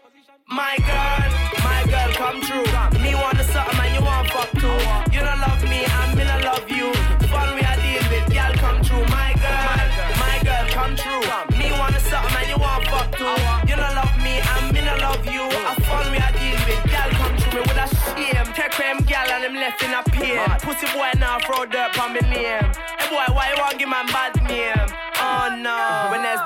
My 0.50 0.76
girl, 0.82 1.30
my 1.62 1.86
girl, 1.86 2.10
come 2.14 2.40
true. 2.42 2.66
Me 3.00 3.14
want 3.14 3.38
the 3.38 3.44
something 3.44 3.78
and 3.78 3.94
you 3.94 4.02
want 4.02 4.28
fuck 4.30 4.50
too. 4.58 4.66
You 5.14 5.22
don't 5.22 5.38
love 5.38 5.62
me 5.62 5.86
and 5.86 6.18
me 6.18 6.24
don't 6.24 6.42
love 6.42 6.68
you. 6.68 6.92
Fun 7.30 7.54
we 7.54 7.62
are 7.62 7.78
deal 7.78 8.02
with, 8.10 8.26
girl, 8.34 8.52
come 8.58 8.82
true. 8.82 9.04
My 9.14 9.30
girl, 9.38 9.78
my 10.18 10.42
girl, 10.42 10.66
come 10.74 10.96
true. 10.98 11.22
Me 11.54 11.70
want 11.78 11.94
the 11.94 12.00
something 12.02 12.34
and 12.34 12.48
you 12.50 12.58
want 12.58 12.82
fuck 12.90 13.14
too. 13.14 13.30
You 13.70 13.78
don't 13.78 13.94
love 13.94 14.10
me 14.18 14.42
and 14.42 14.74
me 14.74 14.80
don't 14.82 14.98
love 14.98 15.24
you. 15.24 15.46
A 15.46 15.72
fun 15.86 16.10
we 16.10 16.18
are 16.18 16.34
deal 16.34 16.58
with, 16.66 16.82
girl, 16.90 17.10
come 17.14 17.36
true. 17.38 17.54
Me 17.54 17.60
with 17.62 17.78
a 17.78 17.86
shame. 17.86 18.46
Take 18.50 18.74
them 18.74 18.98
girl 19.06 19.30
and 19.30 19.44
them 19.46 19.54
left 19.54 19.82
in 19.86 19.94
a 19.94 20.02
pain. 20.02 20.42
Pussy 20.66 20.90
boy 20.90 21.14
now 21.22 21.38
throw 21.46 21.64
dirt 21.64 21.94
on 21.94 22.12
me 22.12 22.20
name. 22.26 22.66
Hey 22.98 23.06
boy, 23.06 23.22
why 23.30 23.54
you 23.54 23.62
want 23.62 23.78
give 23.78 23.88
man 23.88 24.06
bad 24.10 24.34
name? 24.50 24.82
Oh 25.22 25.54
no. 25.62 26.10
When 26.10 26.26
there's 26.26 26.42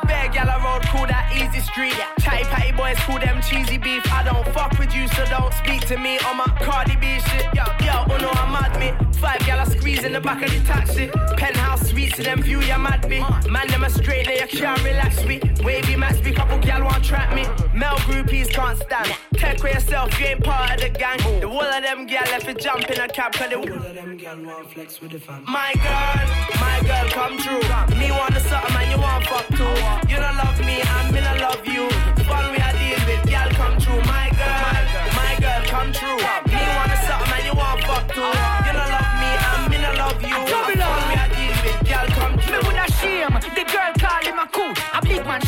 easy 1.54 1.66
street. 1.66 1.94
Chatty 2.20 2.44
patty 2.44 2.72
boys, 2.72 2.98
cool 3.00 3.18
them 3.18 3.40
cheesy 3.42 3.78
beef. 3.78 4.02
I 4.12 4.22
don't 4.24 4.46
fuck 4.54 4.78
with 4.78 4.94
you, 4.94 5.08
so 5.08 5.24
don't 5.26 5.52
speak 5.54 5.86
to 5.86 5.98
me 5.98 6.18
on 6.20 6.36
my 6.36 6.44
Cardi 6.60 6.96
B 6.96 7.18
shit. 7.20 7.46
Yo, 7.54 7.64
yo, 7.84 8.04
oh 8.10 8.18
no, 8.20 8.30
I'm 8.30 8.52
mad 8.52 8.78
me. 8.78 8.92
Five 9.18 9.40
gal 9.40 9.60
I 9.60 9.64
squeeze 9.64 10.04
in 10.04 10.12
the 10.12 10.20
back 10.20 10.42
of 10.42 10.50
the 10.50 10.60
taxi. 10.64 11.08
Penthouse 11.36 11.88
suites, 11.88 12.16
to 12.16 12.22
them 12.22 12.42
view, 12.42 12.60
you 12.60 12.78
mad 12.78 13.08
me. 13.08 13.20
Man, 13.48 13.66
them 13.68 13.84
a 13.84 13.90
straight, 13.90 14.26
they 14.26 14.38
can't 14.46 14.82
relax 14.84 15.24
me. 15.24 15.40
Wavy 15.62 15.96
max, 15.96 16.20
be 16.20 16.32
couple 16.32 16.58
gal 16.58 16.82
want 16.84 17.04
trap 17.04 17.34
me. 17.34 17.44
Male 17.78 17.96
groupies 18.06 18.48
can't 18.50 18.78
stand. 18.78 19.16
Take 19.34 19.60
for 19.60 19.68
yourself, 19.68 20.18
you 20.18 20.26
ain't 20.26 20.44
part 20.44 20.72
of 20.74 20.80
the 20.80 20.98
gang. 20.98 21.18
The 21.40 21.48
whole 21.48 21.62
of 21.62 21.82
them 21.82 22.06
gal 22.06 22.24
left 22.24 22.48
it 22.48 22.58
jump 22.58 22.90
in 22.90 23.00
a 23.00 23.08
cab, 23.08 23.32
cause 23.32 23.50
the 23.50 23.56
whole 23.58 23.72
of 23.72 23.94
them 23.94 24.16
gal 24.16 24.40
want 24.42 24.70
flex 24.72 25.00
with 25.00 25.12
the 25.12 25.20
fam. 25.20 25.44
My 25.46 25.72
girl, 25.74 26.60
my 26.60 26.80
girl, 26.86 27.08
come 27.10 27.38
true. 27.38 27.62
Me 27.98 28.10
want 28.10 28.33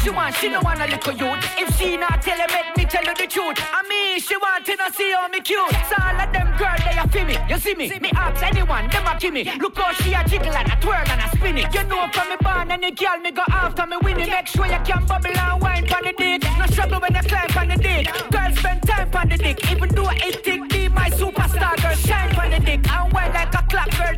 she 0.07 0.11
want, 0.11 0.35
she 0.37 0.49
no 0.49 0.61
want 0.61 0.81
a 0.81 0.87
little 0.87 1.15
youth. 1.15 1.43
If 1.59 1.77
she 1.77 1.97
not 1.97 2.23
tell 2.23 2.39
him, 2.39 2.47
make 2.55 2.77
me 2.77 2.85
tell 2.85 3.05
her 3.05 3.15
the 3.15 3.27
truth. 3.27 3.59
I 3.59 3.83
mean, 3.91 4.21
she 4.21 4.37
want 4.37 4.65
to 4.67 4.77
know 4.77 4.89
see 4.95 5.11
how 5.11 5.27
me 5.27 5.41
cute. 5.41 5.59
So 5.91 5.97
all 5.99 6.21
of 6.21 6.33
them 6.33 6.47
girls, 6.57 6.79
they 6.87 6.97
a 6.97 7.09
feel 7.09 7.27
me. 7.27 7.37
You 7.51 7.59
see 7.59 7.75
me? 7.75 7.91
Me 7.99 8.11
ask 8.15 8.41
anyone, 8.41 8.89
them 8.91 9.07
a 9.07 9.19
give 9.19 9.35
me. 9.35 9.43
Look 9.59 9.77
how 9.77 9.93
she 9.95 10.15
a 10.15 10.23
jiggle 10.29 10.55
and 10.55 10.71
a 10.71 10.77
twirl 10.81 11.03
and 11.11 11.21
a 11.21 11.29
spin 11.37 11.59
it. 11.59 11.75
You 11.75 11.83
know 11.91 12.07
from 12.13 12.29
me 12.31 12.37
born 12.41 12.71
any 12.71 12.93
girl 12.93 13.19
me 13.19 13.33
go 13.33 13.43
after 13.49 13.85
me 13.87 13.97
winning. 14.01 14.31
Make 14.31 14.47
sure 14.47 14.67
you 14.67 14.79
can 14.87 15.05
bubble 15.07 15.37
and 15.37 15.61
wine 15.61 15.93
on 15.93 16.03
the 16.05 16.15
dick. 16.17 16.43
No 16.57 16.67
struggle 16.67 17.01
when 17.01 17.13
you 17.13 17.23
climb 17.23 17.51
on 17.59 17.69
the 17.69 17.77
dick. 17.77 18.07
Girls 18.31 18.59
spend 18.59 18.83
time 18.87 19.11
on 19.13 19.29
the 19.29 19.37
dick. 19.37 19.73
Even 19.73 19.89
though 19.89 20.11
it 20.11 20.45
tick, 20.45 20.69
be 20.69 20.89
my 20.89 21.11
superstar 21.11 21.75
girl. 21.83 21.97
Shine 22.07 22.33
on 22.39 22.51
the 22.51 22.61
dick 22.61 22.93
and 22.93 23.13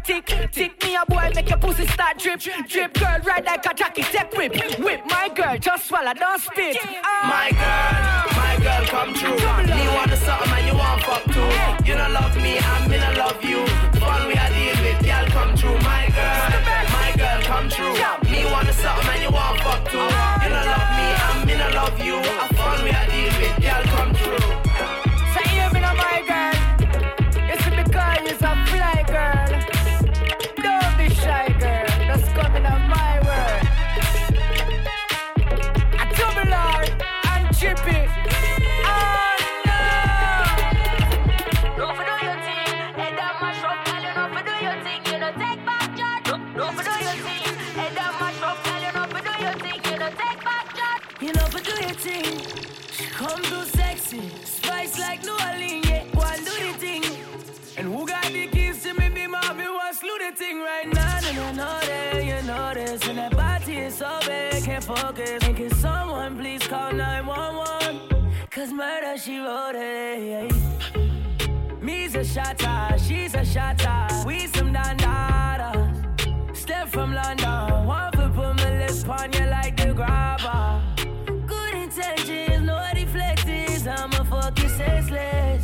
wine 0.07 0.15
like 0.15 0.31
a 0.31 0.39
clock 0.39 0.39
girl 0.39 0.49
tick. 0.49 0.53
Tick 0.53 0.85
me 0.85 0.97
a 0.97 1.05
boy, 1.07 1.31
make 1.35 1.49
your 1.49 1.59
pussy 1.59 1.87
start 1.87 2.19
drip. 2.19 2.41
Drip 2.41 2.95
girl, 2.95 3.19
ride 3.25 3.45
like 3.45 3.67
a 3.67 3.75
jockey, 3.75 4.03
take 4.03 4.33
whip. 4.37 4.53
Whip 4.79 5.01
my 5.07 5.29
girl, 5.35 5.57
just 5.59 5.87
swallow, 5.87 6.15
don't 6.15 6.41
spit. 6.41 6.77
Ah. 7.03 7.29
My 7.29 7.51
girl, 7.51 8.37
my 8.37 8.55
girl, 8.65 8.87
come 8.89 9.15
true. 9.15 9.37
Me 9.75 9.89
want 9.89 10.11
the 10.11 10.17
something 10.17 10.53
and 10.53 10.67
you 10.67 10.75
want 10.75 11.03
fuck 11.03 11.25
too. 11.25 11.51
You 11.87 11.97
don't 11.97 12.13
love 12.13 12.37
me 12.37 12.59
and 12.59 12.91
me 12.91 12.97
don't 12.99 13.17
love 13.17 13.45
you. 13.45 13.67
Fun 14.01 14.27
we 14.29 14.35
are 14.35 14.51
deal 14.51 14.77
with, 14.85 15.01
girl, 15.05 15.27
come 15.29 15.57
true. 15.57 15.79
My 15.81 16.09
girl, 16.15 16.51
my 16.93 17.13
girl, 17.17 17.41
come 17.43 17.69
true. 17.69 17.95
Me 18.31 18.45
want 18.51 18.67
the 18.67 18.73
something 18.73 19.09
and 19.09 19.23
you 19.23 19.31
want 19.31 19.61
fuck 19.61 19.85
too. 19.91 19.99
You 19.99 20.51
don't 20.55 20.67
love 20.67 20.91
me 20.99 21.07
and 21.27 21.47
me 21.47 21.55
don't 21.57 21.75
love 21.75 21.99
you. 22.01 22.17
A 22.19 22.47
fun 22.55 22.85
we 22.85 22.91
are 22.91 23.07
deal 23.07 23.33
with, 23.41 23.57
girl, 23.63 23.83
come 23.95 24.15
true. 24.15 24.39
Say, 25.35 25.49
hear 25.51 25.71
me 25.73 25.81
now, 25.81 25.95
my 25.95 26.23
girl. 26.27 26.55
It's 27.51 27.65
because 27.65 28.29
a 28.29 28.45
fly 28.45 28.65
girl. 28.65 28.68
Spice 54.09 54.99
like 54.99 55.23
New 55.23 55.33
Orleans, 55.33 55.87
yeah. 55.87 56.03
And 56.03 56.47
do 56.47 56.51
the 56.51 56.73
thing. 56.79 57.05
And 57.77 57.89
who 57.89 58.07
got 58.07 58.25
the 58.33 58.47
keys 58.47 58.83
to 58.85 58.95
me? 58.95 59.11
Be 59.11 59.27
be 59.27 59.27
one 59.27 59.95
slew 59.95 60.19
the 60.19 60.33
thing 60.35 60.63
right 60.63 60.89
now. 60.91 61.19
And 61.19 61.37
you 61.37 61.53
know 61.55 61.79
that, 61.83 62.25
you 62.25 62.47
know 62.47 62.73
this. 62.73 63.07
And 63.07 63.19
that 63.19 63.37
body 63.37 63.77
is 63.77 63.97
so 63.97 64.19
big, 64.25 64.65
can't 64.65 64.83
focus. 64.83 65.43
And 65.43 65.55
can 65.55 65.71
someone 65.75 66.39
please 66.39 66.67
call 66.67 66.91
911? 66.91 68.33
Cause 68.51 68.73
murder, 68.73 69.19
she 69.19 69.41
wrote 69.41 69.75
it. 69.75 70.55
Me's 71.83 72.15
a 72.15 72.25
shotter, 72.25 72.99
she's 72.99 73.35
a 73.35 73.45
shotter. 73.45 74.27
We 74.27 74.47
some 74.47 74.73
dandadas. 74.73 76.57
Step 76.57 76.89
from 76.89 77.13
London. 77.13 77.87
One 77.87 78.11
foot 78.13 78.35
put 78.35 78.57
my 78.57 78.79
lips 78.79 79.05
on 79.05 79.35
you 79.35 79.45
like 79.51 79.77
the 79.77 79.93
grabber. 79.93 80.88
I'm 83.99 84.13
a 84.13 84.25
fucking 84.25 84.69
senseless. 84.69 85.63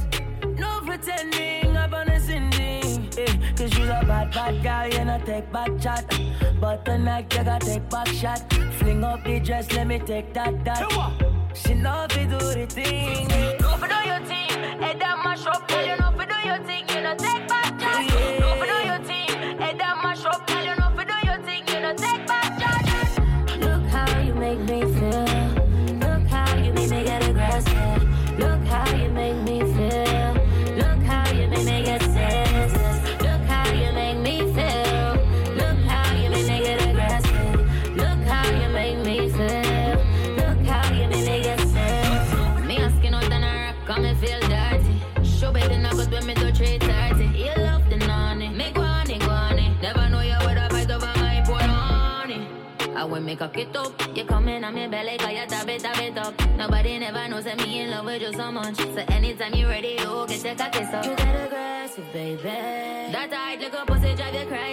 No 0.59 0.81
pretending, 0.85 1.77
I'm 1.77 1.95
on 1.95 2.09
a 2.09 2.19
sending. 2.19 3.09
Eh, 3.17 3.55
Cause 3.57 3.79
you're 3.79 3.87
a 3.87 4.05
bad, 4.05 4.33
bad 4.35 4.63
girl, 4.63 4.99
you 4.99 5.05
know, 5.05 5.21
take 5.25 5.53
back 5.53 5.71
chat. 5.81 6.05
But 6.61 6.85
tonight, 6.85 7.33
you 7.33 7.45
gotta 7.45 7.65
take 7.65 7.89
back 7.89 8.09
shot. 8.09 8.53
Fling 8.79 9.05
up 9.05 9.23
the 9.23 9.39
dress, 9.39 9.71
let 9.73 9.87
me 9.87 10.01
take 10.01 10.35
that, 10.35 10.65
that. 10.65 10.83
She 11.55 11.75
know 11.75 12.07
if 12.11 12.15
do 12.15 12.39
the 12.39 12.67
thing. 12.69 13.29
Go 13.59 13.77
for 13.77 13.87
do 13.87 14.01
your 14.05 14.21
thing. 14.27 14.51
Head 14.83 14.99
down, 14.99 15.23
mash 15.23 15.47
up, 15.47 15.69
girl, 15.69 15.87
you 15.87 15.97
know, 15.97 16.11
for 16.17 16.27
do 16.27 16.49
your 16.49 16.59
thing. 16.65 16.85
You 16.89 17.03
know, 17.03 17.15
take 17.17 17.49
back. 17.49 17.64
me 53.25 53.37
cock 53.37 53.57
it 53.57 53.75
up. 53.77 54.17
You 54.17 54.25
coming 54.25 54.65
on 54.65 54.75
me 54.75 54.87
belly, 54.87 55.17
cause 55.19 55.33
you 55.33 55.47
tap 55.47 55.69
it, 55.69 55.81
tap 55.81 55.99
it 56.01 56.19
up. 56.19 56.35
Nobody 56.57 56.99
never 56.99 57.29
knows 57.29 57.45
that 57.45 57.57
me 57.59 57.81
in 57.81 57.91
love 57.91 58.05
with 58.05 58.23
you 58.23 58.33
so 58.33 58.53
much. 58.53 58.77
So 58.77 59.05
anytime 59.09 59.55
you 59.55 59.67
ready, 59.69 59.97
you 59.99 60.27
get 60.29 60.45
your 60.45 60.55
cock 60.55 60.77
up. 60.77 61.05
You 61.05 61.17
get 61.17 61.47
aggressive, 61.47 62.13
baby. 62.13 62.43
That 62.43 63.31
tight 63.31 63.61
little 63.61 63.87
pussy 63.87 64.15
drive 64.15 64.35
you 64.35 64.47
crazy. 64.47 64.64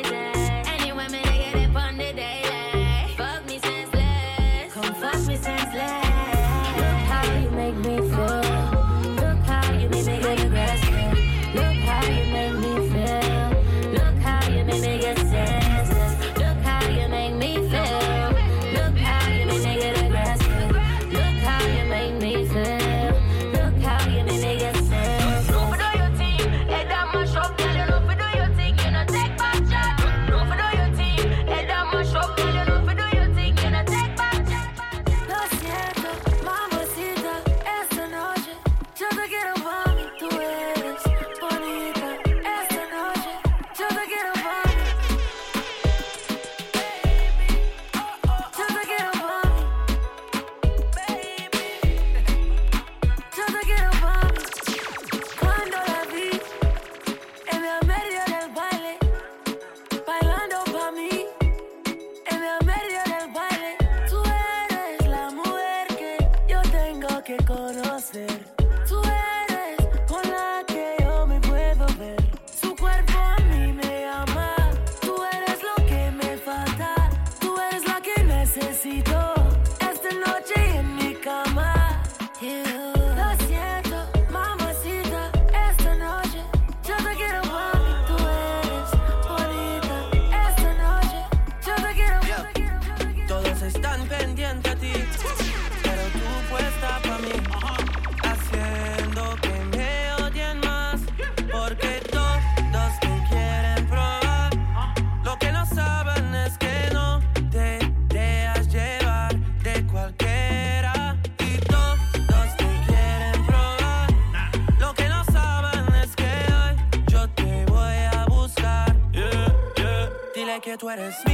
que 120.71 120.77
tú 120.77 120.89
eres. 120.89 121.30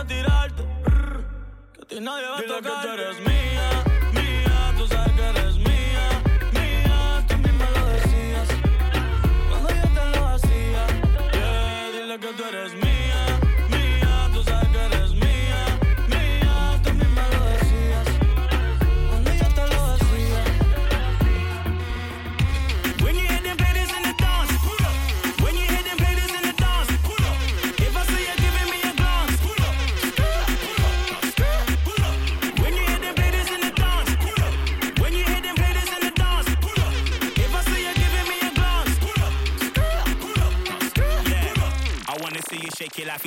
a 0.00 0.06
tirarte. 0.06 0.62
Que 1.72 1.82
a 1.82 1.86
ti 1.86 2.00
nadie 2.00 2.28
va 2.28 2.38
a 2.38 2.42
tocar. 2.42 2.82
que 2.82 2.88
tú 2.88 2.92
eres 2.94 3.20
mía. 3.20 3.85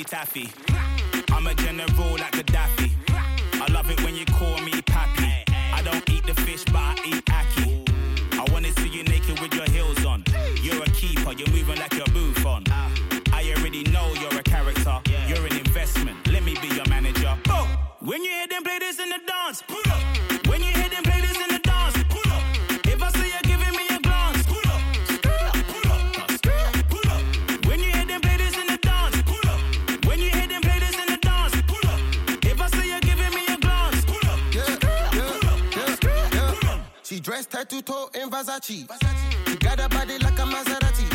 Taffy. 0.04 0.50
I'm 1.32 1.48
a 1.48 1.54
general 1.54 2.12
like 2.18 2.38
a 2.38 2.44
Daffy. 2.44 2.79
Versace. 38.44 38.88
You 39.50 39.56
got 39.58 39.80
a 39.80 39.90
body 39.90 40.18
like 40.20 40.40
a 40.40 40.44
Maserati. 40.44 41.06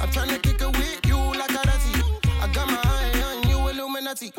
I'm 0.00 0.08
tryna 0.08 0.42
kick 0.42 0.60
it 0.60 0.66
with 0.66 1.06
you 1.06 1.16
like 1.16 1.50
a 1.50 1.62
ratty. 1.68 2.02
I 2.40 2.52
got 2.52 2.66
my 2.66 2.80
eye 2.82 3.22
on 3.22 3.48
you, 3.48 3.68
Illuminati. 3.68 4.32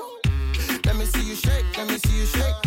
Let 0.86 0.98
me 0.98 1.06
see 1.06 1.24
you 1.24 1.36
shake, 1.36 1.66
let 1.78 1.88
me 1.88 1.98
see 1.98 2.20
you 2.20 2.26
shake. 2.26 2.63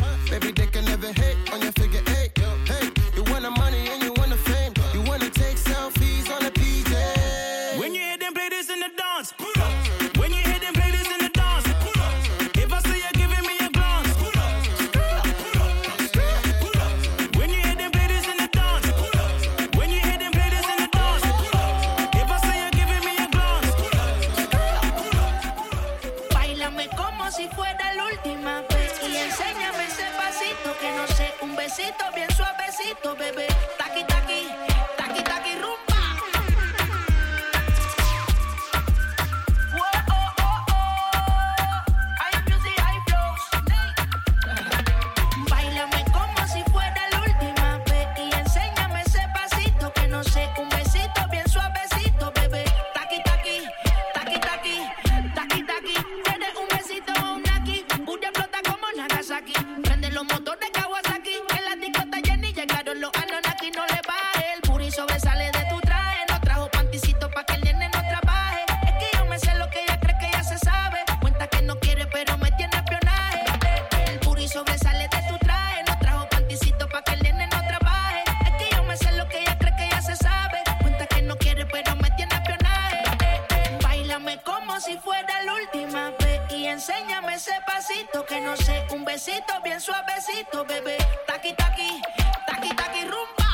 pasito 87.76 88.24
que 88.24 88.40
no 88.40 88.56
sé, 88.56 88.86
un 88.90 89.04
besito 89.04 89.52
bien 89.62 89.78
suavecito, 89.78 90.64
bebé. 90.64 90.96
Taqui, 91.26 91.52
taqui, 91.54 92.00
taqui, 92.46 92.70
taqui, 92.74 93.02
rumba. 93.04 93.44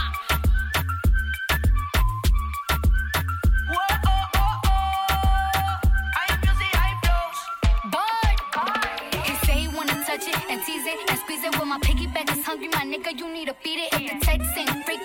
Touch 10.12 10.28
it 10.28 10.36
and 10.50 10.60
tease 10.66 10.84
it 10.84 10.98
and 11.08 11.18
squeeze 11.20 11.42
it. 11.42 11.58
When 11.58 11.68
my 11.68 11.78
piggyback 11.78 12.36
is 12.36 12.44
hungry, 12.44 12.68
my 12.68 12.84
nigga, 12.84 13.18
you 13.18 13.32
need 13.32 13.48
to 13.48 13.56
beat 13.64 13.80
it. 13.80 13.94
If 13.94 14.12
the 14.12 14.26
text 14.26 14.50
ain't 14.58 14.84
freak 14.84 15.01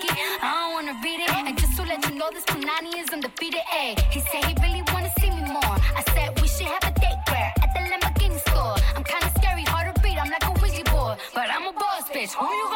bitch. 12.28 12.34
Who 12.36 12.46
you 12.46 12.68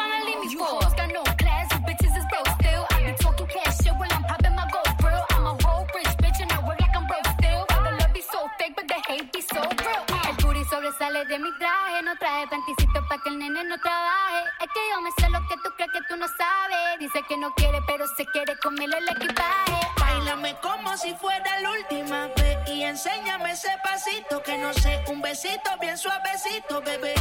El 10.63 10.69
sobresale 10.69 11.25
de 11.25 11.39
mi 11.39 11.49
traje, 11.59 12.01
no 12.03 12.15
traje 12.17 12.47
panticito 12.47 13.05
pa' 13.07 13.17
que 13.21 13.29
el 13.29 13.37
nene 13.37 13.63
no 13.65 13.77
trabaje. 13.79 14.43
Es 14.61 14.67
que 14.73 14.79
yo 14.91 15.01
me 15.01 15.11
sé 15.11 15.29
lo 15.29 15.39
que 15.47 15.55
tú 15.55 15.69
crees 15.75 15.91
que 15.91 15.99
tú 16.07 16.15
no 16.15 16.25
sabes. 16.27 16.99
Dice 16.99 17.21
que 17.27 17.37
no 17.37 17.53
quiere, 17.53 17.79
pero 17.85 18.07
se 18.07 18.25
quiere 18.27 18.57
comerle 18.59 18.97
el 18.97 19.09
equipaje. 19.09 19.79
Bailame 19.99 20.55
como 20.61 20.95
si 20.95 21.13
fuera 21.15 21.59
la 21.59 21.71
última 21.71 22.27
vez 22.37 22.57
y 22.69 22.83
enséñame 22.83 23.51
ese 23.51 23.69
pasito 23.83 24.41
que 24.41 24.57
no 24.57 24.73
sé, 24.73 25.03
un 25.07 25.21
besito 25.21 25.69
bien 25.81 25.97
suavecito, 25.97 26.81
bebé. 26.81 27.13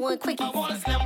one 0.00 0.18
quickie. 0.18 0.99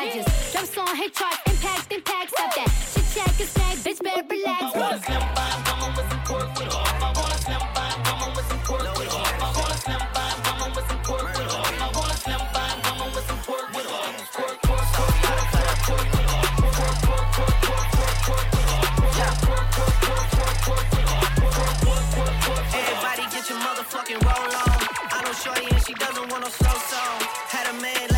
I 0.00 0.08
just 0.14 0.52
drop 0.52 0.64
song 0.64 0.96
hit 0.96 1.12
chart, 1.14 1.36
impact, 1.44 1.92
impact, 1.92 2.30
stop 2.30 2.54
that. 2.56 2.70
Shit 2.88 3.04
check 3.12 3.38
is 3.38 3.50
snag, 3.50 3.76
bitch 3.84 4.00
better 4.02 4.24
relax. 4.30 4.62
I 4.62 4.78
wanna 4.80 4.98
Slim 5.04 5.20
by, 5.36 5.60
mama 5.68 5.92
with 5.94 6.08
some 6.08 6.22
pork 6.24 6.48
with 6.56 6.72
off. 6.72 7.02
I 7.04 7.12
wanna 7.12 7.36
slam 7.44 7.60
by, 7.76 7.92
mama 8.08 8.32
with 8.34 8.48
some 8.48 8.62
pork 8.64 8.80
with 8.96 9.12
off. 9.12 9.28
I 9.28 9.52
wanna 9.60 9.76
slam 9.76 10.00
by, 10.16 10.24
mama 10.48 10.72
with 10.72 11.04
pork 11.04 11.36
with 13.12 13.28
some 13.28 13.40
pork 13.44 13.76
with 13.76 13.92
off. 13.92 14.10
Shorty 25.44 25.64
and 25.70 25.86
she 25.86 25.94
doesn't 25.94 26.28
want 26.30 26.42
no 26.42 26.50
slow 26.50 26.76
song. 26.90 27.20
Had 27.48 27.66
a 27.70 27.80
man 27.80 28.09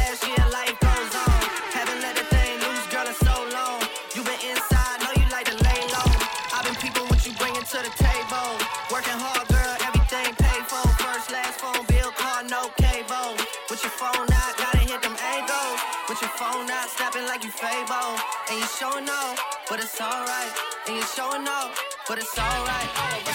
like 17.32 17.44
you 17.44 17.50
fable, 17.50 18.18
and 18.50 18.60
you 18.60 18.66
showing 18.66 19.09
off, 19.09 19.40
but 19.66 19.80
it's 19.80 19.98
alright, 19.98 20.52
and 20.86 20.96
you 20.96 21.02
showing 21.16 21.48
off, 21.48 21.82
but 22.06 22.18
it's 22.18 22.38
alright. 22.38 23.31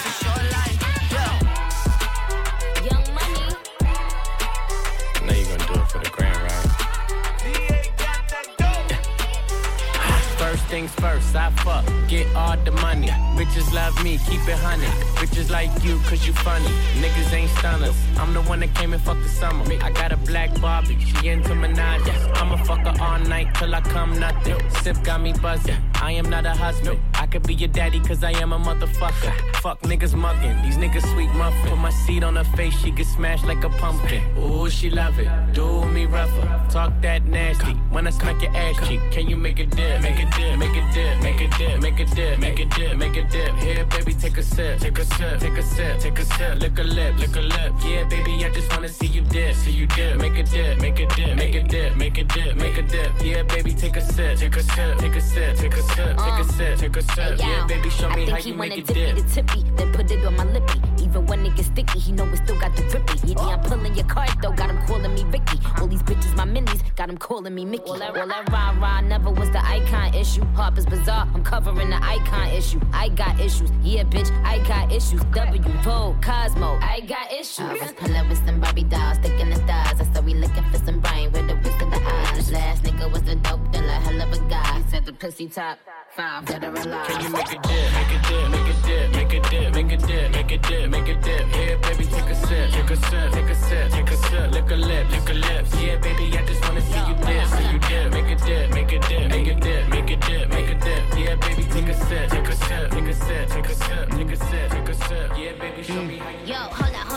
Things 10.78 10.94
first, 11.06 11.36
I 11.36 11.50
fuck, 11.66 11.86
get 12.08 12.28
all 12.36 12.56
the 12.58 12.72
money. 12.72 13.08
Bitches 13.38 13.74
love 13.74 13.96
me, 14.04 14.20
keep 14.30 14.42
it 14.48 14.60
honey. 14.68 14.92
Bitches 15.20 15.50
like 15.50 15.72
you, 15.84 15.98
cause 16.08 16.28
you 16.28 16.34
funny. 16.34 16.72
Niggas 17.02 17.34
ain't 17.34 17.50
stunners. 17.58 17.98
I'm 18.18 18.32
the 18.32 18.44
one 18.44 18.60
that 18.60 18.76
came 18.76 18.94
and 18.94 19.02
fucked 19.02 19.24
the 19.24 19.30
summer. 19.30 19.66
I 19.82 19.90
got 19.92 20.12
a 20.12 20.18
black 20.18 20.50
Barbie, 20.62 21.00
she 21.00 21.30
into 21.30 21.54
Minaj. 21.64 22.04
I'ma 22.40 22.58
fuck 22.58 22.82
her 22.86 22.96
all 23.04 23.20
night 23.20 23.56
till 23.56 23.74
I 23.74 23.82
come 23.82 24.20
nothing. 24.20 24.58
Sip 24.82 24.98
got 25.04 25.20
me 25.20 25.34
buzzing. 25.34 25.82
I 25.96 26.12
am 26.12 26.30
not 26.30 26.46
a 26.46 26.54
husband. 26.66 27.00
Could 27.38 27.46
be 27.46 27.54
your 27.54 27.70
daddy, 27.70 28.00
cause 28.00 28.24
I 28.24 28.32
am 28.42 28.52
a 28.52 28.58
motherfucker. 28.58 29.32
Fuck 29.58 29.80
niggas 29.82 30.16
mugging, 30.16 30.60
these 30.64 30.78
niggas 30.78 31.06
sweet 31.14 31.30
muffin. 31.36 31.70
Put 31.70 31.78
my 31.78 31.92
seat 31.92 32.24
on 32.24 32.36
her 32.36 32.44
face, 32.58 32.76
she 32.80 32.90
get 32.90 33.06
smashed 33.06 33.46
like 33.46 33.64
a 33.64 33.70
pumpkin. 33.70 34.24
Ooh, 34.40 34.68
she 34.72 34.90
love 34.90 35.20
it. 35.20 35.30
Do 35.54 35.86
me 35.86 36.08
rougher. 36.08 36.66
Talk 36.72 37.00
that 37.04 37.26
nasty. 37.26 37.74
When 37.92 38.08
I 38.08 38.10
smack 38.10 38.42
your 38.42 38.58
ass 38.58 38.76
cheek, 38.88 39.02
can 39.12 39.30
you 39.30 39.36
make 39.36 39.60
it 39.60 39.70
dip? 39.70 40.02
Make 40.02 40.20
it 40.20 40.32
dip, 40.36 40.58
make 40.58 40.76
it 40.76 40.92
dip, 40.96 41.22
make 41.22 41.40
it 41.40 41.52
dip, 41.60 41.80
make 41.80 42.00
it 42.02 42.10
dip, 42.16 42.40
make 42.40 42.60
it 42.60 42.72
dip, 42.72 42.98
make 42.98 43.16
it 43.16 43.30
dip. 43.30 43.54
Here, 43.58 43.86
baby, 43.86 44.14
take 44.16 44.38
a 44.38 44.42
sip, 44.42 44.80
take 44.80 44.98
a 44.98 45.06
sip, 45.06 45.40
take 45.40 45.58
a 45.60 45.62
sip, 45.62 46.00
take 46.00 46.18
a 46.18 46.26
sip. 46.26 46.60
Lick 46.60 46.80
a 46.80 46.84
lip, 46.84 47.20
lick 47.20 47.36
a 47.36 47.42
lip. 47.42 47.72
Yeah, 47.86 48.04
baby, 48.06 48.46
I 48.46 48.50
just 48.50 48.72
wanna 48.72 48.90
see 48.90 49.06
you 49.06 49.22
dip, 49.22 49.56
see 49.56 49.74
you 49.74 49.86
dip. 49.86 50.18
Make 50.18 50.40
a 50.40 50.44
dip, 50.44 50.80
make 50.80 51.00
a 51.00 51.06
dip, 51.06 51.38
make 51.38 51.54
a 51.54 51.62
dip, 51.62 51.96
make 51.98 52.18
a 52.18 52.24
dip, 52.24 52.56
make 52.56 52.78
a 52.80 52.82
dip. 52.82 53.12
Yeah, 53.24 53.44
baby, 53.44 53.76
take 53.76 53.96
a 53.96 54.02
sip, 54.02 54.40
take 54.40 54.56
a 54.56 54.64
sip, 54.64 54.98
take 54.98 55.16
a 55.16 55.22
sip, 55.22 55.56
take 55.58 55.76
a 55.76 55.82
sip, 55.84 56.18
take 56.18 56.40
a 56.40 56.44
sip, 56.44 56.80
take 56.80 56.98
a 56.98 57.02
sip. 57.04 57.27
Yeah, 57.36 57.66
baby, 57.68 57.90
show 57.90 58.10
me 58.10 58.24
I 58.24 58.30
how 58.30 58.36
think 58.36 58.40
he 58.46 58.50
you 58.52 58.58
wanna 58.58 58.70
make 58.70 58.78
it 58.80 58.88
dip 58.88 58.96
me 58.96 59.14
dip. 59.14 59.16
the 59.28 59.34
tippy, 59.34 59.64
then 59.76 59.94
put 59.94 60.12
it 60.12 60.26
on 60.26 60.36
my 60.36 60.44
lippy. 60.46 60.82
Even 61.04 61.26
when 61.26 61.46
it 61.46 61.56
gets 61.56 61.68
sticky, 61.68 62.00
he 62.00 62.12
know 62.12 62.26
it 62.26 62.38
still 62.38 62.60
got 62.60 62.76
the 62.76 62.84
grippy. 62.84 63.20
Yeah, 63.28 63.56
I'm 63.56 63.62
pulling 63.62 63.96
your 63.96 64.06
card 64.06 64.30
though, 64.42 64.52
got 64.52 64.70
him 64.70 64.80
calling 64.88 65.14
me 65.14 65.24
Ricky. 65.26 65.60
All 65.80 65.88
these 65.88 66.04
bitches, 66.04 66.36
my 66.36 66.46
minis, 66.46 66.82
got 66.96 67.10
him 67.10 67.18
calling 67.18 67.54
me 67.56 67.66
Mickey. 67.66 67.84
All 67.90 67.98
that, 68.00 68.18
all 68.18 68.28
that 68.28 68.50
rah 68.52 68.72
rah 68.80 69.02
never 69.02 69.30
was 69.30 69.50
the 69.52 69.64
icon 69.66 70.14
issue. 70.14 70.44
Harper's 70.56 70.86
Bazaar, 70.86 71.28
I'm 71.34 71.44
covering 71.44 71.90
the 71.90 72.04
icon 72.04 72.48
issue. 72.50 72.80
I 72.94 73.10
got 73.10 73.40
issues, 73.40 73.72
yeah, 73.84 74.04
bitch, 74.04 74.30
I 74.44 74.60
got 74.68 74.92
issues. 74.92 75.24
W, 75.34 75.62
Vogue, 75.84 76.22
Cosmo, 76.22 76.78
I 76.82 77.02
got 77.02 77.32
issues. 77.32 77.60
I 77.60 77.74
was 77.74 77.94
pulling 77.94 78.30
with 78.30 78.46
some 78.46 78.60
Barbie 78.60 78.84
dolls, 78.84 79.18
sticking 79.18 79.50
the 79.50 79.56
stars. 79.58 80.02
I 80.02 80.14
said 80.14 80.26
we 80.26 80.34
looking 80.34 80.64
for 80.72 80.78
some 80.80 81.00
brain 81.00 81.32
with 81.32 81.48
the 81.48 81.56
whisk 81.56 81.82
of 81.82 81.92
the 81.92 81.98
eyes. 82.02 82.52
Last 82.52 82.84
nigga 82.84 83.12
was 83.12 83.24
the 83.24 83.36
dope 83.36 83.72
dealer, 83.72 83.88
hell 83.88 84.22
of 84.22 84.34
a 84.34 84.50
guy. 84.50 84.77
He 84.98 85.04
said 85.04 85.14
the 85.14 85.14
pussy 85.14 85.48
top 85.48 85.78
five, 86.16 86.44
dead 86.46 86.64
or 86.64 86.70
alive. 86.74 87.06
Can 87.06 87.22
you 87.22 87.30
make 87.30 87.54
it 87.54 87.62
dip, 87.62 87.94
make 87.94 88.12
it 88.12 88.24
dip, 88.26 88.50
make 88.50 88.68
it 88.68 88.84
dip, 88.84 89.14
make 89.14 89.32
it 89.32 89.44
dip, 89.44 89.72
make 89.72 89.92
it 89.92 90.02
dip, 90.02 90.32
make 90.32 90.52
it 90.52 90.62
dip, 90.64 90.90
make 90.90 91.08
it 91.08 91.22
dip. 91.22 91.48
Here, 91.54 91.78
baby, 91.78 92.06
take 92.06 92.26
a 92.26 92.36
sip, 92.36 92.72
take 92.72 92.90
a 92.90 92.96
sip, 92.96 93.32
take 93.32 93.46
a 93.46 93.56
sip, 93.56 93.92
take 93.92 94.10
a 94.10 94.18
sip. 94.18 94.52
Lick 94.52 94.72
a 94.72 94.76
lip, 94.76 95.12
lick 95.12 95.30
a 95.30 95.34
lips. 95.34 95.76
Yeah, 95.80 95.98
baby, 95.98 96.36
I 96.36 96.46
just 96.48 96.62
wanna 96.64 96.82
see 96.82 96.98
you 96.98 97.14
dip, 97.14 97.48
see 97.48 97.72
you 97.74 97.80
dip. 97.80 98.12
Make 98.12 98.32
it 98.32 98.42
dip, 98.44 98.74
make 98.74 98.92
it 98.92 99.02
dip, 99.04 99.30
make 99.30 99.48
it 99.48 99.60
dip, 99.62 99.90
make 99.90 100.10
it 100.10 100.22
dip, 100.22 100.50
make 100.50 100.70
it 100.70 100.82
dip. 100.82 101.04
Yeah, 101.16 101.36
baby, 101.36 101.64
take 101.70 101.90
a 101.90 101.94
sip, 101.94 102.32
take 102.32 102.48
a 102.48 102.56
sip, 102.56 102.90
take 102.90 103.06
a 103.06 103.14
sip, 103.14 103.50
take 103.50 103.70
a 103.70 103.76
sip, 103.76 104.10
take 104.10 104.32
a 104.32 104.36
sip, 104.36 104.72
take 104.72 104.90
a 104.90 104.94
sip. 104.96 105.38
Yeah, 105.38 105.52
baby, 105.62 105.84
show 105.84 106.02
me 106.02 106.18
how 106.18 106.32
you. 106.32 106.38
Yo, 106.48 106.56
hola, 106.56 106.74
hola, 106.74 107.06
hola, 107.06 107.17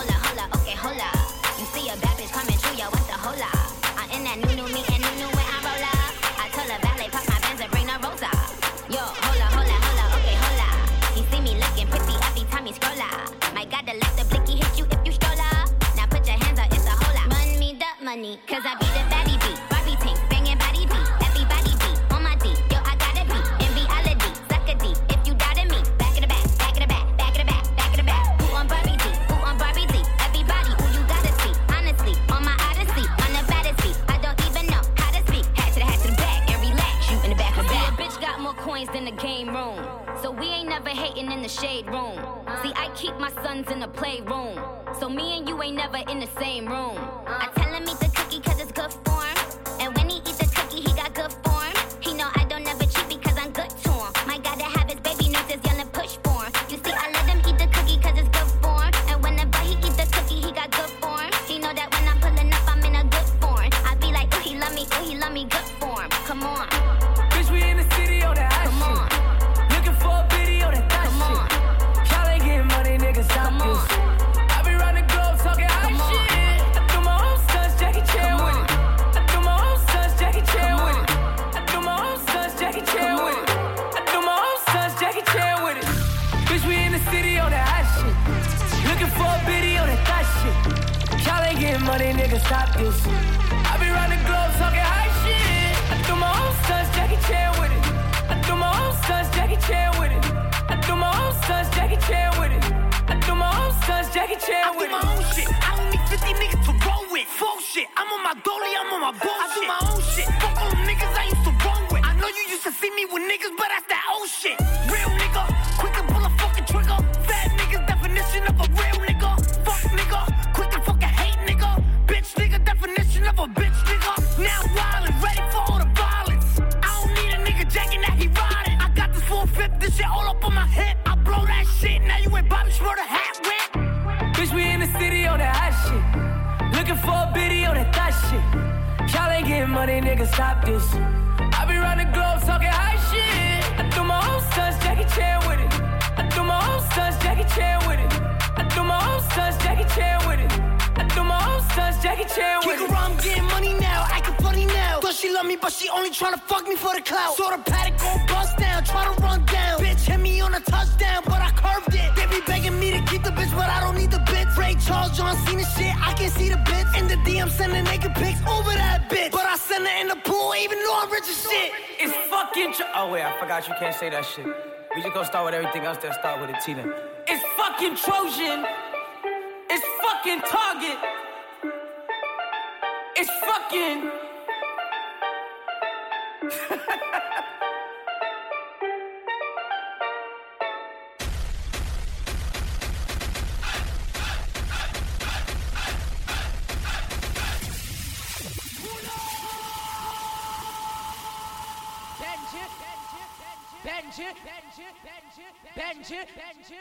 money, 18.15 18.39
cause 18.45 18.63
I 18.65 18.75
be 18.75 18.87
the 18.91 19.03
baddie 19.07 19.39
beat. 19.39 19.59
Barbie 19.71 19.95
tank, 20.03 20.19
banging 20.29 20.57
body 20.57 20.83
beat. 20.83 21.07
Everybody 21.23 21.71
beat 21.79 21.97
on 22.11 22.23
my 22.23 22.35
D. 22.43 22.49
Yo, 22.71 22.77
I 22.83 22.93
gotta 22.99 23.23
be 23.23 23.39
in 23.63 23.69
reality. 23.79 24.29
Suck 24.51 24.67
a 24.67 24.75
D 24.75 24.85
if 25.13 25.19
you 25.27 25.33
doubted 25.35 25.71
me. 25.71 25.79
Back 25.97 26.15
in 26.17 26.21
the 26.23 26.27
back, 26.27 26.43
back 26.59 26.75
in 26.75 26.81
the 26.83 26.91
back, 26.91 27.05
back 27.17 27.33
in 27.39 27.45
the 27.45 27.51
back, 27.51 27.63
back 27.79 27.91
in 27.95 27.99
the 28.03 28.07
back. 28.11 28.23
Who 28.41 28.47
on 28.59 28.67
Barbie 28.67 28.97
D? 28.99 29.05
Who 29.31 29.35
on 29.47 29.55
Barbie 29.57 29.87
D? 29.93 29.95
Everybody 30.27 30.71
who 30.75 30.85
you 30.91 31.01
gotta 31.07 31.31
see. 31.39 31.53
Honestly, 31.71 32.15
on 32.35 32.43
my 32.43 32.55
odyssey, 32.67 33.05
on 33.23 33.31
the 33.31 33.43
baddest 33.47 33.79
beat. 33.79 33.97
I 34.11 34.17
don't 34.19 34.39
even 34.43 34.65
know 34.67 34.83
how 34.99 35.11
to 35.15 35.21
speak. 35.31 35.45
Hat 35.55 35.71
to 35.71 35.79
the 35.79 35.87
hat 35.87 35.99
to 36.03 36.07
the 36.11 36.17
back 36.19 36.51
and 36.51 36.59
relax. 36.67 36.97
You 37.07 37.15
in 37.23 37.29
the 37.31 37.39
back 37.39 37.55
of 37.55 37.63
the 37.63 37.71
back. 37.71 37.95
A 37.95 38.01
bitch 38.01 38.19
got 38.19 38.41
more 38.43 38.57
coins 38.59 38.89
than 38.91 39.05
the 39.05 39.15
game 39.23 39.55
room. 39.55 39.79
So 40.21 40.31
we 40.31 40.47
ain't 40.51 40.67
never 40.67 40.89
hating 40.89 41.31
in 41.31 41.41
the 41.41 41.49
shade 41.49 41.87
room. 41.87 42.19
See, 42.61 42.71
I 42.75 42.91
keep 42.95 43.17
my 43.17 43.31
sons 43.43 43.71
in 43.71 43.79
the 43.79 43.87
playroom. 43.87 44.59
So 44.99 45.09
me 45.09 45.37
and 45.37 45.49
you 45.49 45.61
ain't 45.63 45.77
never 45.77 45.97
in 45.97 46.19
the 46.19 46.27
same 46.39 46.67
room. 46.67 46.95
I 47.25 47.49
tell 47.55 47.73
him 47.73 47.83
eat 47.83 47.99
the 47.99 48.11
cookie 48.15 48.39
cause 48.39 48.61
it's 48.61 48.71
good 48.71 48.91
form. 48.91 49.10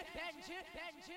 Benji, 0.00 0.16
Benji, 0.16 0.56
Benji, 0.74 1.16